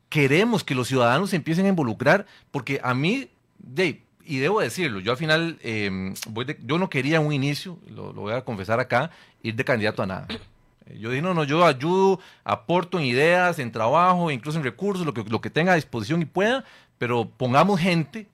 queremos 0.10 0.64
que 0.64 0.74
los 0.74 0.88
ciudadanos 0.88 1.30
se 1.30 1.36
empiecen 1.36 1.68
a 1.68 1.70
involucrar, 1.70 2.26
porque 2.50 2.82
a 2.84 2.96
mí, 2.96 3.30
y 4.26 4.38
debo 4.40 4.62
decirlo, 4.62 5.00
yo 5.00 5.12
al 5.12 5.18
final, 5.20 5.60
em, 5.62 6.16
yo 6.66 6.80
no 6.80 6.90
quería 6.90 7.18
en 7.18 7.28
un 7.28 7.34
inicio, 7.34 7.78
lo, 7.88 8.14
voy 8.14 8.34
a 8.34 8.44
confesar 8.44 8.80
acá, 8.80 9.12
ir 9.44 9.54
de 9.54 9.64
candidato 9.64 10.02
a 10.02 10.08
nada. 10.08 10.28
Yo 11.00 11.12
dije, 11.12 11.22
no, 11.22 11.36
no, 11.36 11.44
yo 11.44 11.64
ayudo, 11.68 12.20
aporto 12.44 12.98
en 12.98 13.06
ideas, 13.06 13.60
en 13.60 13.72
trabajo, 13.72 14.32
incluso 14.32 14.58
en 14.58 14.64
recursos, 14.64 15.06
lo 15.06 15.14
que, 15.14 15.24
lo 15.24 15.40
que 15.40 15.52
tenga 15.52 15.74
a 15.74 15.76
disposición 15.76 16.24
y 16.24 16.26
pueda, 16.26 16.66
pero 16.98 17.30
pongamos 17.30 17.80
gente 17.80 18.28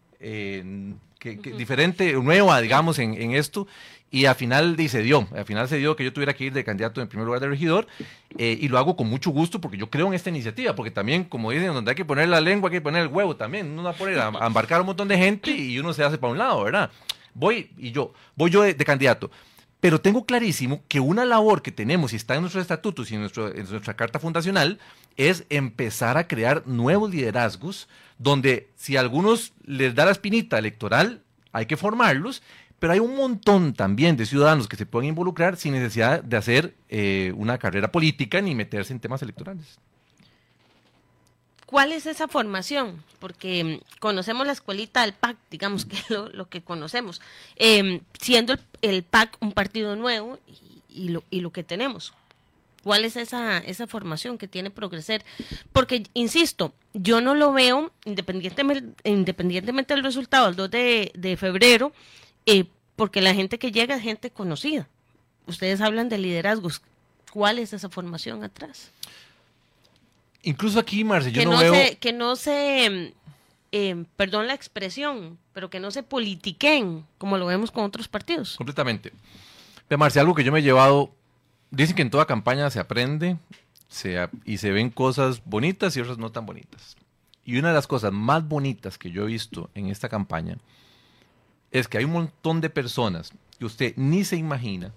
que, 1.34 1.52
diferente, 1.52 2.14
nueva, 2.14 2.62
digamos, 2.62 3.00
en, 3.00 3.32
esto. 3.32 3.68
Y 4.12 4.26
al 4.26 4.36
final 4.36 4.78
se 4.88 5.02
dio, 5.02 5.28
al 5.36 5.46
final 5.46 5.68
se 5.68 5.78
dio 5.78 5.96
que 5.96 6.04
yo 6.04 6.14
tuviera 6.14 6.34
que 6.34 6.46
ir 6.46 6.54
de 6.54 6.64
candidato 6.64 7.02
en 7.02 7.08
primer 7.08 7.26
lugar 7.26 7.42
de 7.42 7.50
regidor 7.50 7.88
eh, 8.38 8.58
y 8.62 8.68
lo 8.70 8.78
hago 8.78 8.96
con 8.96 9.10
mucho 9.10 9.32
gusto 9.32 9.60
porque 9.60 9.78
yo 9.78 9.90
creo 9.90 10.08
en 10.08 10.14
esta 10.14 10.30
iniciativa, 10.30 10.76
porque 10.76 10.92
también, 10.92 11.26
como 11.26 11.52
dicen, 11.52 11.74
donde 11.74 11.92
hay 11.92 11.96
que 11.96 12.06
poner 12.06 12.30
la 12.30 12.40
lengua, 12.40 12.70
hay 12.70 12.76
que 12.76 12.82
poner 12.82 13.02
el 13.02 13.08
huevo 13.10 13.36
también, 13.36 13.72
uno 13.72 13.84
va 13.84 13.90
a 13.90 13.94
poner 13.94 14.20
a, 14.20 14.28
embarcar 14.46 14.78
a 14.78 14.82
un 14.82 14.88
montón 14.88 15.08
de 15.08 15.18
gente 15.18 15.52
y 15.52 15.78
uno 15.80 15.92
se 15.92 16.04
hace 16.04 16.18
para 16.18 16.32
un 16.32 16.38
lado, 16.38 16.64
¿verdad? 16.64 16.92
Voy 17.34 17.72
y 17.78 17.92
yo, 17.92 18.14
voy 18.36 18.52
yo 18.52 18.62
de, 18.62 18.76
candidato. 18.76 19.32
Pero 19.86 20.02
tengo 20.02 20.26
clarísimo 20.26 20.82
que 20.88 21.00
una 21.00 21.26
labor 21.26 21.62
que 21.62 21.71
tenemos 21.71 22.12
y 22.12 22.15
está 22.15 22.34
en 22.34 22.41
nuestros 22.41 22.63
estatutos 22.63 23.12
y 23.12 23.13
en, 23.13 23.21
nuestra 23.21 23.93
carta 23.95 24.17
fundacional 24.17 24.80
es 25.15 25.45
empezar 25.50 26.17
a 26.17 26.28
crear 26.28 26.65
nuevos 26.65 27.12
liderazgos 27.12 27.88
donde 28.17 28.67
si 28.76 28.98
a 28.98 29.02
algunos 29.02 29.54
les 29.63 29.93
da 29.93 30.06
la 30.06 30.12
espinita 30.12 30.58
electoral, 30.58 31.21
hay 31.52 31.67
que 31.67 31.78
formarlos, 31.78 32.41
pero 32.80 32.93
hay 32.93 33.00
un 33.00 33.15
montón 33.15 33.76
también 33.76 34.17
de 34.17 34.26
ciudadanos 34.26 34.67
que 34.67 34.76
se 34.76 34.88
pueden 34.88 35.10
involucrar 35.10 35.56
sin 35.56 35.74
necesidad 35.74 36.24
de 36.24 36.38
hacer 36.38 36.74
eh, 36.89 37.32
una 37.38 37.60
carrera 37.60 37.91
política 37.91 38.41
ni 38.41 38.56
meterse 38.56 38.91
en 38.91 39.00
temas 39.00 39.21
electorales. 39.21 39.78
¿Cuál 41.65 41.91
es 41.91 42.06
esa 42.06 42.28
formación? 42.28 43.04
Porque 43.19 43.63
mm, 43.63 43.99
conocemos 43.99 44.45
la 44.45 44.54
escuelita 44.54 45.01
del 45.01 45.13
PAC, 45.13 45.38
digamos 45.49 45.86
que 45.86 45.97
es 46.10 46.10
lo, 46.10 46.49
que 46.49 46.62
conocemos, 46.62 47.21
em, 47.56 48.01
siendo 48.19 48.56
el, 48.82 49.04
PAC 49.04 49.38
un 49.39 49.51
partido 49.51 49.95
nuevo 49.95 50.39
y, 50.89 51.10
lo, 51.10 51.23
y 51.30 51.41
lo 51.41 51.51
que 51.51 51.63
tenemos. 51.63 52.13
¿Cuál 52.86 53.04
es 53.04 53.15
esa, 53.15 53.58
esa 53.58 53.88
formación 53.88 54.38
que 54.38 54.47
tiene 54.47 54.69
Progreser? 54.69 55.25
Porque, 55.73 56.04
insisto, 56.13 56.71
yo 56.93 57.19
no 57.19 57.34
lo 57.34 57.51
veo, 57.51 57.91
independientemente, 58.06 59.10
independientemente 59.10 59.95
del 59.95 60.04
resultado, 60.04 60.49
el 60.49 60.56
2 60.56 60.69
de, 60.69 61.38
febrero, 61.39 61.93
eh, 62.45 62.65
porque 62.95 63.21
la 63.21 63.34
gente 63.34 63.58
que 63.58 63.71
llega 63.71 63.95
es 63.95 64.04
gente 64.04 64.30
conocida. 64.30 64.88
Ustedes 65.47 65.82
hablan 65.82 66.10
de 66.10 66.19
liderazgos. 66.19 66.84
¿Cuál 67.34 67.58
es 67.58 67.73
esa 67.73 67.89
formación 67.89 68.43
atrás? 68.43 68.91
Incluso 70.45 70.79
aquí, 70.79 71.03
Marce, 71.03 71.31
yo 71.31 71.41
que 71.41 71.45
no, 71.45 71.58
veo... 71.58 71.73
Se, 71.73 71.97
que 71.97 72.13
no 72.13 72.36
se, 72.36 73.13
eh, 73.71 74.05
perdón 74.15 74.47
la 74.47 74.53
expresión, 74.53 75.38
pero 75.53 75.69
que 75.69 75.79
no 75.79 75.91
se 75.91 76.03
politiquen 76.03 77.05
como 77.17 77.38
lo 77.38 77.45
vemos 77.47 77.71
con 77.71 77.84
otros 77.84 78.08
partidos. 78.08 78.55
Completamente. 78.55 79.12
Pero 79.88 79.99
Marce, 79.99 80.19
algo 80.19 80.34
que 80.34 80.43
yo 80.43 80.51
me 80.51 80.60
he 80.60 80.63
llevado 80.63 81.12
Dicen 81.75 81.95
que 81.97 82.01
en 82.03 82.10
toda 82.10 82.25
campaña 82.25 82.69
se 82.69 82.79
aprende 82.79 83.38
y 84.45 84.58
se 84.58 84.71
ven 84.71 84.89
cosas 84.89 85.41
bonitas 85.43 85.95
y 85.95 85.99
otras 85.99 86.17
no 86.17 86.31
tan 86.31 86.45
bonitas. 86.45 86.95
Y 87.43 87.58
una 87.58 87.69
de 87.69 87.73
las 87.73 87.86
cosas 87.86 88.13
más 88.13 88.47
bonitas 88.47 88.97
que 88.97 89.12
yo 89.12 89.23
he 89.23 89.27
visto 89.27 89.69
en 89.75 89.88
esta 89.88 90.08
campaña 90.08 90.58
es 91.71 91.89
que 91.89 91.97
hay 91.97 92.05
un 92.05 92.13
montón 92.13 92.62
de 92.62 92.69
personas 92.69 93.34
que 93.60 93.65
usted 93.65 93.93
ni 93.97 94.23
se 94.23 94.38
imagina 94.38 94.93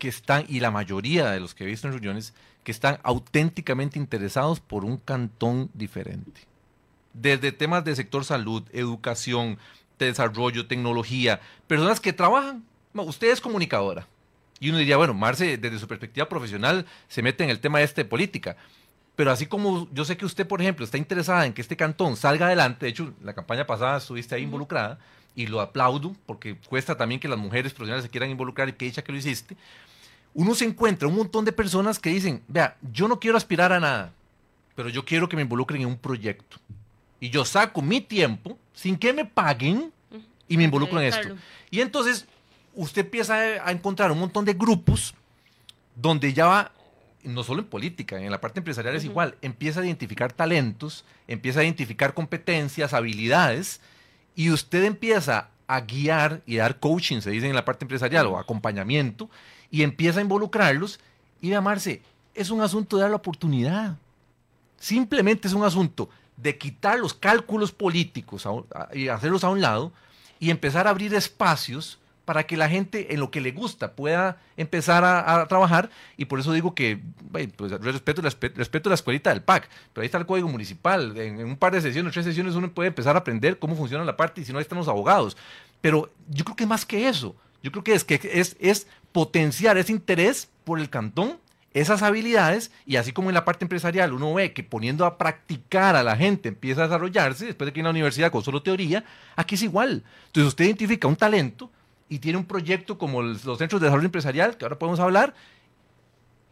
que 0.00 0.08
están, 0.08 0.44
y 0.48 0.58
la 0.58 0.72
mayoría 0.72 1.30
de 1.30 1.38
los 1.38 1.54
que 1.54 1.62
he 1.62 1.66
visto 1.68 1.86
en 1.86 1.92
reuniones, 1.92 2.34
que 2.64 2.72
están 2.72 2.98
auténticamente 3.04 3.98
interesados 3.98 4.58
por 4.58 4.84
un 4.84 4.96
cantón 4.96 5.70
diferente. 5.74 6.40
Desde 7.12 7.52
temas 7.52 7.84
de 7.84 7.94
sector 7.94 8.24
salud, 8.24 8.64
educación, 8.72 9.58
desarrollo, 9.98 10.66
tecnología, 10.66 11.40
personas 11.68 12.00
que 12.00 12.12
trabajan. 12.12 12.64
usted 12.94 13.30
es 13.30 13.40
comunicadora, 13.40 14.08
y 14.58 14.70
uno 14.70 14.78
diría, 14.78 14.96
bueno, 14.96 15.14
Marce, 15.14 15.58
desde 15.58 15.78
su 15.78 15.86
perspectiva 15.86 16.28
profesional, 16.28 16.86
se 17.08 17.22
mete 17.22 17.44
en 17.44 17.50
el 17.50 17.60
tema 17.60 17.80
este 17.80 18.02
de 18.02 18.08
política. 18.08 18.56
Pero 19.16 19.30
así 19.30 19.46
como 19.46 19.86
yo 19.92 20.04
sé 20.04 20.16
que 20.16 20.24
usted, 20.24 20.46
por 20.46 20.62
ejemplo, 20.62 20.84
está 20.84 20.98
interesada 20.98 21.44
en 21.46 21.52
que 21.52 21.60
este 21.60 21.76
cantón 21.76 22.16
salga 22.16 22.46
adelante, 22.46 22.86
de 22.86 22.90
hecho, 22.90 23.12
la 23.22 23.34
campaña 23.34 23.66
pasada 23.66 23.98
estuviste 23.98 24.34
ahí 24.34 24.42
involucrada, 24.42 24.98
y 25.34 25.46
lo 25.46 25.60
aplaudo, 25.60 26.14
porque 26.26 26.56
cuesta 26.68 26.96
también 26.96 27.20
que 27.20 27.28
las 27.28 27.38
mujeres 27.38 27.72
profesionales 27.72 28.04
se 28.04 28.10
quieran 28.10 28.30
involucrar 28.30 28.68
y 28.68 28.72
que 28.72 28.84
dicha 28.84 29.02
que 29.02 29.12
lo 29.12 29.18
hiciste, 29.18 29.56
uno 30.34 30.54
se 30.54 30.64
encuentra 30.64 31.08
un 31.08 31.16
montón 31.16 31.44
de 31.44 31.52
personas 31.52 31.98
que 31.98 32.10
dicen, 32.10 32.42
vea, 32.48 32.76
yo 32.92 33.08
no 33.08 33.18
quiero 33.18 33.36
aspirar 33.36 33.72
a 33.72 33.80
nada, 33.80 34.12
pero 34.74 34.88
yo 34.88 35.04
quiero 35.04 35.28
que 35.28 35.36
me 35.36 35.42
involucren 35.42 35.82
en 35.82 35.88
un 35.88 35.98
proyecto. 35.98 36.58
Y 37.18 37.30
yo 37.30 37.44
saco 37.44 37.82
mi 37.82 38.00
tiempo 38.00 38.58
sin 38.72 38.96
que 38.96 39.12
me 39.12 39.24
paguen 39.24 39.92
y 40.48 40.56
me 40.56 40.64
involucro 40.64 41.00
en 41.00 41.06
esto. 41.06 41.36
Y 41.70 41.80
entonces 41.80 42.26
usted 42.74 43.02
empieza 43.02 43.34
a 43.34 43.70
encontrar 43.72 44.10
un 44.10 44.18
montón 44.18 44.44
de 44.44 44.54
grupos 44.54 45.14
donde 45.94 46.32
ya 46.32 46.46
va, 46.46 46.72
no 47.24 47.42
solo 47.42 47.60
en 47.60 47.68
política, 47.68 48.18
en 48.18 48.30
la 48.30 48.40
parte 48.40 48.60
empresarial 48.60 48.94
es 48.94 49.04
igual, 49.04 49.36
empieza 49.42 49.80
a 49.80 49.84
identificar 49.84 50.32
talentos, 50.32 51.04
empieza 51.28 51.60
a 51.60 51.64
identificar 51.64 52.14
competencias, 52.14 52.94
habilidades, 52.94 53.80
y 54.34 54.50
usted 54.50 54.84
empieza 54.84 55.48
a 55.66 55.80
guiar 55.82 56.40
y 56.46 56.56
dar 56.56 56.80
coaching, 56.80 57.20
se 57.20 57.30
dice 57.30 57.48
en 57.48 57.54
la 57.54 57.64
parte 57.64 57.84
empresarial, 57.84 58.26
o 58.26 58.38
acompañamiento, 58.38 59.28
y 59.70 59.82
empieza 59.82 60.18
a 60.18 60.22
involucrarlos, 60.22 61.00
y 61.40 61.50
llamarse, 61.50 62.02
es 62.34 62.50
un 62.50 62.60
asunto 62.60 62.96
de 62.96 63.02
dar 63.02 63.10
la 63.10 63.16
oportunidad. 63.16 63.96
Simplemente 64.78 65.48
es 65.48 65.54
un 65.54 65.64
asunto 65.64 66.08
de 66.36 66.56
quitar 66.56 66.98
los 66.98 67.14
cálculos 67.14 67.72
políticos 67.72 68.46
y 68.92 69.08
hacerlos 69.08 69.44
a 69.44 69.50
un 69.50 69.60
lado 69.60 69.92
y 70.38 70.50
empezar 70.50 70.86
a 70.86 70.90
abrir 70.90 71.14
espacios 71.14 71.98
para 72.24 72.44
que 72.44 72.56
la 72.56 72.68
gente 72.68 73.12
en 73.12 73.18
lo 73.18 73.30
que 73.30 73.40
le 73.40 73.50
gusta 73.50 73.92
pueda 73.92 74.38
empezar 74.56 75.04
a, 75.04 75.46
trabajar. 75.48 75.90
Y 76.16 76.26
por 76.26 76.38
eso 76.38 76.52
digo 76.52 76.74
que 76.74 77.00
pues, 77.32 77.48
respeto, 77.80 78.22
respeto 78.22 78.88
la 78.88 78.94
escuelita 78.94 79.30
del 79.30 79.42
PAC, 79.42 79.68
pero 79.92 80.02
ahí 80.02 80.06
está 80.06 80.18
el 80.18 80.26
código 80.26 80.48
municipal, 80.48 81.16
en, 81.16 81.44
un 81.44 81.56
par 81.56 81.72
de 81.72 81.80
sesiones, 81.80 82.12
tres 82.12 82.24
sesiones 82.24 82.54
uno 82.54 82.70
puede 82.70 82.88
empezar 82.88 83.16
a 83.16 83.18
aprender 83.18 83.58
cómo 83.58 83.74
funciona 83.74 84.04
la 84.04 84.16
parte 84.16 84.40
y 84.40 84.44
si 84.44 84.52
no 84.52 84.58
ahí 84.58 84.62
están 84.62 84.78
los 84.78 84.86
abogados, 84.86 85.36
pero 85.80 86.08
yo 86.28 86.44
creo 86.44 86.56
que 86.56 86.66
más 86.66 86.86
que 86.86 87.08
eso, 87.08 87.34
yo 87.62 87.70
creo 87.72 87.84
que 87.84 87.94
es 87.94 88.04
que 88.04 88.20
es, 88.22 88.56
es 88.60 88.86
potenciar 89.12 89.78
ese 89.78 89.92
interés 89.92 90.48
por 90.64 90.78
el 90.78 90.90
cantón 90.90 91.38
esas 91.72 92.02
habilidades 92.02 92.72
y 92.84 92.96
así 92.96 93.12
como 93.12 93.30
en 93.30 93.34
la 93.34 93.44
parte 93.44 93.64
empresarial 93.64 94.12
uno 94.12 94.34
ve 94.34 94.52
que 94.52 94.64
poniendo 94.64 95.06
a 95.06 95.18
practicar 95.18 95.94
a 95.94 96.02
la 96.02 96.16
gente 96.16 96.48
empieza 96.48 96.80
a 96.80 96.84
desarrollarse 96.84 97.46
después 97.46 97.66
de 97.66 97.72
que 97.72 97.78
en 97.78 97.84
la 97.84 97.90
universidad 97.90 98.32
con 98.32 98.42
solo 98.42 98.60
teoría, 98.60 99.04
aquí 99.36 99.54
es 99.54 99.62
igual. 99.62 100.02
Entonces 100.26 100.48
usted 100.48 100.64
identifica 100.64 101.06
un 101.06 101.14
talento, 101.14 101.70
y 102.10 102.18
tiene 102.18 102.36
un 102.36 102.44
proyecto 102.44 102.98
como 102.98 103.22
los 103.22 103.40
centros 103.56 103.80
de 103.80 103.86
desarrollo 103.86 104.06
empresarial, 104.06 104.56
que 104.56 104.64
ahora 104.64 104.78
podemos 104.78 104.98
hablar, 104.98 105.32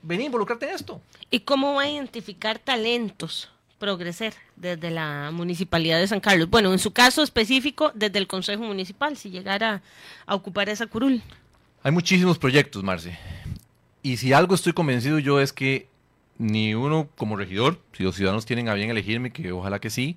vení 0.02 0.24
involucrarte 0.24 0.66
en 0.66 0.74
esto. 0.76 1.02
¿Y 1.30 1.40
cómo 1.40 1.74
va 1.74 1.82
a 1.82 1.90
identificar 1.90 2.60
talentos? 2.60 3.50
Progreser 3.78 4.34
desde 4.56 4.90
la 4.90 5.30
municipalidad 5.32 5.98
de 5.98 6.08
San 6.08 6.20
Carlos. 6.20 6.50
Bueno, 6.50 6.72
en 6.72 6.78
su 6.78 6.92
caso 6.92 7.22
específico, 7.22 7.92
desde 7.94 8.18
el 8.18 8.26
Consejo 8.26 8.64
Municipal, 8.64 9.16
si 9.16 9.30
llegara 9.30 9.82
a 10.26 10.34
ocupar 10.34 10.68
esa 10.68 10.86
curul. 10.86 11.22
Hay 11.82 11.92
muchísimos 11.92 12.38
proyectos, 12.38 12.82
Marce. 12.82 13.18
Y 14.02 14.16
si 14.16 14.32
algo 14.32 14.54
estoy 14.54 14.72
convencido 14.72 15.18
yo 15.18 15.40
es 15.40 15.52
que 15.52 15.88
ni 16.38 16.74
uno 16.74 17.08
como 17.16 17.36
regidor, 17.36 17.80
si 17.92 18.02
los 18.02 18.14
ciudadanos 18.14 18.46
tienen 18.46 18.68
a 18.68 18.74
bien 18.74 18.90
elegirme, 18.90 19.32
que 19.32 19.52
ojalá 19.52 19.80
que 19.80 19.90
sí, 19.90 20.16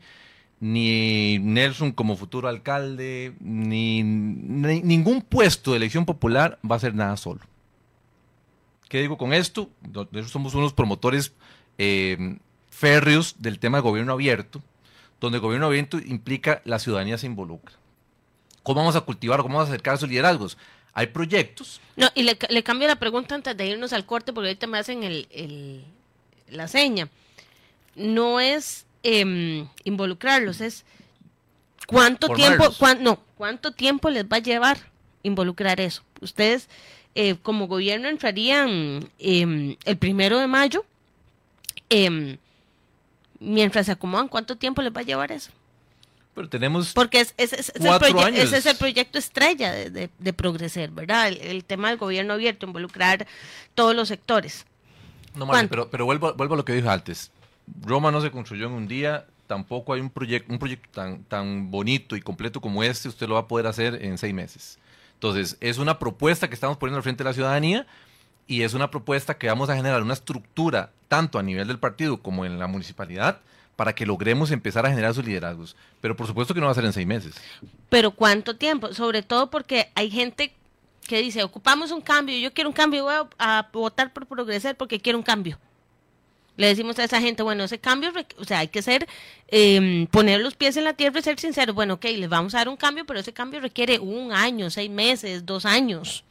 ni 0.59 1.39
Nelson 1.39 1.91
como 1.91 2.15
futuro 2.15 2.47
alcalde, 2.47 3.33
ni, 3.39 4.03
ningún 4.03 5.21
puesto 5.23 5.71
de 5.71 5.77
elección 5.77 6.05
popular 6.05 6.59
va 6.69 6.75
a 6.75 6.79
ser 6.79 6.93
nada 6.93 7.17
solo. 7.17 7.41
¿Qué 8.87 9.01
digo 9.01 9.17
con 9.17 9.33
esto? 9.33 9.69
Nosotros 9.81 10.29
somos 10.29 10.53
unos 10.53 10.73
promotores 10.73 11.33
eh, 11.77 12.37
férreos 12.81 13.35
del 13.39 13.59
tema 13.59 13.77
de 13.77 13.83
gobierno 13.83 14.13
abierto, 14.13 14.61
donde 15.19 15.37
el 15.37 15.41
gobierno 15.41 15.67
abierto 15.67 15.99
implica 15.99 16.61
la 16.65 16.79
ciudadanía 16.79 17.17
se 17.17 17.27
involucra. 17.27 17.75
¿Cómo 18.63 18.81
vamos 18.81 18.95
a 18.95 19.01
cultivar, 19.01 19.41
cómo 19.41 19.55
vamos 19.55 19.69
a 19.69 19.73
acercar 19.73 19.93
a 19.93 19.97
esos 19.97 20.09
liderazgos? 20.09 20.57
Hay 20.93 21.07
proyectos. 21.07 21.79
No, 21.95 22.09
y 22.15 22.23
le, 22.23 22.63
cambio 22.63 22.87
la 22.87 22.97
pregunta 22.97 23.35
antes 23.35 23.55
de 23.55 23.65
irnos 23.65 23.93
al 23.93 24.05
corte, 24.05 24.33
porque 24.33 24.49
ahorita 24.49 24.67
me 24.67 24.77
hacen 24.77 25.03
el, 25.03 25.85
la 26.49 26.67
seña. 26.67 27.07
No 27.95 28.39
es 28.39 28.85
Em, 29.03 29.67
involucrarlos, 29.83 30.61
es 30.61 30.85
cuánto 31.87 32.29
tiempo, 32.29 32.71
no, 32.99 33.19
cuánto 33.35 33.71
tiempo 33.71 34.11
les 34.11 34.25
va 34.25 34.37
a 34.37 34.41
llevar 34.41 34.77
involucrar 35.23 35.81
eso. 35.81 36.03
Ustedes 36.19 36.69
eh, 37.15 37.35
como 37.41 37.65
gobierno 37.65 38.09
entrarían 38.09 39.09
em, 39.17 39.75
el 39.85 39.97
primero 39.97 40.37
de 40.37 40.45
mayo, 40.45 40.85
em, 41.89 42.37
mientras 43.41 43.87
se 43.87 43.91
acomodan, 43.91 44.29
¿cuánto 44.29 44.55
tiempo 44.55 44.81
les 44.81 44.95
va 44.95 45.01
a 45.01 45.03
llevar 45.03 45.31
eso? 45.31 45.51
Pero 46.33 46.47
tenemos 46.47 46.93
Porque 46.93 47.19
es, 47.19 47.33
es, 47.35 47.51
es, 47.51 47.71
el 47.75 48.35
ese 48.35 48.57
es 48.57 48.65
el 48.65 48.77
proyecto 48.77 49.17
estrella 49.17 49.73
de, 49.73 50.09
de, 50.17 50.33
Progreser, 50.33 50.89
¿verdad? 50.89 51.27
El, 51.27 51.65
tema 51.65 51.89
del 51.89 51.97
gobierno 51.97 52.33
abierto, 52.33 52.65
involucrar 52.65 53.27
todos 53.75 53.93
los 53.93 54.07
sectores. 54.07 54.65
No, 55.35 55.49
pero, 55.69 55.89
pero 55.89 56.05
vuelvo, 56.05 56.33
vuelvo 56.35 56.53
a 56.53 56.57
lo 56.57 56.63
que 56.63 56.73
dije 56.73 56.87
antes. 56.87 57.31
Roma 57.81 58.11
no 58.11 58.21
se 58.21 58.31
construyó 58.31 58.67
en 58.67 58.73
un 58.73 58.87
día, 58.87 59.25
tampoco 59.47 59.93
hay 59.93 59.99
un 59.99 60.09
proyecto, 60.09 60.53
un 60.53 60.59
proyecto 60.59 60.87
tan, 60.93 61.23
tan 61.25 61.69
bonito 61.69 62.15
y 62.15 62.21
completo 62.21 62.61
como 62.61 62.81
este, 62.81 63.09
usted 63.09 63.27
lo 63.27 63.33
va 63.33 63.41
a 63.41 63.47
poder 63.47 63.67
hacer 63.67 64.05
en 64.05 64.17
seis 64.17 64.33
meses. 64.33 64.79
Entonces, 65.15 65.57
es 65.59 65.79
una 65.79 65.99
propuesta 65.99 66.47
que 66.47 66.53
estamos 66.53 66.77
poniendo 66.77 66.97
al 66.97 67.03
frente 67.03 67.23
de 67.23 67.29
la 67.29 67.33
ciudadanía 67.33 67.85
y 68.47 68.63
es 68.63 68.73
una 68.73 68.91
propuesta 68.91 69.37
que 69.37 69.47
vamos 69.47 69.69
a 69.69 69.75
generar 69.75 70.01
una 70.01 70.13
estructura, 70.13 70.91
tanto 71.07 71.39
a 71.39 71.43
nivel 71.43 71.67
del 71.67 71.79
partido 71.79 72.21
como 72.21 72.45
en 72.45 72.59
la 72.59 72.67
municipalidad, 72.67 73.39
para 73.75 73.93
que 73.93 74.05
logremos 74.05 74.51
empezar 74.51 74.85
a 74.85 74.89
generar 74.89 75.13
sus 75.13 75.25
liderazgos. 75.25 75.75
Pero 76.01 76.15
por 76.15 76.27
supuesto 76.27 76.53
que 76.53 76.59
no 76.59 76.67
va 76.67 76.71
a 76.71 76.75
ser 76.75 76.85
en 76.85 76.93
seis 76.93 77.07
meses. 77.07 77.35
Pero 77.89 78.11
¿cuánto 78.11 78.55
tiempo? 78.55 78.93
Sobre 78.93 79.23
todo 79.23 79.49
porque 79.49 79.89
hay 79.95 80.11
gente 80.11 80.53
que 81.07 81.21
dice, 81.21 81.43
ocupamos 81.43 81.91
un 81.91 82.01
cambio, 82.01 82.37
yo 82.37 82.53
quiero 82.53 82.69
un 82.69 82.75
cambio, 82.75 83.03
voy 83.03 83.15
a 83.39 83.69
votar 83.73 84.13
por 84.13 84.27
progresar 84.27 84.75
porque 84.75 84.99
quiero 84.99 85.17
un 85.17 85.23
cambio. 85.23 85.57
Le 86.57 86.67
decimos 86.67 86.99
a 86.99 87.05
esa 87.05 87.21
gente, 87.21 87.43
bueno, 87.43 87.63
ese 87.63 87.79
cambio, 87.79 88.11
o 88.37 88.43
sea, 88.43 88.59
hay 88.59 88.67
que 88.67 88.81
ser, 88.81 89.07
em, 89.47 90.05
poner 90.07 90.41
los 90.41 90.55
pies 90.55 90.75
en 90.77 90.83
la 90.83 90.93
tierra 90.93 91.19
y 91.19 91.23
ser 91.23 91.39
sinceros. 91.39 91.73
Bueno, 91.73 91.95
ok, 91.95 92.05
les 92.05 92.29
vamos 92.29 92.53
a 92.53 92.59
dar 92.59 92.69
un 92.69 92.77
cambio, 92.77 93.05
pero 93.05 93.19
ese 93.19 93.33
cambio 93.33 93.59
requiere 93.61 93.99
un 93.99 94.31
año, 94.33 94.69
seis 94.69 94.89
meses, 94.89 95.45
dos 95.45 95.65
años. 95.65 96.23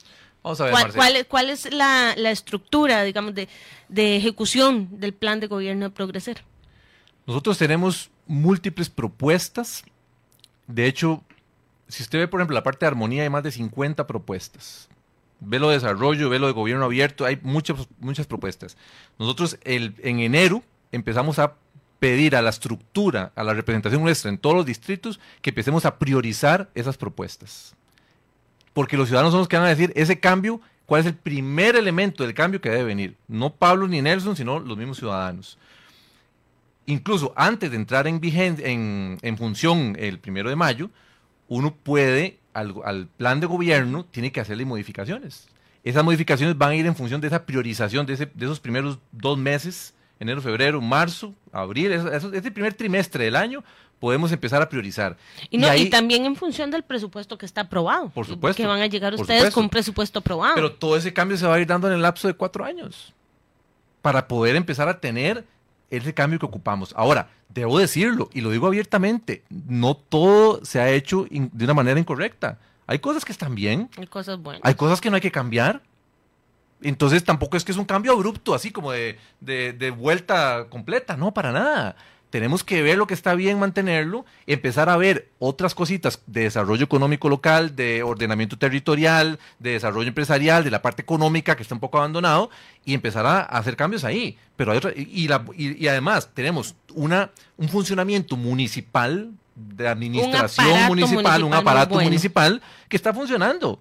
Vamos 0.43 0.61
a 0.61 0.65
ver, 0.65 0.73
¿Cuál, 0.95 1.27
cuál, 1.27 1.51
es 1.51 1.73
la, 1.73 2.13
estructura, 2.31 3.03
digamos, 3.03 3.35
de, 3.35 3.49
de, 3.89 4.17
ejecución 4.17 4.89
del 4.99 5.13
plan 5.13 5.41
de 5.41 5.47
gobierno 5.49 5.85
de 5.87 5.91
Progreser? 5.91 6.43
Nosotros 7.27 7.59
tenemos 7.59 8.11
múltiples 8.27 8.89
propuestas. 8.89 9.85
De 10.67 10.87
hecho, 10.87 11.23
si 11.89 12.03
usted 12.03 12.21
ve, 12.21 12.29
por 12.29 12.41
ejemplo, 12.41 12.55
la 12.55 12.63
parte 12.63 12.87
de 12.87 12.89
armonía, 12.89 13.23
hay 13.23 13.31
más 13.31 13.43
de 13.43 13.53
50 13.53 14.07
propuestas 14.07 14.89
velo 15.41 15.69
de 15.69 15.75
desarrollo, 15.75 16.29
velo 16.29 16.47
de 16.47 16.53
gobierno 16.53 16.85
abierto, 16.85 17.25
hay 17.25 17.39
muchas, 17.43 17.89
muchas 17.99 18.27
propuestas. 18.27 18.77
Nosotros 19.19 19.59
el, 19.65 19.95
en 20.03 20.21
enero 20.21 20.63
empezamos 20.93 21.39
a 21.39 21.55
pedir 21.99 22.37
a 22.37 22.43
la 22.43 22.51
estructura, 22.51 23.33
a 23.35 23.45
la 23.45 23.55
representación 23.55 24.03
nuestra 24.03 24.31
en 24.31 24.39
todos 24.39 24.57
los 24.57 24.67
distritos, 24.67 25.21
que 25.43 25.51
empecemos 25.51 25.85
a 25.85 25.99
priorizar 25.99 26.71
esas 26.75 26.97
propuestas. 26.97 27.75
Porque 28.81 28.97
los 28.97 29.09
ciudadanos 29.09 29.33
son 29.33 29.41
los 29.41 29.49
que 29.49 29.59
van 29.59 29.67
a 29.67 29.69
decir 29.69 29.93
ese 29.95 30.21
cambio, 30.21 30.59
cuál 30.87 31.03
es 31.03 31.07
el 31.07 31.15
primer 31.15 31.77
elemento 31.77 32.25
del 32.25 32.33
cambio 32.33 32.63
que 32.63 32.71
debe 32.71 32.85
venir. 32.85 33.15
No 33.29 33.53
Pablo 33.53 33.87
ni 33.87 34.01
Nelson, 34.01 34.37
sino 34.37 34.59
los 34.59 34.79
mismos 34.79 34.97
ciudadanos. 34.97 35.59
Incluso 36.87 37.35
antes 37.37 37.71
de 37.71 37.77
entrar 37.77 38.07
en, 38.07 38.19
en, 38.25 39.19
en 39.21 39.37
función 39.37 39.97
el 39.99 40.19
primero 40.19 40.49
de 40.49 40.57
mayo, 40.57 40.89
uno 41.47 41.75
puede 41.75 42.39
al, 42.55 43.07
plan 43.19 43.39
de 43.39 43.47
gobierno 43.47 44.07
tiene 44.07 44.33
que 44.33 44.41
hacerle 44.41 44.65
modificaciones. 44.65 45.47
Esas 45.85 46.03
modificaciones 46.03 46.57
van 46.57 46.71
a 46.71 46.75
ir 46.77 46.87
en 46.87 46.97
función 46.97 47.21
de 47.21 47.27
esa 47.27 47.45
priorización 47.45 48.07
de, 48.07 48.15
esos 48.15 48.61
primeros 48.61 48.99
dos 49.13 49.37
meses, 49.37 49.93
enero, 50.21 50.41
febrero, 50.41 50.81
marzo, 50.81 51.35
abril, 51.51 51.93
ese 51.93 52.51
primer 52.51 52.75
trimestre 52.75 53.25
del 53.25 53.35
año, 53.35 53.65
podemos 53.99 54.31
empezar 54.33 54.63
a 54.63 54.69
priorizar. 54.69 55.17
Y, 55.51 55.59
no, 55.59 55.75
y, 55.75 55.91
también 55.91 56.25
en 56.25 56.37
función 56.37 56.71
del 56.71 56.83
presupuesto 56.83 57.37
que 57.39 57.47
está 57.47 57.63
aprobado. 57.63 58.11
Por 58.11 58.27
supuesto. 58.27 58.63
Que 58.63 58.67
van 58.67 58.81
a 58.81 58.87
llegar 58.87 59.15
ustedes 59.15 59.53
con 59.53 59.65
un 59.65 59.71
presupuesto 59.71 60.21
aprobado. 60.21 60.55
Pero 60.55 60.73
todo 60.73 60.97
ese 60.97 61.13
cambio 61.13 61.37
se 61.37 61.47
va 61.47 61.55
a 61.55 61.61
ir 61.61 61.67
dando 61.67 61.89
en 61.89 61.95
el 61.95 62.03
lapso 62.03 62.29
de 62.29 62.35
cuatro 62.35 62.65
años 62.65 63.13
para 64.03 64.29
poder 64.29 64.57
empezar 64.57 64.89
a 64.89 65.01
tener 65.01 65.45
ese 65.91 66.15
cambio 66.15 66.39
que 66.39 66.47
ocupamos. 66.47 66.95
Ahora, 66.97 67.31
debo 67.49 67.79
decirlo, 67.79 68.31
y 68.33 68.41
lo 68.41 68.51
digo 68.51 68.67
abiertamente, 68.67 69.43
no 69.49 69.95
todo 69.95 70.65
se 70.65 70.81
ha 70.81 70.91
hecho 70.91 71.27
de 71.31 71.65
una 71.65 71.75
manera 71.75 71.99
incorrecta. 71.99 72.59
Hay 72.87 72.99
cosas 72.99 73.25
que 73.25 73.33
están 73.33 73.55
bien. 73.55 73.89
Hay 73.99 74.07
cosas 74.07 74.39
buenas. 74.39 74.63
Hay 74.65 74.75
cosas 74.75 75.01
que 75.01 75.11
no 75.11 75.17
hay 75.17 75.23
que 75.23 75.31
cambiar. 75.31 75.83
Entonces 76.83 77.25
tampoco 77.25 77.57
es 77.57 77.65
que 77.65 77.73
es 77.73 77.79
un 77.79 77.85
cambio 77.85 78.13
abrupto, 78.13 78.55
así 78.55 78.71
como 78.71 78.93
de, 78.93 79.19
de 79.41 79.91
vuelta 79.91 80.67
completa, 80.71 81.17
no, 81.17 81.33
para 81.33 81.53
nada 81.53 81.97
tenemos 82.31 82.63
que 82.65 82.81
ver 82.81 82.97
lo 82.97 83.07
que 83.07 83.15
está 83.15 83.35
bien, 83.35 83.59
mantenerlo, 83.59 84.25
empezar 84.47 84.89
a 84.89 84.97
ver 84.97 85.29
otras 85.39 85.75
cositas 85.75 86.23
de 86.27 86.43
desarrollo 86.43 86.85
económico 86.85 87.29
local, 87.29 87.75
de 87.77 88.03
ordenamiento 88.03 88.57
territorial, 88.57 89.39
de 89.59 89.73
desarrollo 89.73 90.09
empresarial, 90.09 90.65
de 90.65 90.71
la 90.71 90.81
parte 90.81 91.03
económica 91.03 91.57
que 91.57 91.63
está 91.63 91.75
un 91.75 91.81
poco 91.81 91.99
abandonado, 91.99 92.51
y 92.85 92.95
empezar 92.95 93.27
a, 93.27 93.41
hacer 93.41 93.77
cambios 93.77 94.05
ahí. 94.05 94.39
Pero 94.57 94.73
hay 94.73 94.81
y, 94.97 95.29
y, 95.57 95.89
además 95.89 96.31
tenemos 96.33 96.77
una, 96.95 97.31
un 97.57 97.69
funcionamiento 97.69 98.37
municipal, 98.37 99.33
de 99.57 99.89
administración 99.89 100.87
municipal, 100.87 101.45
un 101.45 101.53
aparato 101.53 102.01
municipal 102.01 102.63
que 102.89 102.97
está 102.97 103.13
funcionando. 103.13 103.81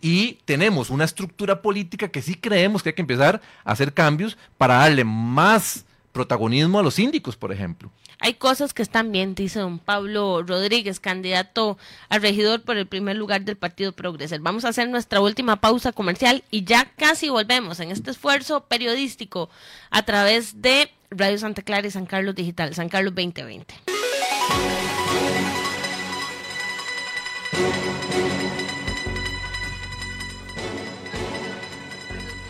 Y 0.00 0.38
tenemos 0.44 0.90
una 0.90 1.04
estructura 1.04 1.60
política 1.62 2.08
que 2.08 2.22
sí 2.22 2.34
creemos 2.34 2.82
que 2.82 2.90
hay 2.90 2.94
que 2.94 3.02
empezar 3.02 3.40
a 3.64 3.72
hacer 3.72 3.92
cambios 3.92 4.38
para 4.56 4.76
darle 4.76 5.04
más 5.04 5.84
protagonismo 6.12 6.78
a 6.78 6.82
los 6.82 6.94
síndicos, 6.94 7.36
por 7.36 7.52
ejemplo. 7.52 7.90
Hay 8.22 8.34
cosas 8.34 8.74
que 8.74 8.82
están 8.82 9.12
bien, 9.12 9.34
dice 9.34 9.60
don 9.60 9.78
Pablo 9.78 10.42
Rodríguez, 10.42 11.00
candidato 11.00 11.78
a 12.10 12.18
regidor 12.18 12.62
por 12.62 12.76
el 12.76 12.86
primer 12.86 13.16
lugar 13.16 13.42
del 13.42 13.56
Partido 13.56 13.92
Progreser. 13.92 14.40
Vamos 14.40 14.66
a 14.66 14.68
hacer 14.68 14.90
nuestra 14.90 15.20
última 15.20 15.56
pausa 15.56 15.92
comercial 15.92 16.44
y 16.50 16.64
ya 16.64 16.84
casi 16.96 17.30
volvemos 17.30 17.80
en 17.80 17.90
este 17.90 18.10
esfuerzo 18.10 18.64
periodístico 18.66 19.48
a 19.90 20.02
través 20.02 20.60
de 20.60 20.90
Radio 21.10 21.38
Santa 21.38 21.62
Clara 21.62 21.86
y 21.86 21.90
San 21.90 22.04
Carlos 22.04 22.34
Digital, 22.34 22.74
San 22.74 22.90
Carlos 22.90 23.14
2020. 23.14 23.74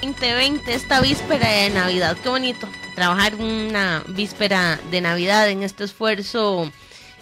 2020, 0.03 0.72
esta 0.72 1.01
víspera 1.03 1.46
de 1.46 1.70
Navidad. 1.70 2.16
Qué 2.22 2.30
bonito 2.30 2.66
trabajar 2.94 3.34
una 3.34 4.03
víspera 4.09 4.80
de 4.90 5.03
Navidad 5.03 5.51
en 5.51 5.62
este 5.62 5.84
esfuerzo 5.84 6.72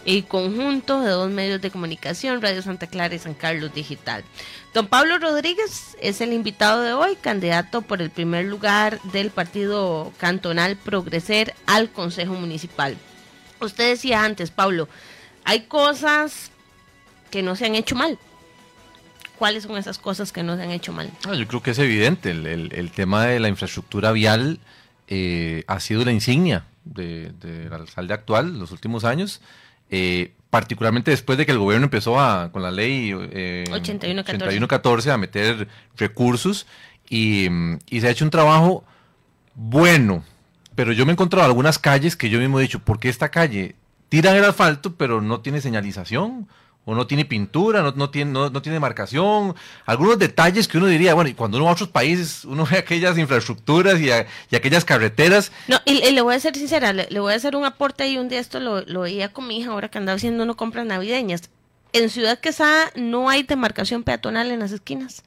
y 0.04 0.22
conjunto 0.22 1.00
de 1.00 1.10
dos 1.10 1.28
medios 1.28 1.60
de 1.60 1.72
comunicación, 1.72 2.40
Radio 2.40 2.62
Santa 2.62 2.86
Clara 2.86 3.14
y 3.16 3.18
San 3.18 3.34
Carlos 3.34 3.74
Digital. 3.74 4.22
Don 4.74 4.86
Pablo 4.86 5.18
Rodríguez 5.18 5.96
es 6.00 6.20
el 6.20 6.32
invitado 6.32 6.82
de 6.82 6.92
hoy, 6.92 7.16
candidato 7.16 7.82
por 7.82 8.00
el 8.00 8.10
primer 8.10 8.44
lugar 8.44 9.00
del 9.12 9.30
Partido 9.30 10.12
Cantonal 10.18 10.76
Progreser 10.76 11.54
al 11.66 11.90
Consejo 11.90 12.34
Municipal. 12.34 12.96
Usted 13.60 13.90
decía 13.90 14.22
antes, 14.22 14.52
Pablo, 14.52 14.88
hay 15.42 15.62
cosas 15.62 16.52
que 17.32 17.42
no 17.42 17.56
se 17.56 17.66
han 17.66 17.74
hecho 17.74 17.96
mal. 17.96 18.18
¿Cuáles 19.38 19.62
son 19.62 19.76
esas 19.76 19.98
cosas 19.98 20.32
que 20.32 20.42
no 20.42 20.56
se 20.56 20.62
han 20.62 20.70
hecho 20.70 20.92
mal? 20.92 21.10
Ah, 21.26 21.34
yo 21.34 21.46
creo 21.46 21.62
que 21.62 21.70
es 21.70 21.78
evidente. 21.78 22.30
el 22.30 22.90
tema 22.90 23.26
de 23.26 23.40
la 23.40 23.48
infraestructura 23.48 24.12
vial 24.12 24.58
eh, 25.10 25.64
ha 25.66 25.80
sido 25.80 26.04
la 26.04 26.12
insignia 26.12 26.66
del 26.84 27.34
de, 27.40 27.70
alcalde 27.72 28.12
actual 28.12 28.58
los 28.58 28.72
últimos 28.72 29.04
años, 29.04 29.40
eh, 29.88 30.32
particularmente 30.50 31.10
después 31.10 31.38
de 31.38 31.46
que 31.46 31.52
el 31.52 31.58
gobierno 31.58 31.84
empezó 31.84 32.20
a, 32.20 32.52
con 32.52 32.62
la 32.62 32.70
ley 32.70 33.12
eh, 33.14 33.64
81-14 33.70 35.10
a 35.10 35.16
meter 35.16 35.66
recursos 35.96 36.66
y, 37.08 37.48
se 37.90 38.06
ha 38.06 38.10
hecho 38.10 38.26
un 38.26 38.30
trabajo 38.30 38.84
bueno, 39.54 40.24
pero 40.74 40.92
yo 40.92 41.06
me 41.06 41.12
he 41.12 41.14
encontrado 41.14 41.46
algunas 41.46 41.78
calles 41.78 42.14
que 42.14 42.28
yo 42.28 42.38
mismo 42.38 42.58
he 42.58 42.62
dicho, 42.62 42.80
¿por 42.80 43.00
qué 43.00 43.08
esta 43.08 43.30
calle 43.30 43.76
tiran 44.10 44.36
el 44.36 44.44
asfalto 44.44 44.94
pero 44.96 45.22
no 45.22 45.40
tiene 45.40 45.62
señalización? 45.62 46.48
O 46.90 46.94
no 46.94 47.06
tiene 47.06 47.26
pintura, 47.26 47.82
no, 47.82 47.92
no 47.92 48.08
tiene, 48.08 48.32
no, 48.32 48.62
tiene 48.62 48.80
marcación, 48.80 49.54
algunos 49.84 50.18
detalles 50.18 50.66
que 50.66 50.78
uno 50.78 50.86
diría, 50.86 51.12
bueno, 51.12 51.28
y 51.28 51.34
cuando 51.34 51.58
uno 51.58 51.66
va 51.66 51.72
a 51.72 51.74
otros 51.74 51.90
países, 51.90 52.46
uno 52.46 52.64
ve 52.64 52.78
aquellas 52.78 53.18
infraestructuras 53.18 54.00
y, 54.00 54.10
aquellas 54.56 54.86
carreteras. 54.86 55.52
No, 55.66 55.76
y, 55.84 56.00
le 56.10 56.22
voy 56.22 56.34
a 56.34 56.40
ser 56.40 56.56
sincera, 56.56 56.94
le, 56.94 57.20
voy 57.20 57.34
a 57.34 57.36
hacer 57.36 57.56
un 57.56 57.66
aporte 57.66 58.08
y 58.08 58.16
un 58.16 58.30
día 58.30 58.40
esto 58.40 58.58
lo, 58.58 58.80
lo 58.86 59.02
veía 59.02 59.28
con 59.28 59.46
mi 59.46 59.58
hija 59.58 59.72
ahora 59.72 59.90
que 59.90 59.98
andaba 59.98 60.16
haciendo 60.16 60.44
uno 60.44 60.56
compras 60.56 60.86
navideñas. 60.86 61.50
En 61.92 62.08
Ciudad 62.08 62.40
Quesada 62.40 62.90
no 62.96 63.28
hay 63.28 63.42
demarcación 63.42 64.02
peatonal 64.02 64.50
en 64.50 64.60
las 64.60 64.72
esquinas. 64.72 65.24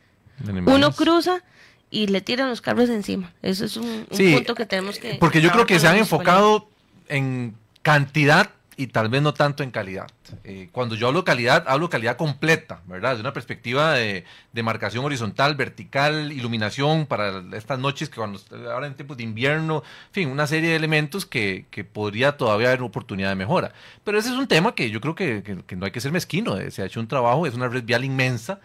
Uno 0.65 0.91
cruza 0.93 1.43
y 1.91 2.07
le 2.07 2.21
tiran 2.21 2.49
los 2.49 2.61
carros 2.61 2.89
encima. 2.89 3.33
Eso 3.43 3.65
es 3.65 3.77
un, 3.77 4.07
punto 4.09 4.55
que 4.55 4.65
tenemos 4.65 4.97
que... 4.97 5.17
Porque 5.19 5.41
yo 5.41 5.51
creo 5.51 5.67
que 5.67 5.79
se 5.79 5.87
han 5.87 5.97
enfocado 5.97 6.67
en 7.07 7.53
cantidad 7.83 8.49
y 8.81 8.87
tal 8.87 9.09
vez 9.09 9.21
no 9.21 9.31
tanto 9.31 9.61
en 9.61 9.69
calidad. 9.69 10.07
Eh, 10.43 10.69
cuando 10.71 10.95
yo 10.95 11.07
hablo 11.07 11.23
calidad, 11.23 11.65
hablo 11.67 11.87
calidad 11.87 12.17
completa, 12.17 12.81
¿verdad? 12.87 13.13
De 13.13 13.21
una 13.21 13.31
perspectiva 13.31 13.93
de, 13.93 14.25
marcación 14.63 15.05
horizontal, 15.05 15.53
vertical, 15.55 16.31
iluminación 16.31 17.05
para 17.05 17.43
estas 17.53 17.77
noches 17.77 18.09
que 18.09 18.15
cuando 18.15 18.39
ahora 18.71 18.87
en 18.87 18.95
tiempos 18.95 19.17
de 19.17 19.23
invierno, 19.23 19.83
en 20.07 20.13
fin, 20.13 20.29
una 20.29 20.47
serie 20.47 20.71
de 20.71 20.75
elementos 20.77 21.27
que, 21.27 21.67
podría 21.93 22.37
todavía 22.37 22.69
haber 22.69 22.81
oportunidad 22.81 23.29
de 23.29 23.35
mejora. 23.35 23.71
Pero 24.03 24.17
ese 24.17 24.29
es 24.29 24.35
un 24.35 24.47
tema 24.47 24.73
que 24.73 24.89
yo 24.89 24.99
creo 24.99 25.13
que, 25.13 25.43
no 25.77 25.85
hay 25.85 25.91
que 25.91 26.01
ser 26.01 26.11
mezquino, 26.11 26.57
eh, 26.57 26.71
se 26.71 26.81
ha 26.81 26.85
hecho 26.85 26.99
un 26.99 27.07
trabajo, 27.07 27.45
es 27.45 27.53
una 27.53 27.67
red 27.67 27.83
vial 27.83 28.03
inmensa, 28.03 28.61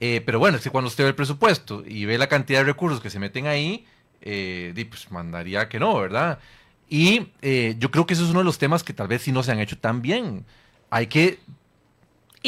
eh, 0.00 0.22
pero 0.24 0.38
bueno, 0.38 0.56
es 0.56 0.62
que 0.62 0.70
cuando 0.70 0.88
usted 0.88 1.04
ve 1.04 1.10
el 1.10 1.14
presupuesto 1.14 1.82
y 1.86 2.06
ve 2.06 2.16
la 2.16 2.28
cantidad 2.28 2.60
de 2.60 2.64
recursos 2.64 3.02
que 3.02 3.10
se 3.10 3.18
meten 3.18 3.46
ahí, 3.46 3.84
pues 4.22 5.10
mandaría 5.10 5.68
que 5.68 5.78
no, 5.78 5.94
¿verdad? 5.98 6.38
Y 6.88 7.28
eh, 7.42 7.76
yo 7.78 7.90
creo 7.90 8.06
que 8.06 8.14
eso 8.14 8.24
es 8.24 8.30
uno 8.30 8.38
de 8.40 8.44
los 8.44 8.58
temas 8.58 8.82
que 8.82 8.92
tal 8.92 9.08
vez 9.08 9.22
sí 9.22 9.32
no 9.32 9.42
se 9.42 9.52
han 9.52 9.60
hecho 9.60 9.76
tan 9.76 10.00
bien. 10.00 10.44
Hay 10.90 11.06
que 11.06 11.38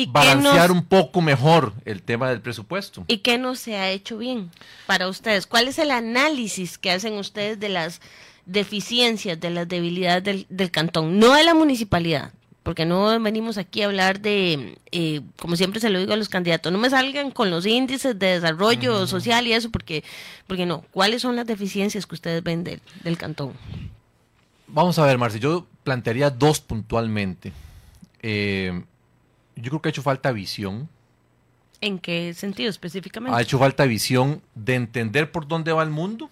balancear 0.09 0.73
un 0.73 0.85
poco 0.85 1.21
mejor 1.21 1.75
el 1.85 2.03
tema 2.03 2.31
del 2.31 2.41
presupuesto. 2.41 3.05
¿Y 3.07 3.19
qué 3.19 3.39
no 3.39 3.55
se 3.55 3.77
ha 3.77 3.91
hecho 3.91 4.19
bien 4.19 4.51
para 4.87 5.09
ustedes? 5.09 5.47
¿Cuál 5.47 5.69
es 5.69 5.79
el 5.79 5.91
análisis 5.91 6.79
que 6.79 6.91
hacen 6.91 7.15
ustedes 7.15 7.61
de 7.61 7.69
las 7.69 8.01
deficiencias, 8.47 9.39
de 9.39 9.51
las 9.51 9.69
debilidades 9.69 10.25
del, 10.25 10.47
del 10.49 10.71
cantón? 10.71 11.19
No 11.19 11.35
de 11.35 11.45
la 11.45 11.55
municipalidad, 11.55 12.33
porque 12.63 12.87
no 12.87 13.19
venimos 13.21 13.59
aquí 13.59 13.83
a 13.83 13.87
hablar 13.87 14.21
de, 14.21 14.79
eh, 14.93 15.21
como 15.39 15.57
siempre 15.57 15.81
se 15.81 15.91
lo 15.91 15.99
digo 15.99 16.13
a 16.13 16.17
los 16.17 16.29
candidatos, 16.29 16.73
no 16.73 16.79
me 16.79 16.89
salgan 16.89 17.31
con 17.31 17.51
los 17.51 17.67
índices 17.67 18.19
de 18.19 18.41
desarrollo 18.41 19.07
social 19.07 19.47
y 19.47 19.53
eso, 19.53 19.71
porque, 19.71 20.05
porque 20.47 20.67
no. 20.67 20.85
¿Cuáles 20.93 21.23
son 21.23 21.37
las 21.37 21.47
deficiencias 21.47 22.07
que 22.07 22.15
ustedes 22.15 22.43
ven 22.43 22.65
del 22.65 23.19
cantón? 23.19 23.53
Vamos 24.73 24.99
a 24.99 25.07
ver, 25.07 25.19
Marci, 25.19 25.39
yo 25.39 25.67
plantearía 25.83 26.31
dos 26.31 26.61
puntualmente. 26.61 27.53
Eh, 28.23 28.83
yo 29.57 29.71
creo 29.71 29.83
que 29.83 29.89
ha 29.89 29.91
hecho 29.91 30.03
falta 30.03 30.33
visión. 30.33 30.89
¿En 31.81 31.99
qué 31.99 32.35
sentido 32.35 32.71
específicamente? 32.71 33.37
Ha 33.37 33.43
hecho 33.43 33.59
falta 33.59 33.85
visión 33.85 34.43
de 34.55 34.75
entender 34.75 35.33
por 35.33 35.49
dónde 35.49 35.73
va 35.73 35.83
el 35.83 35.91
mundo 35.91 36.31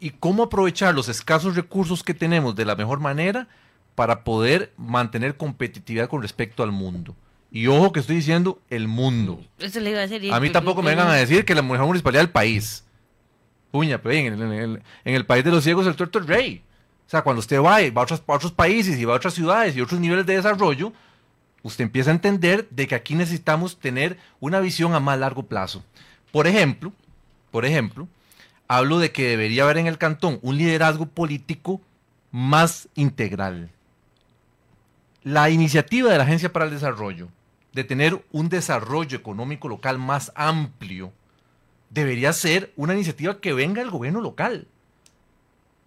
y 0.00 0.10
cómo 0.10 0.42
aprovechar 0.42 0.94
los 0.94 1.08
escasos 1.08 1.56
recursos 1.56 2.02
que 2.02 2.14
tenemos 2.14 2.54
de 2.56 2.64
la 2.64 2.74
mejor 2.74 3.00
manera 3.00 3.48
para 3.94 4.24
poder 4.24 4.72
mantener 4.76 5.36
competitividad 5.36 6.08
con 6.08 6.20
respecto 6.20 6.62
al 6.62 6.72
mundo. 6.72 7.14
Y 7.50 7.68
ojo 7.68 7.92
que 7.92 8.00
estoy 8.00 8.16
diciendo 8.16 8.60
el 8.68 8.88
mundo. 8.88 9.40
Eso 9.60 9.78
le 9.78 9.90
iba 9.90 10.00
a, 10.00 10.06
decir, 10.06 10.32
a 10.32 10.40
mí 10.40 10.50
tampoco 10.50 10.82
me 10.82 10.90
vengan 10.90 11.08
a 11.08 11.14
decir 11.14 11.44
que 11.44 11.54
la 11.54 11.62
mejor 11.62 11.86
municipalidad 11.86 12.22
del 12.22 12.30
país. 12.30 12.84
Puña, 13.70 14.02
pero 14.02 14.14
en 14.14 14.42
el, 14.42 14.82
en 15.04 15.14
el 15.14 15.24
país 15.24 15.44
de 15.44 15.52
los 15.52 15.62
ciegos 15.62 15.86
el 15.86 15.94
tuerto 15.94 16.18
es 16.18 16.26
rey. 16.26 16.64
O 17.06 17.10
sea, 17.10 17.22
cuando 17.22 17.40
usted 17.40 17.60
va, 17.60 17.78
va 17.90 18.02
a, 18.02 18.34
otros, 18.34 18.52
países 18.52 18.98
y 18.98 19.04
va 19.04 19.14
a 19.14 19.16
otras 19.16 19.34
ciudades 19.34 19.76
y 19.76 19.80
otros 19.80 20.00
niveles 20.00 20.26
de 20.26 20.36
desarrollo, 20.36 20.92
usted 21.62 21.84
empieza 21.84 22.10
a 22.10 22.14
entender 22.14 22.68
de 22.70 22.86
que 22.86 22.94
aquí 22.94 23.14
necesitamos 23.14 23.78
tener 23.78 24.18
una 24.40 24.60
visión 24.60 24.94
a 24.94 25.00
más 25.00 25.18
largo 25.18 25.44
plazo. 25.44 25.84
Por 26.32 26.46
ejemplo, 26.46 26.92
por 27.50 27.64
ejemplo, 27.64 28.08
hablo 28.68 28.98
de 28.98 29.12
que 29.12 29.28
debería 29.28 29.64
haber 29.64 29.78
en 29.78 29.86
el 29.86 29.98
cantón 29.98 30.38
un 30.42 30.56
liderazgo 30.56 31.06
político 31.06 31.80
más 32.30 32.88
integral. 32.94 33.70
La 35.22 35.50
iniciativa 35.50 36.10
de 36.10 36.18
la 36.18 36.24
Agencia 36.24 36.52
para 36.52 36.64
el 36.64 36.70
Desarrollo 36.70 37.28
de 37.72 37.84
tener 37.84 38.24
un 38.32 38.48
desarrollo 38.48 39.18
económico 39.18 39.68
local 39.68 39.98
más 39.98 40.32
amplio 40.34 41.12
debería 41.90 42.32
ser 42.32 42.72
una 42.76 42.94
iniciativa 42.94 43.40
que 43.40 43.52
venga 43.52 43.82
del 43.82 43.90
gobierno 43.90 44.20
local, 44.20 44.66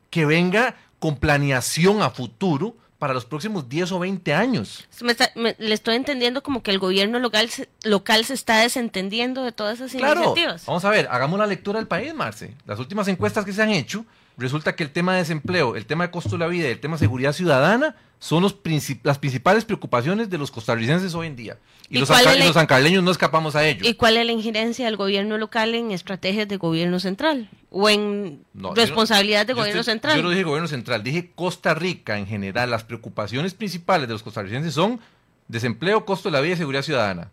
que 0.09 0.25
venga 0.25 0.75
con 0.99 1.17
planeación 1.17 2.01
a 2.01 2.09
futuro 2.09 2.75
para 2.99 3.13
los 3.13 3.25
próximos 3.25 3.69
10 3.69 3.91
o 3.91 3.99
20 3.99 4.33
años. 4.33 4.87
le 5.35 5.73
estoy 5.73 5.95
entendiendo 5.95 6.41
como 6.41 6.63
que 6.63 6.71
el 6.71 6.79
gobierno 6.79 7.19
local, 7.19 7.49
local 7.83 8.25
se 8.25 8.33
está 8.33 8.57
desentendiendo 8.57 9.43
de 9.43 9.51
todas 9.51 9.79
esas 9.79 9.91
claro. 9.91 10.21
iniciativas. 10.21 10.65
Vamos 10.65 10.83
a 10.83 10.89
ver, 10.89 11.07
hagamos 11.11 11.37
la 11.37 11.45
lectura 11.45 11.79
del 11.79 11.87
país, 11.87 12.13
Marce. 12.13 12.55
Las 12.65 12.79
últimas 12.79 13.07
encuestas 13.07 13.45
que 13.45 13.53
se 13.53 13.61
han 13.61 13.69
hecho, 13.69 14.05
resulta 14.37 14.75
que 14.75 14.83
el 14.83 14.91
tema 14.91 15.13
de 15.13 15.19
desempleo, 15.19 15.75
el 15.75 15.85
tema 15.85 16.05
de 16.05 16.11
costo 16.11 16.31
de 16.31 16.37
la 16.37 16.47
vida 16.47 16.67
y 16.67 16.71
el 16.71 16.79
tema 16.79 16.95
de 16.95 16.99
seguridad 16.99 17.33
ciudadana 17.33 17.95
son 18.19 18.41
los 18.41 18.55
las 19.03 19.19
principales 19.19 19.65
preocupaciones 19.65 20.29
de 20.29 20.37
los 20.37 20.49
costarricenses 20.49 21.13
hoy 21.13 21.27
en 21.27 21.35
día. 21.35 21.57
Y, 21.89 21.99
los, 21.99 22.07
sancarleños 22.07 23.03
no 23.03 23.11
escapamos 23.11 23.55
a 23.55 23.65
ello. 23.65 23.87
¿Y 23.87 23.93
cuál 23.93 24.17
es 24.17 24.25
la 24.25 24.31
injerencia 24.31 24.85
del 24.85 24.97
gobierno 24.97 25.37
local 25.37 25.73
en 25.75 25.91
estrategias 25.91 26.47
de 26.47 26.57
gobierno 26.57 26.99
central? 26.99 27.49
¿O 27.69 27.89
en 27.89 28.43
responsabilidad 28.75 29.45
de 29.45 29.53
gobierno 29.53 29.83
central? 29.83 30.17
Yo 30.17 30.23
no 30.23 30.31
dije 30.31 30.43
gobierno 30.43 30.67
central, 30.67 31.03
dije 31.03 31.31
Costa 31.35 31.73
Rica 31.73 32.17
en 32.17 32.27
general. 32.27 32.71
Las 32.71 32.83
preocupaciones 32.83 33.53
principales 33.53 34.07
de 34.07 34.13
los 34.13 34.23
costarricenses 34.23 34.73
son 34.73 34.99
desempleo, 35.47 36.05
costo 36.05 36.29
de 36.29 36.33
la 36.33 36.41
vida 36.41 36.55
y 36.55 36.57
seguridad 36.57 36.81
ciudadana. 36.81 37.31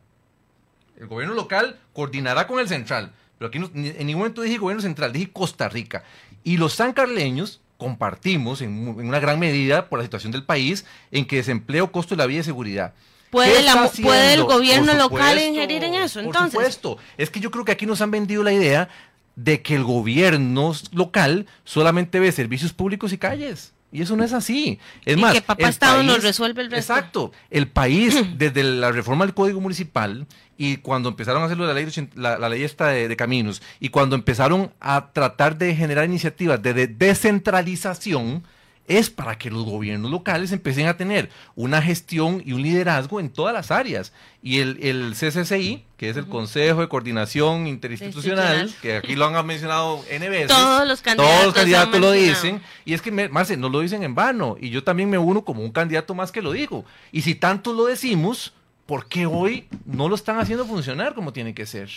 El 0.98 1.06
gobierno 1.06 1.34
local 1.34 1.78
coordinará 1.92 2.46
con 2.46 2.60
el 2.60 2.68
central. 2.68 3.12
Pero 3.38 3.48
aquí 3.48 3.58
en 3.58 4.06
ningún 4.06 4.20
momento 4.20 4.42
dije 4.42 4.58
gobierno 4.58 4.82
central, 4.82 5.12
dije 5.12 5.30
Costa 5.32 5.68
Rica. 5.68 6.04
Y 6.44 6.58
los 6.58 6.74
sancarleños 6.74 7.60
compartimos 7.76 8.60
en, 8.62 8.88
una 8.88 9.18
gran 9.18 9.38
medida 9.38 9.88
por 9.88 9.98
la 9.98 10.04
situación 10.04 10.32
del 10.32 10.44
país 10.44 10.84
en 11.10 11.26
que 11.26 11.36
desempleo, 11.36 11.90
costo 11.90 12.14
de 12.14 12.18
la 12.18 12.26
vida 12.26 12.40
y 12.40 12.44
seguridad. 12.44 12.94
¿Puede, 13.30 14.34
el 14.34 14.44
gobierno 14.44 14.94
local 14.94 15.38
ingerir 15.40 15.82
en 15.82 15.94
eso? 15.94 16.20
Entonces? 16.20 16.54
Por 16.54 16.62
supuesto. 16.62 16.98
Es 17.18 17.30
que 17.30 17.40
yo 17.40 17.50
creo 17.50 17.64
que 17.64 17.72
aquí 17.72 17.84
nos 17.84 18.00
han 18.00 18.12
vendido 18.12 18.44
la 18.44 18.52
idea 18.52 18.88
de 19.34 19.60
que 19.60 19.74
el 19.74 19.82
gobierno 19.82 20.72
local 20.92 21.46
solamente 21.64 22.20
ve 22.20 22.30
servicios 22.30 22.72
públicos 22.72 23.12
y 23.12 23.18
calles. 23.18 23.72
Y 23.94 24.02
eso 24.02 24.16
no 24.16 24.24
es 24.24 24.32
así. 24.32 24.80
Es 25.04 25.16
y 25.16 25.20
más, 25.20 25.34
que 25.34 25.40
papá 25.40 25.68
Estado 25.68 26.02
nos 26.02 26.20
resuelve 26.20 26.62
el 26.62 26.70
resto. 26.70 26.92
Exacto. 26.92 27.32
El 27.48 27.68
país, 27.68 28.20
desde 28.36 28.64
la 28.64 28.90
reforma 28.90 29.24
del 29.24 29.34
Código 29.34 29.60
Municipal 29.60 30.26
y 30.58 30.78
cuando 30.78 31.08
empezaron 31.08 31.42
a 31.42 31.44
hacerlo 31.44 31.64
la 31.64 31.74
ley, 31.74 31.86
la, 32.16 32.48
ley 32.48 32.64
esta 32.64 32.88
de, 32.88 33.16
caminos 33.16 33.62
y 33.78 33.90
cuando 33.90 34.16
empezaron 34.16 34.72
a 34.80 35.12
tratar 35.12 35.58
de 35.58 35.76
generar 35.76 36.06
iniciativas 36.06 36.60
de 36.60 36.88
descentralización, 36.88 38.42
es 38.86 39.08
para 39.08 39.38
que 39.38 39.50
los 39.50 39.64
gobiernos 39.64 40.10
locales 40.10 40.52
empiecen 40.52 40.86
a 40.86 40.96
tener 40.96 41.30
una 41.54 41.80
gestión 41.80 42.42
y 42.44 42.52
un 42.52 42.62
liderazgo 42.62 43.18
en 43.18 43.30
todas 43.30 43.54
las 43.54 43.70
áreas. 43.70 44.12
Y 44.42 44.60
el, 44.60 44.78
el 44.82 45.14
CCCI, 45.14 45.84
que 45.96 46.10
es 46.10 46.16
el 46.18 46.26
Consejo 46.26 46.80
de 46.80 46.88
Coordinación 46.88 47.66
Interinstitucional, 47.66 48.74
que 48.82 48.96
aquí 48.96 49.16
lo 49.16 49.26
han 49.26 49.46
mencionado 49.46 50.04
N 50.10 50.28
veces. 50.28 50.48
Todos 50.48 50.86
los 50.86 51.00
candidatos, 51.00 51.32
todos 51.32 51.46
los 51.46 51.54
candidatos 51.54 52.00
lo 52.00 52.12
dicen. 52.12 52.60
Y 52.84 52.92
es 52.92 53.00
que, 53.00 53.10
Marce, 53.10 53.56
no 53.56 53.70
lo 53.70 53.80
dicen 53.80 54.02
en 54.02 54.14
vano. 54.14 54.56
Y 54.60 54.68
yo 54.68 54.84
también 54.84 55.08
me 55.08 55.16
uno 55.16 55.44
como 55.44 55.62
un 55.62 55.72
candidato 55.72 56.14
más 56.14 56.30
que 56.30 56.42
lo 56.42 56.52
digo. 56.52 56.84
Y 57.10 57.22
si 57.22 57.34
tanto 57.34 57.72
lo 57.72 57.86
decimos, 57.86 58.52
¿por 58.84 59.08
qué 59.08 59.24
hoy 59.24 59.66
no 59.86 60.10
lo 60.10 60.14
están 60.14 60.38
haciendo 60.38 60.66
funcionar 60.66 61.14
como 61.14 61.32
tiene 61.32 61.54
que 61.54 61.64
ser? 61.64 61.88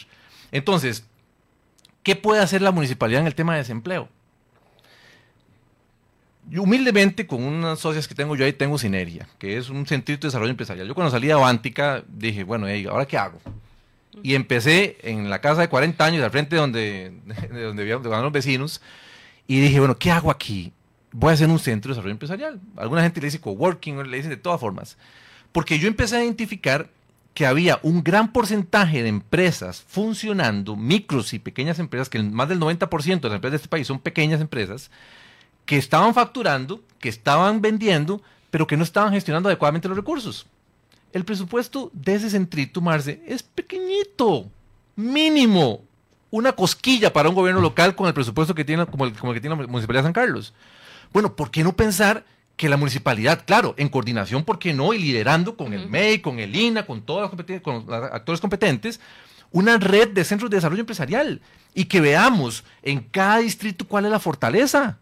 Entonces, 0.53 1.05
¿qué 2.01 2.15
puede 2.15 2.41
hacer 2.41 2.61
la 2.61 2.71
municipalidad 2.71 3.21
en 3.21 3.27
el 3.27 3.35
tema 3.35 3.53
de 3.53 3.59
desempleo? 3.59 4.07
Yo 6.49 6.63
humildemente, 6.63 7.27
con 7.27 7.43
unas 7.43 7.79
socias 7.79 8.07
que 8.07 8.15
tengo 8.15 8.35
yo 8.35 8.45
ahí, 8.45 8.53
tengo 8.53 8.77
Sineria, 8.77 9.27
que 9.37 9.57
es 9.57 9.69
un 9.69 9.85
centro 9.85 10.15
de 10.15 10.19
desarrollo 10.19 10.51
empresarial. 10.51 10.87
Yo 10.87 10.95
cuando 10.95 11.11
salí 11.11 11.27
de 11.27 11.33
Avántica 11.33 12.03
dije, 12.07 12.43
bueno, 12.43 12.67
¿ahora 12.89 13.05
qué 13.05 13.17
hago? 13.17 13.39
Y 14.23 14.33
empecé 14.33 14.97
en 15.03 15.29
la 15.29 15.41
casa 15.41 15.61
de 15.61 15.69
40 15.69 16.05
años, 16.05 16.23
al 16.23 16.31
frente 16.31 16.55
de 16.55 16.61
donde, 16.61 17.13
de 17.51 17.63
donde 17.63 17.83
vivían 17.83 18.01
los 18.01 18.31
vecinos, 18.31 18.81
y 19.45 19.59
dije, 19.59 19.79
bueno, 19.79 19.97
¿qué 19.97 20.09
hago 20.11 20.31
aquí? 20.31 20.71
Voy 21.11 21.31
a 21.31 21.33
hacer 21.33 21.49
un 21.49 21.59
centro 21.59 21.89
de 21.89 21.93
desarrollo 21.93 22.13
empresarial. 22.13 22.59
Alguna 22.75 23.01
gente 23.01 23.19
le 23.19 23.27
dice 23.27 23.41
coworking, 23.41 24.09
le 24.09 24.17
dicen 24.17 24.29
de 24.29 24.37
todas 24.37 24.59
formas. 24.59 24.97
Porque 25.51 25.79
yo 25.79 25.87
empecé 25.87 26.17
a 26.17 26.23
identificar 26.23 26.89
que 27.33 27.45
había 27.45 27.79
un 27.83 28.03
gran 28.03 28.31
porcentaje 28.33 29.03
de 29.03 29.09
empresas 29.09 29.85
funcionando, 29.87 30.75
micros 30.75 31.33
y 31.33 31.39
pequeñas 31.39 31.77
empresas, 31.77 32.09
que 32.09 32.21
más 32.21 32.49
del 32.49 32.59
90% 32.59 33.21
de 33.21 33.29
las 33.29 33.35
empresas 33.35 33.51
de 33.51 33.55
este 33.57 33.67
país 33.67 33.85
son 33.85 33.99
pequeñas 33.99 34.41
empresas, 34.41 34.89
que 35.67 35.77
estaban 35.77 36.15
facturando, 36.15 36.81
que 36.99 37.09
estaban 37.09 37.61
vendiendo, 37.61 38.21
pero 38.49 38.65
que 38.65 38.77
no 38.77 38.83
estaban 38.83 39.13
gestionando 39.13 39.49
adecuadamente 39.49 39.87
los 39.87 39.97
recursos. 39.97 40.47
El 41.13 41.25
presupuesto 41.25 41.91
de 41.93 42.15
ese 42.15 42.29
centrito, 42.31 42.81
Marce, 42.81 43.21
es 43.27 43.43
pequeñito, 43.43 44.47
mínimo, 44.95 45.83
una 46.31 46.53
cosquilla 46.53 47.11
para 47.11 47.29
un 47.29 47.35
gobierno 47.35 47.61
local 47.61 47.95
con 47.95 48.07
el 48.07 48.13
presupuesto 48.13 48.55
que 48.55 48.65
tiene, 48.65 48.85
como 48.85 49.05
el, 49.05 49.13
que 49.13 49.41
tiene 49.41 49.55
la 49.55 49.67
Municipalidad 49.67 50.03
de 50.03 50.07
San 50.07 50.13
Carlos. 50.13 50.53
Bueno, 51.11 51.35
¿por 51.35 51.51
qué 51.51 51.63
no 51.63 51.75
pensar 51.75 52.25
que 52.55 52.69
la 52.69 52.77
municipalidad, 52.77 53.43
claro, 53.45 53.75
en 53.77 53.89
coordinación, 53.89 54.43
¿por 54.43 54.57
qué 54.57 54.73
no? 54.73 54.93
Y 54.93 54.99
liderando 54.99 55.55
con 55.55 55.73
el 55.73 55.89
MEI, 55.89 56.21
con 56.21 56.39
el 56.39 56.55
INA, 56.55 56.85
con 56.85 57.01
todos 57.01 57.31
los, 57.31 57.61
con 57.61 57.85
los 57.85 58.03
actores 58.11 58.41
competentes, 58.41 58.99
una 59.51 59.77
red 59.77 60.09
de 60.09 60.23
centros 60.23 60.49
de 60.49 60.57
desarrollo 60.57 60.81
empresarial 60.81 61.41
y 61.75 61.85
que 61.85 62.01
veamos 62.01 62.63
en 62.81 63.01
cada 63.01 63.37
distrito 63.39 63.87
cuál 63.87 64.05
es 64.05 64.11
la 64.11 64.19
fortaleza. 64.19 64.97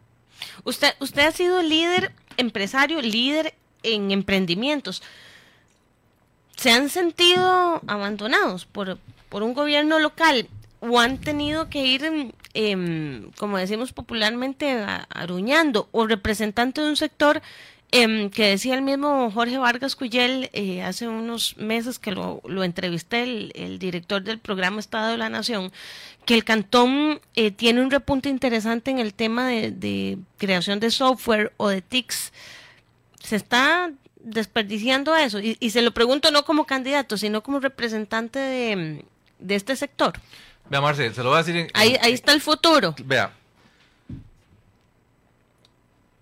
Usted, 0.64 0.94
usted 1.00 1.28
ha 1.28 1.32
sido 1.32 1.62
líder 1.62 2.12
empresario, 2.38 3.02
líder 3.02 3.54
en 3.84 4.12
emprendimientos. 4.12 5.02
¿Se 6.56 6.72
han 6.72 6.90
sentido 6.90 7.82
abandonados 7.88 8.66
por, 8.66 8.98
por 9.30 9.44
un 9.44 9.54
gobierno 9.54 10.00
local 10.00 10.48
o 10.80 11.00
han 11.00 11.18
tenido 11.18 11.70
que 11.70 11.86
ir, 11.86 12.34
em, 12.54 13.32
como 13.38 13.58
decimos 13.58 13.92
popularmente, 13.92 14.84
aruñando 15.10 15.90
o 15.92 16.08
representante 16.08 16.82
de 16.82 16.90
un 16.90 16.96
sector 16.96 17.42
em, 18.02 18.30
que 18.30 18.48
decía 18.48 18.76
el 18.76 18.82
mismo 18.82 19.32
Jorge 19.32 19.58
Vargas 19.58 19.96
Cuyel 19.96 20.50
eh, 20.54 20.84
hace 20.84 21.08
unos 21.08 21.58
meses 21.58 22.00
que 22.00 22.12
lo, 22.12 22.42
entrevisté, 22.64 23.24
el, 23.24 23.80
director 23.80 24.24
del 24.24 24.40
programa 24.40 24.80
Estado 24.80 25.10
de 25.10 25.18
la 25.18 25.30
Nación, 25.30 25.72
que 26.26 26.34
el 26.34 26.44
cantón 26.44 27.22
eh, 27.36 27.52
tiene 27.52 27.82
un 27.82 27.92
repunte 27.92 28.30
interesante 28.30 28.92
en 28.92 29.00
el 29.00 29.14
tema 29.14 29.48
de, 29.48 29.72
de 29.72 30.18
creación 30.38 30.80
de 30.80 30.92
software 30.92 31.54
o 31.58 31.70
de 31.70 31.82
TICs. 31.82 32.34
Se 33.24 33.36
está 33.36 33.92
desperdiciando 34.20 35.16
eso 35.16 35.40
y, 35.40 35.58
y, 35.60 35.70
se 35.70 35.82
lo 35.82 35.92
pregunto 35.94 36.32
no 36.32 36.46
como 36.46 36.66
candidato, 36.66 37.18
sino 37.18 37.44
como 37.44 37.60
representante 37.60 38.40
de, 38.40 39.06
de 39.40 39.56
este 39.56 39.76
sector. 39.76 40.20
Vea, 40.70 40.82
Marcel, 40.82 41.14
se 41.14 41.24
lo 41.24 41.30
voy 41.30 41.40
a 41.40 41.44
decir. 41.44 41.70
ahí, 41.74 41.96
ahí 42.02 42.14
está 42.14 42.34
el 42.34 42.42
futuro. 42.42 42.96
Vea. 43.04 43.32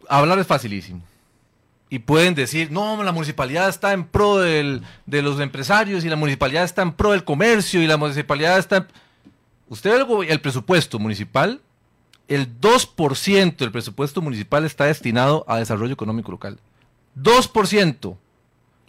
Hablar 0.10 0.38
es 0.40 0.48
facilísimo. 0.48 1.02
Y 1.94 2.00
pueden 2.00 2.34
decir, 2.34 2.72
no, 2.72 3.04
la 3.04 3.12
municipalidad 3.12 3.70
está 3.70 3.94
en 3.94 4.06
pro 4.06 4.40
del, 4.40 4.82
de 5.06 5.22
los 5.22 5.40
empresarios 5.40 6.04
y 6.04 6.10
la 6.10 6.16
municipalidad 6.16 6.64
está 6.64 6.82
en 6.82 6.92
pro 6.92 7.12
del 7.12 7.24
comercio 7.24 7.84
y 7.84 7.86
la 7.86 7.98
municipalidad 7.98 8.58
está... 8.58 8.78
En... 8.78 8.88
Usted 9.70 10.02
el, 10.02 10.28
el 10.28 10.42
presupuesto 10.42 10.98
municipal, 10.98 11.62
el 12.28 12.60
2% 12.60 13.58
del 13.58 13.72
presupuesto 13.72 14.24
municipal 14.24 14.66
está 14.66 14.86
destinado 14.86 15.46
a 15.48 15.60
desarrollo 15.60 15.94
económico 15.94 16.32
local. 16.32 16.58
2%. 17.16 18.18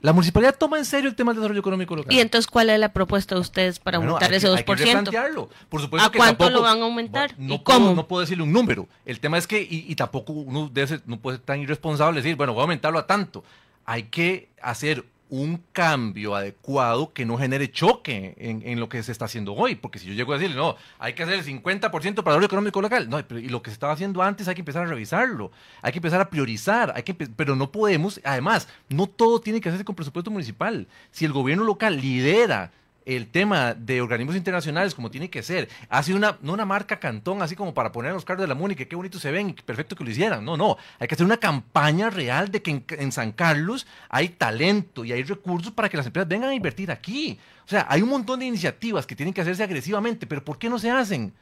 La 0.04 0.12
municipalidad 0.12 0.54
toma 0.58 0.76
en 0.76 0.84
serio 0.84 1.08
el 1.08 1.16
tema 1.16 1.32
del 1.32 1.38
desarrollo 1.38 1.60
económico 1.60 1.96
local. 1.96 2.12
¿Y 2.12 2.20
entonces 2.20 2.46
cuál 2.46 2.68
es 2.68 2.78
la 2.78 2.92
propuesta 2.92 3.36
de 3.36 3.40
ustedes 3.40 3.78
para 3.78 3.96
aumentar 3.96 4.34
ese 4.34 4.46
2%? 4.50 4.56
Hay 4.58 4.64
que 4.64 4.74
replantearlo. 4.74 5.48
Por 5.70 5.80
supuesto 5.80 6.06
¿A 6.06 6.12
cuánto 6.12 6.50
lo 6.50 6.60
van 6.60 6.80
a 6.80 6.84
aumentar? 6.84 7.32
No, 7.38 7.54
¿Y 7.54 7.58
cómo? 7.60 7.94
no 7.94 8.06
puedo 8.06 8.20
decirle 8.20 8.44
un 8.44 8.52
número. 8.52 8.86
El 9.06 9.18
tema 9.18 9.38
es 9.38 9.46
que, 9.46 9.62
y, 9.62 9.94
tampoco 9.94 10.34
uno 10.34 10.68
debe 10.70 11.00
no 11.06 11.18
puede 11.18 11.38
ser 11.38 11.46
tan 11.46 11.60
irresponsable 11.62 12.20
decir, 12.20 12.36
bueno, 12.36 12.52
voy 12.52 12.60
a 12.60 12.64
aumentarlo 12.64 12.98
a 12.98 13.06
tanto. 13.06 13.44
Hay 13.86 14.02
que 14.02 14.50
hacer 14.60 15.06
un 15.30 15.62
cambio 15.72 16.34
adecuado 16.34 17.12
que 17.12 17.24
no 17.24 17.36
genere 17.36 17.70
choque 17.70 18.34
en, 18.36 18.78
lo 18.78 18.88
que 18.88 19.02
se 19.02 19.12
está 19.12 19.24
haciendo 19.24 19.54
hoy. 19.54 19.74
Porque 19.74 19.98
si 19.98 20.06
yo 20.06 20.14
llego 20.14 20.32
a 20.32 20.38
decirle, 20.38 20.56
no, 20.56 20.76
hay 20.98 21.14
que 21.14 21.22
hacer 21.22 21.34
el 21.34 21.44
50% 21.44 22.22
para 22.22 22.36
el 22.36 22.44
económico 22.44 22.80
local, 22.80 23.08
no, 23.08 23.18
y 23.18 23.48
lo 23.48 23.62
que 23.62 23.70
se 23.70 23.74
estaba 23.74 23.92
haciendo 23.92 24.22
antes 24.22 24.48
hay 24.48 24.54
que 24.54 24.60
empezar 24.60 24.82
a 24.82 24.86
revisarlo, 24.86 25.50
hay 25.82 25.92
que 25.92 25.98
empezar 25.98 26.20
a 26.20 26.30
priorizar, 26.30 26.92
hay 26.94 27.02
que, 27.02 27.14
pero 27.14 27.56
no 27.56 27.72
podemos, 27.72 28.20
además, 28.24 28.68
no 28.88 29.06
todo 29.06 29.40
tiene 29.40 29.60
que 29.60 29.68
hacerse 29.68 29.84
con 29.84 29.94
presupuesto 29.94 30.30
municipal. 30.30 30.86
Si 31.10 31.24
el 31.24 31.32
gobierno 31.32 31.64
local 31.64 32.00
lidera 32.00 32.70
el 33.06 33.28
tema 33.28 33.74
de 33.74 34.00
organismos 34.00 34.36
internacionales 34.36 34.94
como 34.94 35.10
tiene 35.10 35.28
que 35.28 35.42
ser. 35.42 35.68
Hace 35.88 36.14
una, 36.14 36.38
no 36.40 36.52
una 36.52 36.64
marca 36.64 36.98
cantón 36.98 37.42
así 37.42 37.54
como 37.54 37.74
para 37.74 37.92
poner 37.92 38.10
a 38.10 38.14
los 38.14 38.24
carros 38.24 38.42
de 38.42 38.48
la 38.48 38.54
MUNI, 38.54 38.74
que 38.74 38.88
qué 38.88 38.96
bonito 38.96 39.18
se 39.18 39.30
ven 39.30 39.50
y 39.50 39.52
perfecto 39.52 39.94
que 39.94 40.04
lo 40.04 40.10
hicieran. 40.10 40.44
No, 40.44 40.56
no. 40.56 40.76
Hay 40.98 41.06
que 41.06 41.14
hacer 41.14 41.26
una 41.26 41.36
campaña 41.36 42.10
real 42.10 42.50
de 42.50 42.62
que 42.62 42.82
en, 42.88 43.12
San 43.12 43.32
Carlos 43.32 43.86
hay 44.08 44.30
talento 44.30 45.04
y 45.04 45.12
hay 45.12 45.22
recursos 45.22 45.72
para 45.72 45.88
que 45.88 45.96
las 45.96 46.06
empresas 46.06 46.28
vengan 46.28 46.50
a 46.50 46.54
invertir 46.54 46.90
aquí. 46.90 47.38
O 47.66 47.68
sea, 47.68 47.86
hay 47.88 48.02
un 48.02 48.08
montón 48.08 48.40
de 48.40 48.46
iniciativas 48.46 49.06
que 49.06 49.14
tienen 49.14 49.32
que 49.32 49.40
hacerse 49.40 49.62
agresivamente, 49.62 50.26
pero 50.26 50.44
¿por 50.44 50.58
qué 50.58 50.68
no 50.68 50.78
se 50.78 50.90
hacen? 50.90 51.32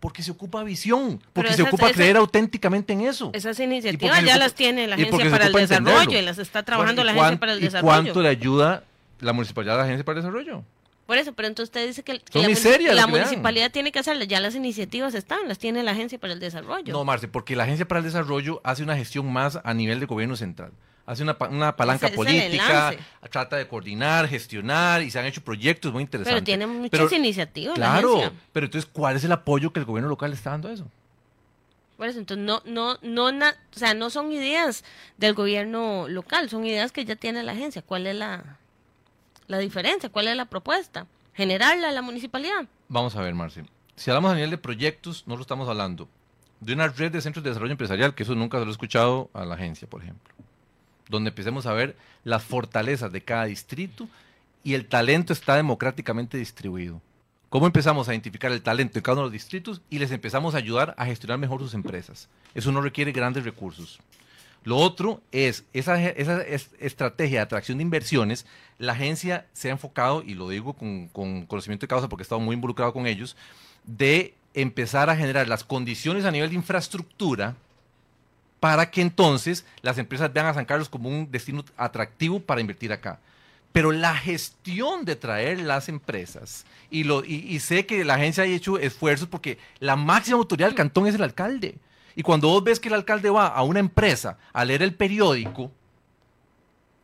Porque 0.00 0.22
se 0.22 0.30
ocupa 0.30 0.62
visión, 0.62 1.20
porque 1.32 1.54
se 1.54 1.62
ocupa 1.62 1.90
creer 1.90 2.16
auténticamente 2.16 2.92
en 2.92 3.00
eso. 3.00 3.30
Esas 3.34 3.58
iniciativas 3.58 4.24
ya 4.24 4.38
las 4.38 4.54
tiene 4.54 4.86
la 4.86 4.94
Agencia 4.94 5.28
para 5.28 5.46
el 5.46 5.52
Desarrollo 5.52 6.18
y 6.18 6.22
las 6.22 6.38
está 6.38 6.62
trabajando 6.62 7.02
la 7.02 7.12
Agencia 7.12 7.40
para 7.40 7.52
el 7.52 7.60
Desarrollo. 7.60 7.92
¿Y 7.92 8.02
cuánto 8.02 8.22
le 8.22 8.28
ayuda 8.28 8.84
la 9.18 9.32
municipalidad 9.32 9.74
a 9.74 9.78
la 9.78 9.84
Agencia 9.84 10.04
para 10.04 10.20
el 10.20 10.24
Desarrollo? 10.24 10.62
Por 11.08 11.16
eso, 11.16 11.32
pero 11.32 11.48
entonces 11.48 11.70
usted 11.70 11.86
dice 11.86 12.02
que, 12.02 12.20
la, 12.92 13.06
municipalidad 13.06 13.70
tiene 13.70 13.92
que 13.92 13.98
hacerlo, 13.98 14.24
ya 14.24 14.40
las 14.40 14.54
iniciativas 14.54 15.14
están, 15.14 15.48
las 15.48 15.58
tiene 15.58 15.82
la 15.82 15.92
Agencia 15.92 16.18
para 16.18 16.34
el 16.34 16.38
Desarrollo. 16.38 16.92
No, 16.92 17.02
Marce, 17.02 17.28
porque 17.28 17.56
la 17.56 17.64
Agencia 17.64 17.88
para 17.88 18.00
el 18.00 18.04
Desarrollo 18.04 18.60
hace 18.62 18.82
una 18.82 18.94
gestión 18.94 19.32
más 19.32 19.58
a 19.64 19.72
nivel 19.72 20.00
de 20.00 20.04
gobierno 20.04 20.36
central. 20.36 20.70
Hace 21.06 21.22
una, 21.22 21.38
palanca 21.38 22.10
política, 22.10 22.94
trata 23.30 23.56
de 23.56 23.66
coordinar, 23.66 24.28
gestionar 24.28 25.00
y 25.00 25.10
se 25.10 25.18
han 25.18 25.24
hecho 25.24 25.42
proyectos 25.42 25.94
muy 25.94 26.02
interesantes. 26.02 26.42
Pero 26.42 26.44
tiene 26.44 26.66
muchas 26.66 27.10
iniciativas. 27.10 27.76
Claro, 27.76 28.30
pero 28.52 28.66
entonces, 28.66 28.90
¿cuál 28.92 29.16
es 29.16 29.24
el 29.24 29.32
apoyo 29.32 29.72
que 29.72 29.80
el 29.80 29.86
gobierno 29.86 30.10
local 30.10 30.34
está 30.34 30.50
dando 30.50 30.68
a 30.68 30.74
eso? 30.74 30.90
Por 31.96 32.08
eso, 32.08 32.18
entonces, 32.18 32.44
no, 32.44 32.60
no, 32.66 32.98
no, 33.00 33.28
o 33.28 33.78
sea, 33.78 33.94
no 33.94 34.10
son 34.10 34.30
ideas 34.30 34.84
del 35.16 35.32
gobierno 35.32 36.06
local, 36.06 36.50
son 36.50 36.66
ideas 36.66 36.92
que 36.92 37.06
ya 37.06 37.16
tiene 37.16 37.42
la 37.44 37.52
agencia. 37.52 37.80
¿Cuál 37.80 38.06
es 38.06 38.14
la, 38.14 38.57
la 39.48 39.58
diferencia? 39.58 40.08
¿Cuál 40.08 40.28
es 40.28 40.36
la 40.36 40.44
propuesta? 40.44 41.06
¿Generarla 41.34 41.88
a 41.88 41.92
la 41.92 42.02
municipalidad? 42.02 42.66
Vamos 42.88 43.16
a 43.16 43.22
ver, 43.22 43.34
Marci. 43.34 43.62
Si 43.96 44.10
hablamos 44.10 44.30
a 44.32 44.34
nivel 44.34 44.50
de 44.50 44.58
proyectos, 44.58 45.24
no 45.26 45.34
lo 45.34 45.42
estamos 45.42 45.68
hablando 45.68 46.08
de 46.60 46.72
una 46.72 46.88
red 46.88 47.12
de 47.12 47.20
centros 47.20 47.42
de 47.44 47.50
desarrollo 47.50 47.72
empresarial, 47.72 48.14
que 48.14 48.24
eso 48.24 48.34
nunca 48.34 48.58
se 48.58 48.64
lo 48.64 48.70
he 48.70 48.72
escuchado 48.72 49.30
a 49.32 49.44
la 49.44 49.54
agencia, 49.54 49.88
por 49.88 50.02
ejemplo. 50.02 50.34
Donde 51.08 51.30
empecemos 51.30 51.66
a 51.66 51.72
ver 51.72 51.96
las 52.24 52.42
fortalezas 52.42 53.12
de 53.12 53.22
cada 53.22 53.44
distrito 53.44 54.08
y 54.64 54.74
el 54.74 54.86
talento 54.86 55.32
está 55.32 55.56
democráticamente 55.56 56.36
distribuido. 56.36 57.00
¿Cómo 57.48 57.66
empezamos 57.66 58.08
a 58.08 58.12
identificar 58.12 58.52
el 58.52 58.62
talento 58.62 58.94
de 58.94 59.02
cada 59.02 59.14
uno 59.14 59.22
de 59.22 59.26
los 59.26 59.32
distritos 59.32 59.80
y 59.88 59.98
les 59.98 60.10
empezamos 60.10 60.54
a 60.54 60.58
ayudar 60.58 60.94
a 60.98 61.06
gestionar 61.06 61.38
mejor 61.38 61.60
sus 61.60 61.72
empresas? 61.72 62.28
Eso 62.54 62.72
no 62.72 62.82
requiere 62.82 63.12
grandes 63.12 63.44
recursos. 63.44 64.00
Lo 64.64 64.76
otro 64.76 65.22
es 65.32 65.64
esa, 65.72 66.02
esa 66.10 66.42
estrategia 66.42 67.38
de 67.38 67.42
atracción 67.42 67.78
de 67.78 67.82
inversiones. 67.82 68.46
La 68.78 68.92
agencia 68.92 69.46
se 69.52 69.68
ha 69.68 69.72
enfocado, 69.72 70.22
y 70.22 70.34
lo 70.34 70.48
digo 70.48 70.74
con, 70.74 71.08
conocimiento 71.08 71.84
de 71.84 71.88
causa 71.88 72.08
porque 72.08 72.22
he 72.22 72.24
estado 72.24 72.40
muy 72.40 72.54
involucrado 72.54 72.92
con 72.92 73.06
ellos, 73.06 73.36
de 73.84 74.34
empezar 74.54 75.08
a 75.08 75.16
generar 75.16 75.48
las 75.48 75.64
condiciones 75.64 76.24
a 76.24 76.30
nivel 76.30 76.50
de 76.50 76.56
infraestructura 76.56 77.54
para 78.60 78.90
que 78.90 79.00
entonces 79.00 79.64
las 79.82 79.98
empresas 79.98 80.32
vean 80.32 80.46
a 80.46 80.54
San 80.54 80.64
Carlos 80.64 80.88
como 80.88 81.08
un 81.08 81.30
destino 81.30 81.64
atractivo 81.76 82.40
para 82.40 82.60
invertir 82.60 82.92
acá. 82.92 83.20
Pero 83.72 83.92
la 83.92 84.16
gestión 84.16 85.04
de 85.04 85.14
traer 85.14 85.60
las 85.60 85.88
empresas, 85.88 86.64
y, 86.90 87.04
lo, 87.04 87.24
y 87.24 87.58
sé 87.60 87.86
que 87.86 88.04
la 88.04 88.14
agencia 88.14 88.42
ha 88.42 88.46
hecho 88.46 88.78
esfuerzos 88.78 89.28
porque 89.28 89.58
la 89.78 89.94
máxima 89.94 90.38
autoridad 90.38 90.68
del 90.68 90.74
cantón 90.74 91.06
es 91.06 91.14
el 91.14 91.22
alcalde. 91.22 91.76
Y 92.18 92.22
cuando 92.22 92.48
vos 92.48 92.64
ves 92.64 92.80
que 92.80 92.88
el 92.88 92.94
alcalde 92.94 93.30
va 93.30 93.46
a 93.46 93.62
una 93.62 93.78
empresa 93.78 94.38
a 94.52 94.64
leer 94.64 94.82
el 94.82 94.92
periódico, 94.92 95.70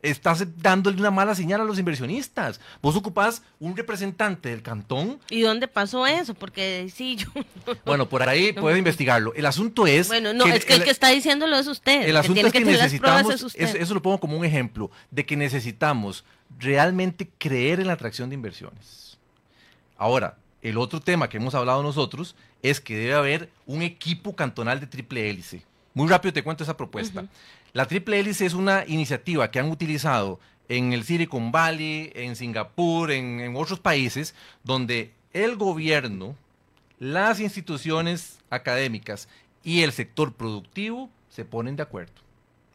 estás 0.02 0.44
dándole 0.60 0.98
una 0.98 1.12
mala 1.12 1.36
señal 1.36 1.60
a 1.60 1.64
los 1.64 1.78
inversionistas. 1.78 2.60
Vos 2.82 2.96
ocupás 2.96 3.40
un 3.60 3.76
representante 3.76 4.48
del 4.48 4.60
cantón. 4.60 5.20
¿Y 5.30 5.42
dónde 5.42 5.68
pasó 5.68 6.04
eso? 6.04 6.34
Porque 6.34 6.90
sí, 6.92 7.14
yo... 7.14 7.28
Bueno, 7.86 8.08
por 8.08 8.28
ahí 8.28 8.52
puedes 8.54 8.76
investigarlo. 8.76 9.32
El 9.34 9.46
asunto 9.46 9.86
es... 9.86 10.08
Bueno, 10.08 10.32
no, 10.32 10.46
es 10.46 10.64
que 10.64 10.74
el, 10.74 10.82
que 10.82 10.90
está 10.90 11.10
diciéndolo 11.10 11.54
es 11.58 11.68
usted. 11.68 12.08
El 12.08 12.16
asunto 12.16 12.44
es 12.44 12.52
que, 12.52 12.64
necesitamos... 12.64 13.54
eso 13.54 13.94
lo 13.94 14.02
pongo 14.02 14.18
como 14.18 14.36
un 14.36 14.44
ejemplo 14.44 14.90
de 15.12 15.24
que 15.24 15.36
necesitamos 15.36 16.24
realmente 16.58 17.30
creer 17.38 17.78
en 17.78 17.86
la 17.86 17.92
atracción 17.92 18.30
de 18.30 18.34
inversiones. 18.34 19.16
Ahora, 19.96 20.38
el 20.64 20.78
otro 20.78 20.98
tema 20.98 21.28
que 21.28 21.36
hemos 21.36 21.54
hablado 21.54 21.82
nosotros 21.82 22.34
es 22.62 22.80
que 22.80 22.96
debe 22.96 23.14
haber 23.14 23.50
un 23.66 23.82
equipo 23.82 24.34
cantonal 24.34 24.80
de 24.80 24.86
triple 24.86 25.28
hélice. 25.28 25.62
Muy 25.92 26.08
rápido 26.08 26.32
te 26.32 26.42
cuento 26.42 26.64
esa 26.64 26.76
propuesta. 26.76 27.26
La 27.74 27.86
triple 27.86 28.18
hélice 28.18 28.46
es 28.46 28.54
una 28.54 28.84
iniciativa 28.86 29.50
que 29.50 29.60
han 29.60 29.70
utilizado 29.70 30.40
en 30.70 30.94
el 30.94 31.04
Silicon 31.04 31.52
Valley, 31.52 32.10
en 32.14 32.34
Singapur, 32.34 33.10
en, 33.10 33.54
otros 33.54 33.78
países, 33.78 34.34
donde 34.62 35.12
el 35.34 35.56
gobierno, 35.56 36.34
las 36.98 37.40
instituciones 37.40 38.38
académicas 38.48 39.28
y 39.62 39.82
el 39.82 39.92
sector 39.92 40.32
productivo 40.32 41.10
se 41.28 41.44
ponen 41.44 41.76
de 41.76 41.82
acuerdo. 41.82 42.23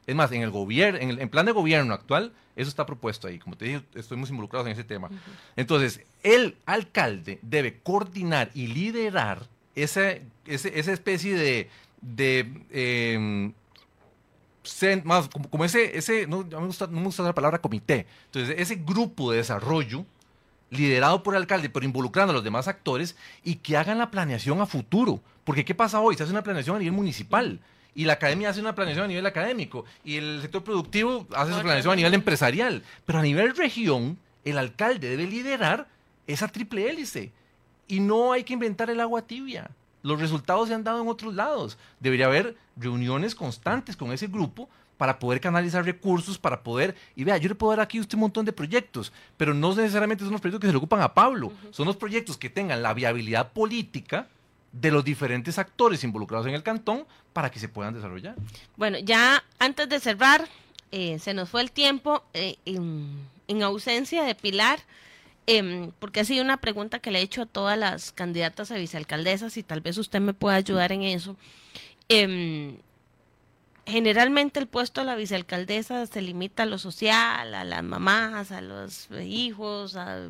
Es 0.09 0.15
más, 0.15 0.31
en 0.31 0.41
el 0.41 0.49
gobierno, 0.49 0.99
en 0.99 1.21
el 1.21 1.29
plan 1.29 1.45
de 1.45 1.51
gobierno 1.51 1.93
actual, 1.93 2.31
eso 2.55 2.67
está 2.67 2.83
propuesto 2.83 3.27
ahí. 3.27 3.37
Como 3.37 3.55
te 3.55 3.65
dije, 3.65 3.81
estamos 3.93 4.31
involucrados 4.31 4.65
en 4.65 4.73
ese 4.73 4.83
tema. 4.83 5.07
Entonces, 5.55 6.01
el 6.23 6.57
alcalde 6.65 7.37
debe 7.43 7.77
coordinar 7.83 8.49
y 8.55 8.65
liderar 8.65 9.45
esa, 9.75 10.15
esa 10.47 10.91
especie 10.91 11.35
de, 11.35 11.69
de 12.01 12.39
em, 12.71 13.53
más, 15.03 15.29
como, 15.29 15.63
ese, 15.63 15.95
ese 15.95 16.25
no, 16.25 16.43
me 16.43 16.65
gusta, 16.65 16.87
no 16.87 16.97
me 16.97 17.03
gusta 17.03 17.21
la 17.21 17.35
palabra 17.35 17.61
comité, 17.61 18.07
entonces 18.25 18.55
ese 18.57 18.75
grupo 18.75 19.29
de 19.29 19.37
desarrollo 19.37 20.05
liderado 20.71 21.21
por 21.21 21.35
el 21.35 21.41
alcalde, 21.41 21.69
pero 21.69 21.85
involucrando 21.85 22.31
a 22.31 22.33
los 22.33 22.43
demás 22.43 22.67
actores 22.67 23.15
y 23.43 23.57
que 23.57 23.77
hagan 23.77 23.99
la 23.99 24.09
planeación 24.09 24.59
a 24.59 24.65
futuro. 24.65 25.21
Porque 25.43 25.65
¿qué 25.65 25.75
pasa 25.75 25.99
hoy? 25.99 26.15
Se 26.15 26.23
hace 26.23 26.31
una 26.31 26.43
planeación 26.43 26.75
a 26.75 26.79
nivel 26.79 26.93
municipal 26.93 27.59
y 27.95 28.05
la 28.05 28.13
academia 28.13 28.49
hace 28.49 28.61
una 28.61 28.75
planeación 28.75 29.05
a 29.05 29.07
nivel 29.07 29.25
académico 29.25 29.85
y 30.03 30.17
el 30.17 30.41
sector 30.41 30.63
productivo 30.63 31.27
hace 31.35 31.53
su 31.53 31.61
planeación 31.61 31.93
a 31.93 31.95
nivel 31.95 32.13
empresarial. 32.13 32.83
Pero 33.05 33.19
a 33.19 33.23
nivel 33.23 33.55
región, 33.55 34.17
el 34.45 34.57
alcalde 34.57 35.09
debe 35.09 35.27
liderar 35.27 35.87
esa 36.27 36.47
triple 36.47 36.89
hélice 36.89 37.31
y 37.87 37.99
no 37.99 38.31
hay 38.31 38.43
que 38.43 38.53
inventar 38.53 38.89
el 38.89 38.99
agua 38.99 39.23
tibia. 39.23 39.69
Los 40.01 40.19
resultados 40.19 40.69
se 40.69 40.73
han 40.73 40.83
dado 40.83 41.01
en 41.01 41.07
otros 41.07 41.33
lados. 41.33 41.77
Debería 41.99 42.27
haber 42.27 42.55
reuniones 42.77 43.35
constantes 43.35 43.97
con 43.97 44.11
ese 44.11 44.27
grupo 44.27 44.69
para 44.99 45.17
poder 45.17 45.39
canalizar 45.39 45.85
recursos, 45.85 46.37
para 46.37 46.61
poder, 46.61 46.93
y 47.15 47.23
vea, 47.23 47.37
yo 47.37 47.47
le 47.47 47.55
puedo 47.55 47.71
dar 47.71 47.79
aquí 47.79 48.01
usted 48.01 48.15
un 48.15 48.21
montón 48.21 48.43
de 48.43 48.51
proyectos, 48.51 49.13
pero 49.37 49.53
no 49.53 49.73
necesariamente 49.73 50.25
son 50.25 50.33
los 50.33 50.41
proyectos 50.41 50.59
que 50.59 50.67
se 50.67 50.73
le 50.73 50.77
ocupan 50.77 51.01
a 51.01 51.13
Pablo, 51.13 51.53
son 51.71 51.85
los 51.85 51.95
proyectos 51.95 52.37
que 52.37 52.49
tengan 52.49 52.83
la 52.83 52.93
viabilidad 52.93 53.53
política 53.53 54.27
de 54.71 54.91
los 54.91 55.03
diferentes 55.03 55.57
actores 55.57 56.03
involucrados 56.03 56.47
en 56.47 56.53
el 56.53 56.63
cantón 56.63 57.05
para 57.33 57.49
que 57.49 57.59
se 57.59 57.69
puedan 57.69 57.93
desarrollar. 57.93 58.35
Bueno, 58.75 58.97
ya 58.99 59.43
antes 59.57 59.89
de 59.89 59.99
cerrar, 59.99 60.47
eh, 60.91 61.19
se 61.19 61.33
nos 61.33 61.49
fue 61.49 61.61
el 61.61 61.71
tiempo 61.71 62.23
eh, 62.33 62.57
en, 62.65 63.63
ausencia 63.63 64.23
de 64.23 64.35
Pilar, 64.35 64.79
em, 65.47 65.91
porque 65.99 66.19
ha 66.19 66.25
sido 66.25 66.43
una 66.43 66.57
pregunta 66.57 66.99
que 66.99 67.11
le 67.11 67.19
he 67.19 67.21
hecho 67.23 67.43
a 67.43 67.45
todas 67.45 67.77
las 67.77 68.11
candidatas 68.11 68.71
a 68.71 68.75
vicealcaldesas 68.75 69.57
y 69.57 69.63
tal 69.63 69.81
vez 69.81 69.97
usted 69.97 70.19
me 70.19 70.33
pueda 70.33 70.55
ayudar 70.55 70.91
en 70.91 71.03
eso. 71.03 71.35
Em, 72.07 72.77
generalmente 73.85 74.59
el 74.59 74.67
puesto 74.67 75.01
de 75.01 75.07
la 75.07 75.15
vicealcaldesa 75.15 76.05
se 76.05 76.21
limita 76.21 76.63
a 76.63 76.65
lo 76.67 76.77
social, 76.77 77.53
a 77.53 77.63
las 77.63 77.83
mamás, 77.83 78.51
a 78.51 78.61
los 78.61 79.09
hijos, 79.11 79.95
a, 79.95 80.29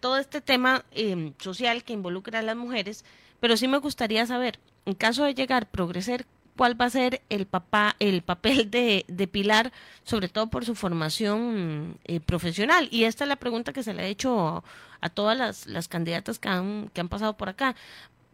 todo 0.00 0.18
este 0.18 0.40
tema 0.40 0.84
em, 0.92 1.32
social 1.38 1.84
que 1.84 1.92
involucra 1.92 2.40
a 2.40 2.42
las 2.42 2.56
mujeres, 2.56 3.04
pero 3.40 3.56
sí 3.56 3.68
me 3.68 3.78
gustaría 3.78 4.26
saber, 4.26 4.58
en 4.84 4.94
caso 4.94 5.24
de 5.24 5.34
llegar 5.34 5.64
a 5.64 5.70
progresar, 5.70 6.26
cuál 6.56 6.80
va 6.80 6.86
a 6.86 6.90
ser 6.90 7.22
el 7.28 7.46
papá, 7.46 7.96
el 7.98 8.22
papel 8.22 8.70
de, 8.70 9.28
Pilar, 9.30 9.72
sobre 10.04 10.28
todo 10.28 10.48
por 10.48 10.64
su 10.64 10.74
formación 10.74 11.98
eh, 12.04 12.20
profesional. 12.20 12.88
Y 12.90 13.04
esta 13.04 13.24
es 13.24 13.28
la 13.28 13.36
pregunta 13.36 13.72
que 13.72 13.82
se 13.82 13.92
le 13.92 14.02
ha 14.02 14.06
hecho 14.06 14.64
a, 15.00 15.10
todas 15.10 15.36
las, 15.36 15.66
las 15.66 15.88
candidatas 15.88 16.38
que 16.38 16.48
han, 16.48 16.90
que 16.94 17.00
han 17.00 17.08
pasado 17.08 17.36
por 17.36 17.50
acá 17.50 17.76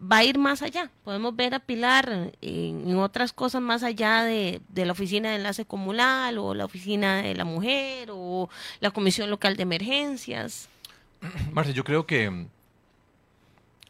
va 0.02 0.18
a 0.18 0.24
ir 0.24 0.38
más 0.38 0.62
allá. 0.62 0.90
Podemos 1.04 1.34
ver 1.36 1.54
a 1.54 1.60
Pilar 1.60 2.32
en, 2.40 2.96
otras 2.96 3.32
cosas 3.32 3.62
más 3.62 3.82
allá 3.82 4.24
de, 4.24 4.60
la 4.74 4.92
oficina 4.92 5.30
de 5.30 5.36
enlace 5.36 5.64
comunal 5.64 6.38
o 6.38 6.54
la 6.54 6.64
oficina 6.64 7.22
de 7.22 7.34
la 7.34 7.44
mujer 7.44 8.08
o 8.10 8.48
la 8.80 8.90
comisión 8.90 9.30
local 9.30 9.56
de 9.56 9.62
emergencias. 9.62 10.68
Marce, 11.52 11.72
yo 11.72 11.84
creo 11.84 12.06
que 12.06 12.46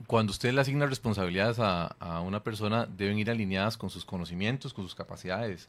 cuando 0.06 0.30
usted 0.32 0.52
le 0.52 0.60
asigna 0.60 0.86
responsabilidades 0.86 1.58
a, 1.58 2.20
una 2.24 2.42
persona, 2.42 2.86
deben 2.86 3.18
ir 3.18 3.30
alineadas 3.30 3.76
con 3.76 3.90
sus 3.90 4.04
conocimientos, 4.04 4.74
con 4.74 4.84
sus 4.84 4.94
capacidades. 4.94 5.68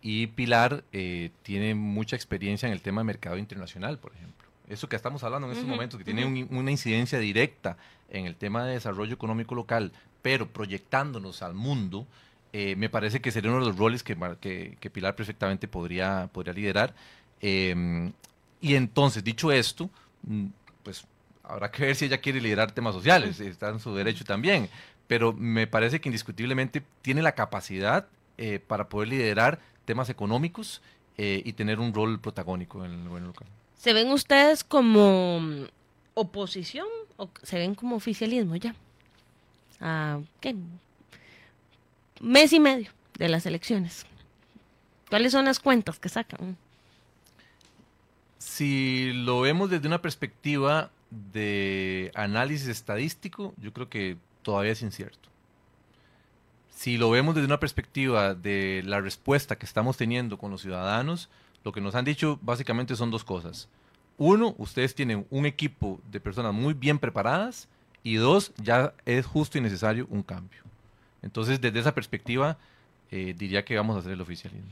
Y 0.00 0.28
Pilar 0.28 0.84
eh, 0.92 1.30
tiene 1.42 1.74
mucha 1.74 2.16
experiencia 2.16 2.66
en 2.66 2.72
el 2.72 2.82
tema 2.82 3.00
de 3.00 3.04
mercado 3.04 3.38
internacional, 3.38 3.98
por 3.98 4.12
ejemplo. 4.12 4.48
Eso 4.68 4.88
que 4.88 4.96
estamos 4.96 5.22
hablando 5.22 5.48
en 5.48 5.52
estos 5.52 5.68
momentos, 5.68 5.98
que 5.98 6.04
tiene 6.04 6.46
una 6.50 6.70
incidencia 6.70 7.18
directa 7.18 7.76
en 8.10 8.26
el 8.26 8.36
tema 8.36 8.64
de 8.64 8.74
desarrollo 8.74 9.12
económico 9.12 9.54
local, 9.54 9.92
pero 10.22 10.48
proyectándonos 10.48 11.42
al 11.42 11.54
mundo, 11.54 12.06
eh, 12.52 12.76
me 12.76 12.88
parece 12.88 13.20
que 13.20 13.30
sería 13.30 13.50
uno 13.50 13.60
de 13.60 13.66
los 13.66 13.76
roles 13.76 14.02
que, 14.02 14.16
que, 14.80 14.90
Pilar 14.90 15.14
perfectamente 15.14 15.68
podría, 15.68 16.28
podría 16.32 16.54
liderar. 16.54 16.94
Em, 17.40 18.12
y 18.60 18.74
entonces, 18.74 19.24
dicho 19.24 19.50
esto, 19.50 19.90
mm, 20.22 20.46
pues 20.82 21.04
habrá 21.42 21.70
que 21.70 21.86
ver 21.86 21.96
si 21.96 22.06
ella 22.06 22.20
quiere 22.20 22.40
liderar 22.40 22.72
temas 22.72 22.94
sociales, 22.94 23.40
está 23.40 23.70
en 23.70 23.80
su 23.80 23.94
derecho 23.94 24.24
también, 24.24 24.68
pero 25.06 25.32
me 25.32 25.66
parece 25.66 26.00
que 26.00 26.08
indiscutiblemente 26.08 26.82
tiene 27.02 27.22
la 27.22 27.32
capacidad 27.32 28.06
eh, 28.38 28.58
para 28.58 28.88
poder 28.88 29.08
liderar 29.08 29.60
temas 29.84 30.08
económicos 30.08 30.80
eh, 31.18 31.42
y 31.44 31.52
tener 31.52 31.80
un 31.80 31.92
rol 31.92 32.20
protagónico 32.20 32.84
en 32.84 32.92
el 32.92 33.08
gobierno 33.08 33.28
local. 33.28 33.48
¿Se 33.78 33.92
ven 33.92 34.10
ustedes 34.12 34.64
como 34.64 35.40
oposición 36.14 36.86
o 37.16 37.28
se 37.42 37.58
ven 37.58 37.74
como 37.74 37.96
oficialismo 37.96 38.56
ya? 38.56 38.74
Ah, 39.80 40.20
¿Qué? 40.40 40.54
Mes 42.20 42.52
y 42.52 42.60
medio 42.60 42.90
de 43.18 43.28
las 43.28 43.44
elecciones. 43.46 44.06
¿Cuáles 45.10 45.32
son 45.32 45.44
las 45.44 45.58
cuentas 45.58 45.98
que 45.98 46.08
sacan? 46.08 46.56
Si 48.54 49.14
lo 49.14 49.40
vemos 49.40 49.70
desde 49.70 49.86
una 49.88 50.02
perspectiva 50.02 50.90
de 51.10 52.12
análisis 52.14 52.68
estadístico, 52.68 53.54
yo 53.56 53.72
creo 53.72 53.88
que 53.88 54.18
todavía 54.42 54.72
es 54.72 54.82
incierto. 54.82 55.30
Si 56.68 56.98
lo 56.98 57.08
vemos 57.10 57.34
desde 57.34 57.46
una 57.46 57.58
perspectiva 57.58 58.34
de 58.34 58.82
la 58.84 59.00
respuesta 59.00 59.56
que 59.56 59.64
estamos 59.64 59.96
teniendo 59.96 60.36
con 60.36 60.50
los 60.50 60.60
ciudadanos, 60.60 61.30
lo 61.64 61.72
que 61.72 61.80
nos 61.80 61.94
han 61.94 62.04
dicho 62.04 62.38
básicamente 62.42 62.94
son 62.94 63.10
dos 63.10 63.24
cosas. 63.24 63.70
Uno, 64.18 64.54
ustedes 64.58 64.94
tienen 64.94 65.26
un 65.30 65.46
equipo 65.46 65.98
de 66.10 66.20
personas 66.20 66.52
muy 66.52 66.74
bien 66.74 66.98
preparadas 66.98 67.68
y 68.02 68.16
dos, 68.16 68.52
ya 68.62 68.92
es 69.06 69.24
justo 69.24 69.56
y 69.56 69.62
necesario 69.62 70.06
un 70.10 70.22
cambio. 70.22 70.60
Entonces, 71.22 71.58
desde 71.58 71.80
esa 71.80 71.94
perspectiva, 71.94 72.58
eh, 73.10 73.34
diría 73.34 73.64
que 73.64 73.76
vamos 73.76 73.96
a 73.96 74.00
hacer 74.00 74.12
el 74.12 74.20
oficialismo. 74.20 74.68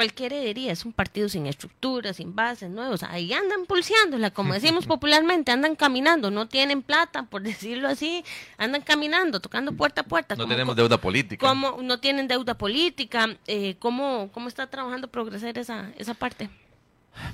Cualquier 0.00 0.32
heredería 0.32 0.72
es 0.72 0.86
un 0.86 0.94
partido 0.94 1.28
sin 1.28 1.46
estructura, 1.46 2.14
sin 2.14 2.34
bases 2.34 2.70
nuevos. 2.70 3.02
Ahí 3.02 3.34
andan 3.34 3.66
pulseándola, 3.66 4.30
como 4.30 4.54
decimos 4.54 4.86
popularmente, 4.86 5.52
andan 5.52 5.76
caminando, 5.76 6.30
no 6.30 6.48
tienen 6.48 6.80
plata, 6.80 7.24
por 7.24 7.42
decirlo 7.52 7.86
así, 7.86 8.24
andan 8.56 8.80
caminando, 8.80 9.40
tocando 9.40 9.72
puerta 9.72 10.00
a 10.00 10.04
puerta. 10.04 10.36
No 10.36 10.48
tenemos 10.48 10.74
deuda 10.74 10.96
política. 10.98 11.46
Como 11.46 11.82
no 11.82 12.00
tienen 12.00 12.28
deuda 12.28 12.56
política. 12.56 13.36
Eh, 13.46 13.76
¿cómo, 13.78 14.30
¿Cómo 14.32 14.48
está 14.48 14.68
trabajando 14.68 15.08
progresar 15.08 15.58
esa, 15.58 15.90
esa 15.98 16.14
parte? 16.14 16.48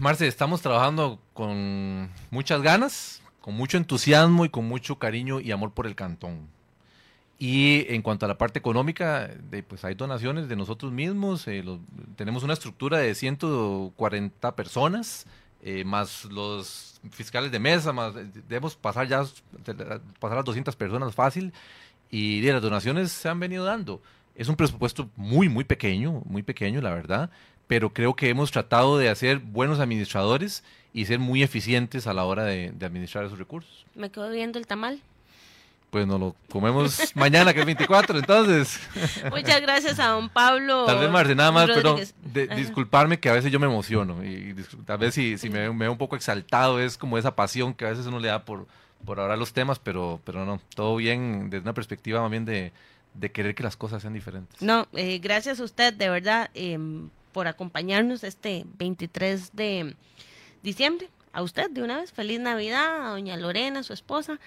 Marce, 0.00 0.26
estamos 0.26 0.60
trabajando 0.60 1.20
con 1.34 2.10
muchas 2.32 2.62
ganas, 2.62 3.22
con 3.40 3.54
mucho 3.54 3.76
entusiasmo 3.76 4.44
y 4.44 4.48
con 4.48 4.66
mucho 4.66 4.98
cariño 4.98 5.38
y 5.38 5.52
amor 5.52 5.72
por 5.72 5.86
el 5.86 5.94
cantón. 5.94 6.48
Y 7.39 7.84
en 7.93 8.01
cuanto 8.01 8.24
a 8.24 8.28
la 8.28 8.39
parte 8.39 8.59
económica, 8.59 9.30
pues 9.68 9.84
hay 9.84 9.95
donaciones 9.95 10.49
de 10.49 10.57
nosotros 10.57 10.93
mismos. 10.93 11.47
Eh, 11.49 11.62
tenemos 12.16 12.43
una 12.43 12.55
estructura 12.55 12.99
de 12.99 13.14
140 13.14 14.57
personas, 14.57 15.26
eh, 15.62 15.84
más 15.84 16.24
los 16.26 17.01
fiscales 17.11 17.53
de 17.53 17.59
mesa, 17.59 17.93
más 17.93 18.14
debemos 18.14 18.74
pasar 18.76 19.07
ya 19.07 19.24
pasar 20.18 20.37
las 20.37 20.45
200 20.45 20.74
personas 20.76 21.14
fácil. 21.14 21.53
Y 22.11 22.41
las 22.43 22.62
donaciones 22.62 23.12
se 23.12 23.28
han 23.28 23.41
venido 23.41 23.64
dando. 23.64 24.01
Es 24.34 24.49
un 24.49 24.57
presupuesto 24.57 25.11
muy, 25.16 25.49
muy 25.49 25.64
pequeño, 25.64 26.22
muy 26.24 26.43
pequeño, 26.43 26.80
la 26.80 26.95
verdad 26.95 27.30
pero 27.66 27.93
creo 27.93 28.14
que 28.14 28.28
hemos 28.28 28.51
tratado 28.51 28.99
de 28.99 29.09
hacer 29.09 29.39
buenos 29.39 29.80
administradores 29.80 30.62
y 30.93 31.07
ser 31.07 31.18
muy 31.18 31.43
eficientes 31.43 32.07
a 32.07 32.14
la 32.14 32.24
hora 32.24 32.45
de, 32.45 32.72
administrar 32.80 33.24
esos 33.24 33.39
recursos. 33.39 33.84
Me 33.95 34.11
quedo 34.11 34.30
viendo 34.30 34.59
el 34.59 34.66
tamal. 34.66 35.01
Pues 35.97 36.07
nos 36.07 36.20
lo 36.20 36.36
comemos 36.51 37.01
mañana, 37.14 37.55
que 37.55 37.61
es 37.61 37.64
24, 37.64 38.18
entonces. 38.18 38.78
Muchas 39.30 39.62
gracias 39.62 39.99
a 39.99 40.09
don 40.09 40.28
Pablo. 40.28 40.84
Tal 40.84 40.99
vez, 40.99 41.11
Marce, 41.11 41.34
nada 41.34 41.51
más, 41.51 41.66
perdón, 41.70 41.99
disculparme 42.55 43.18
que 43.18 43.30
a 43.30 43.32
veces 43.32 43.51
yo 43.51 43.59
me 43.59 43.64
emociono 43.64 44.22
y, 44.22 44.55
tal 44.84 44.99
vez 44.99 45.14
si, 45.14 45.38
si 45.38 45.49
me, 45.49 45.70
veo 45.70 45.90
un 45.90 45.97
poco 45.97 46.14
exaltado 46.14 46.80
es 46.80 46.99
como 46.99 47.16
esa 47.16 47.34
pasión 47.34 47.72
que 47.72 47.86
a 47.86 47.88
veces 47.88 48.05
uno 48.05 48.20
le 48.20 48.28
da 48.28 48.44
por, 48.44 48.66
por 49.07 49.20
hablar 49.20 49.38
los 49.38 49.55
temas, 49.55 49.78
pero, 49.78 50.20
pero 50.24 50.44
no, 50.44 50.61
todo 50.74 50.97
bien 50.97 51.49
desde 51.49 51.62
una 51.62 51.72
perspectiva 51.72 52.20
más 52.20 52.30
bien 52.30 52.44
de, 52.44 52.72
de 53.14 53.32
querer 53.32 53.55
que 53.55 53.62
las 53.62 53.78
cosas 53.78 54.03
sean 54.03 54.12
diferentes. 54.12 54.61
No, 54.61 54.88
eh, 54.92 55.18
gracias 55.18 55.61
a 55.61 55.64
usted, 55.64 55.94
de 55.94 56.11
verdad. 56.11 56.51
Eh, 56.53 56.78
por 57.32 57.49
acompañarnos 57.49 58.22
este 58.22 58.66
23 58.76 59.57
de 59.57 59.97
diciembre. 60.62 61.09
A 61.32 61.42
usted 61.42 61.70
de 61.70 61.82
una 61.82 61.99
vez, 61.99 62.12
feliz 62.12 62.40
Navidad, 62.40 63.07
a 63.07 63.11
doña 63.11 63.36
Lorena, 63.36 63.82
su 63.82 63.92
esposa, 63.92 64.38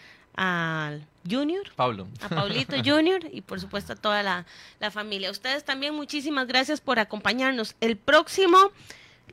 al 0.42 1.06
Junior. 1.30 1.70
Pablo. 1.76 2.08
A 2.22 2.30
Paulito 2.30 2.78
Junior 2.86 3.20
y 3.30 3.42
por 3.42 3.60
supuesto 3.60 3.92
a 3.92 3.96
toda 3.98 4.24
la, 4.24 4.46
la 4.80 4.90
familia. 4.90 5.32
ustedes 5.32 5.66
también 5.66 5.94
muchísimas 5.94 6.48
gracias 6.48 6.80
por 6.80 6.98
acompañarnos. 6.98 7.76
El 7.82 7.98
próximo 7.98 8.72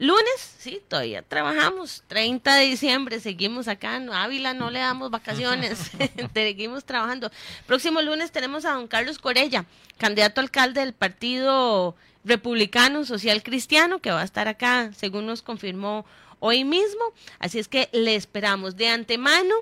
lunes, 0.00 0.54
sí, 0.58 0.82
todavía 0.88 1.22
trabajamos. 1.22 2.02
30 2.08 2.56
de 2.56 2.64
diciembre, 2.64 3.20
seguimos 3.20 3.68
acá 3.68 3.96
en 3.96 4.12
Ávila, 4.12 4.52
no 4.52 4.72
le 4.72 4.80
damos 4.80 5.12
vacaciones, 5.12 5.92
seguimos 6.34 6.84
trabajando. 6.84 7.30
Próximo 7.66 8.02
lunes 8.02 8.32
tenemos 8.32 8.64
a 8.64 8.72
don 8.72 8.88
Carlos 8.88 9.20
Corella, 9.20 9.64
candidato 9.98 10.40
alcalde 10.40 10.80
del 10.80 10.92
partido 10.92 11.94
republicano 12.24 13.04
social 13.04 13.44
cristiano 13.44 14.00
que 14.00 14.10
va 14.10 14.22
a 14.22 14.24
estar 14.24 14.48
acá, 14.48 14.90
según 14.92 15.26
nos 15.26 15.40
confirmó 15.40 16.04
hoy 16.40 16.64
mismo. 16.64 17.02
Así 17.38 17.60
es 17.60 17.68
que 17.68 17.88
le 17.92 18.16
esperamos 18.16 18.74
de 18.74 18.88
antemano. 18.88 19.54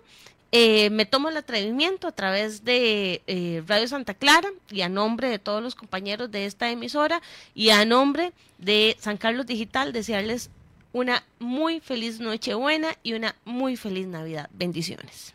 Eh, 0.56 0.88
me 0.90 1.04
tomo 1.04 1.30
el 1.30 1.36
atrevimiento 1.36 2.06
a 2.06 2.12
través 2.12 2.64
de 2.64 3.22
eh, 3.26 3.64
Radio 3.66 3.88
Santa 3.88 4.14
Clara 4.14 4.52
y 4.70 4.82
a 4.82 4.88
nombre 4.88 5.28
de 5.28 5.40
todos 5.40 5.60
los 5.60 5.74
compañeros 5.74 6.30
de 6.30 6.46
esta 6.46 6.70
emisora 6.70 7.20
y 7.56 7.70
a 7.70 7.84
nombre 7.84 8.32
de 8.58 8.96
San 9.00 9.16
Carlos 9.16 9.46
Digital 9.46 9.92
desearles 9.92 10.50
una 10.92 11.24
muy 11.40 11.80
feliz 11.80 12.20
Nochebuena 12.20 12.96
y 13.02 13.14
una 13.14 13.34
muy 13.44 13.74
feliz 13.74 14.06
Navidad. 14.06 14.48
Bendiciones. 14.52 15.34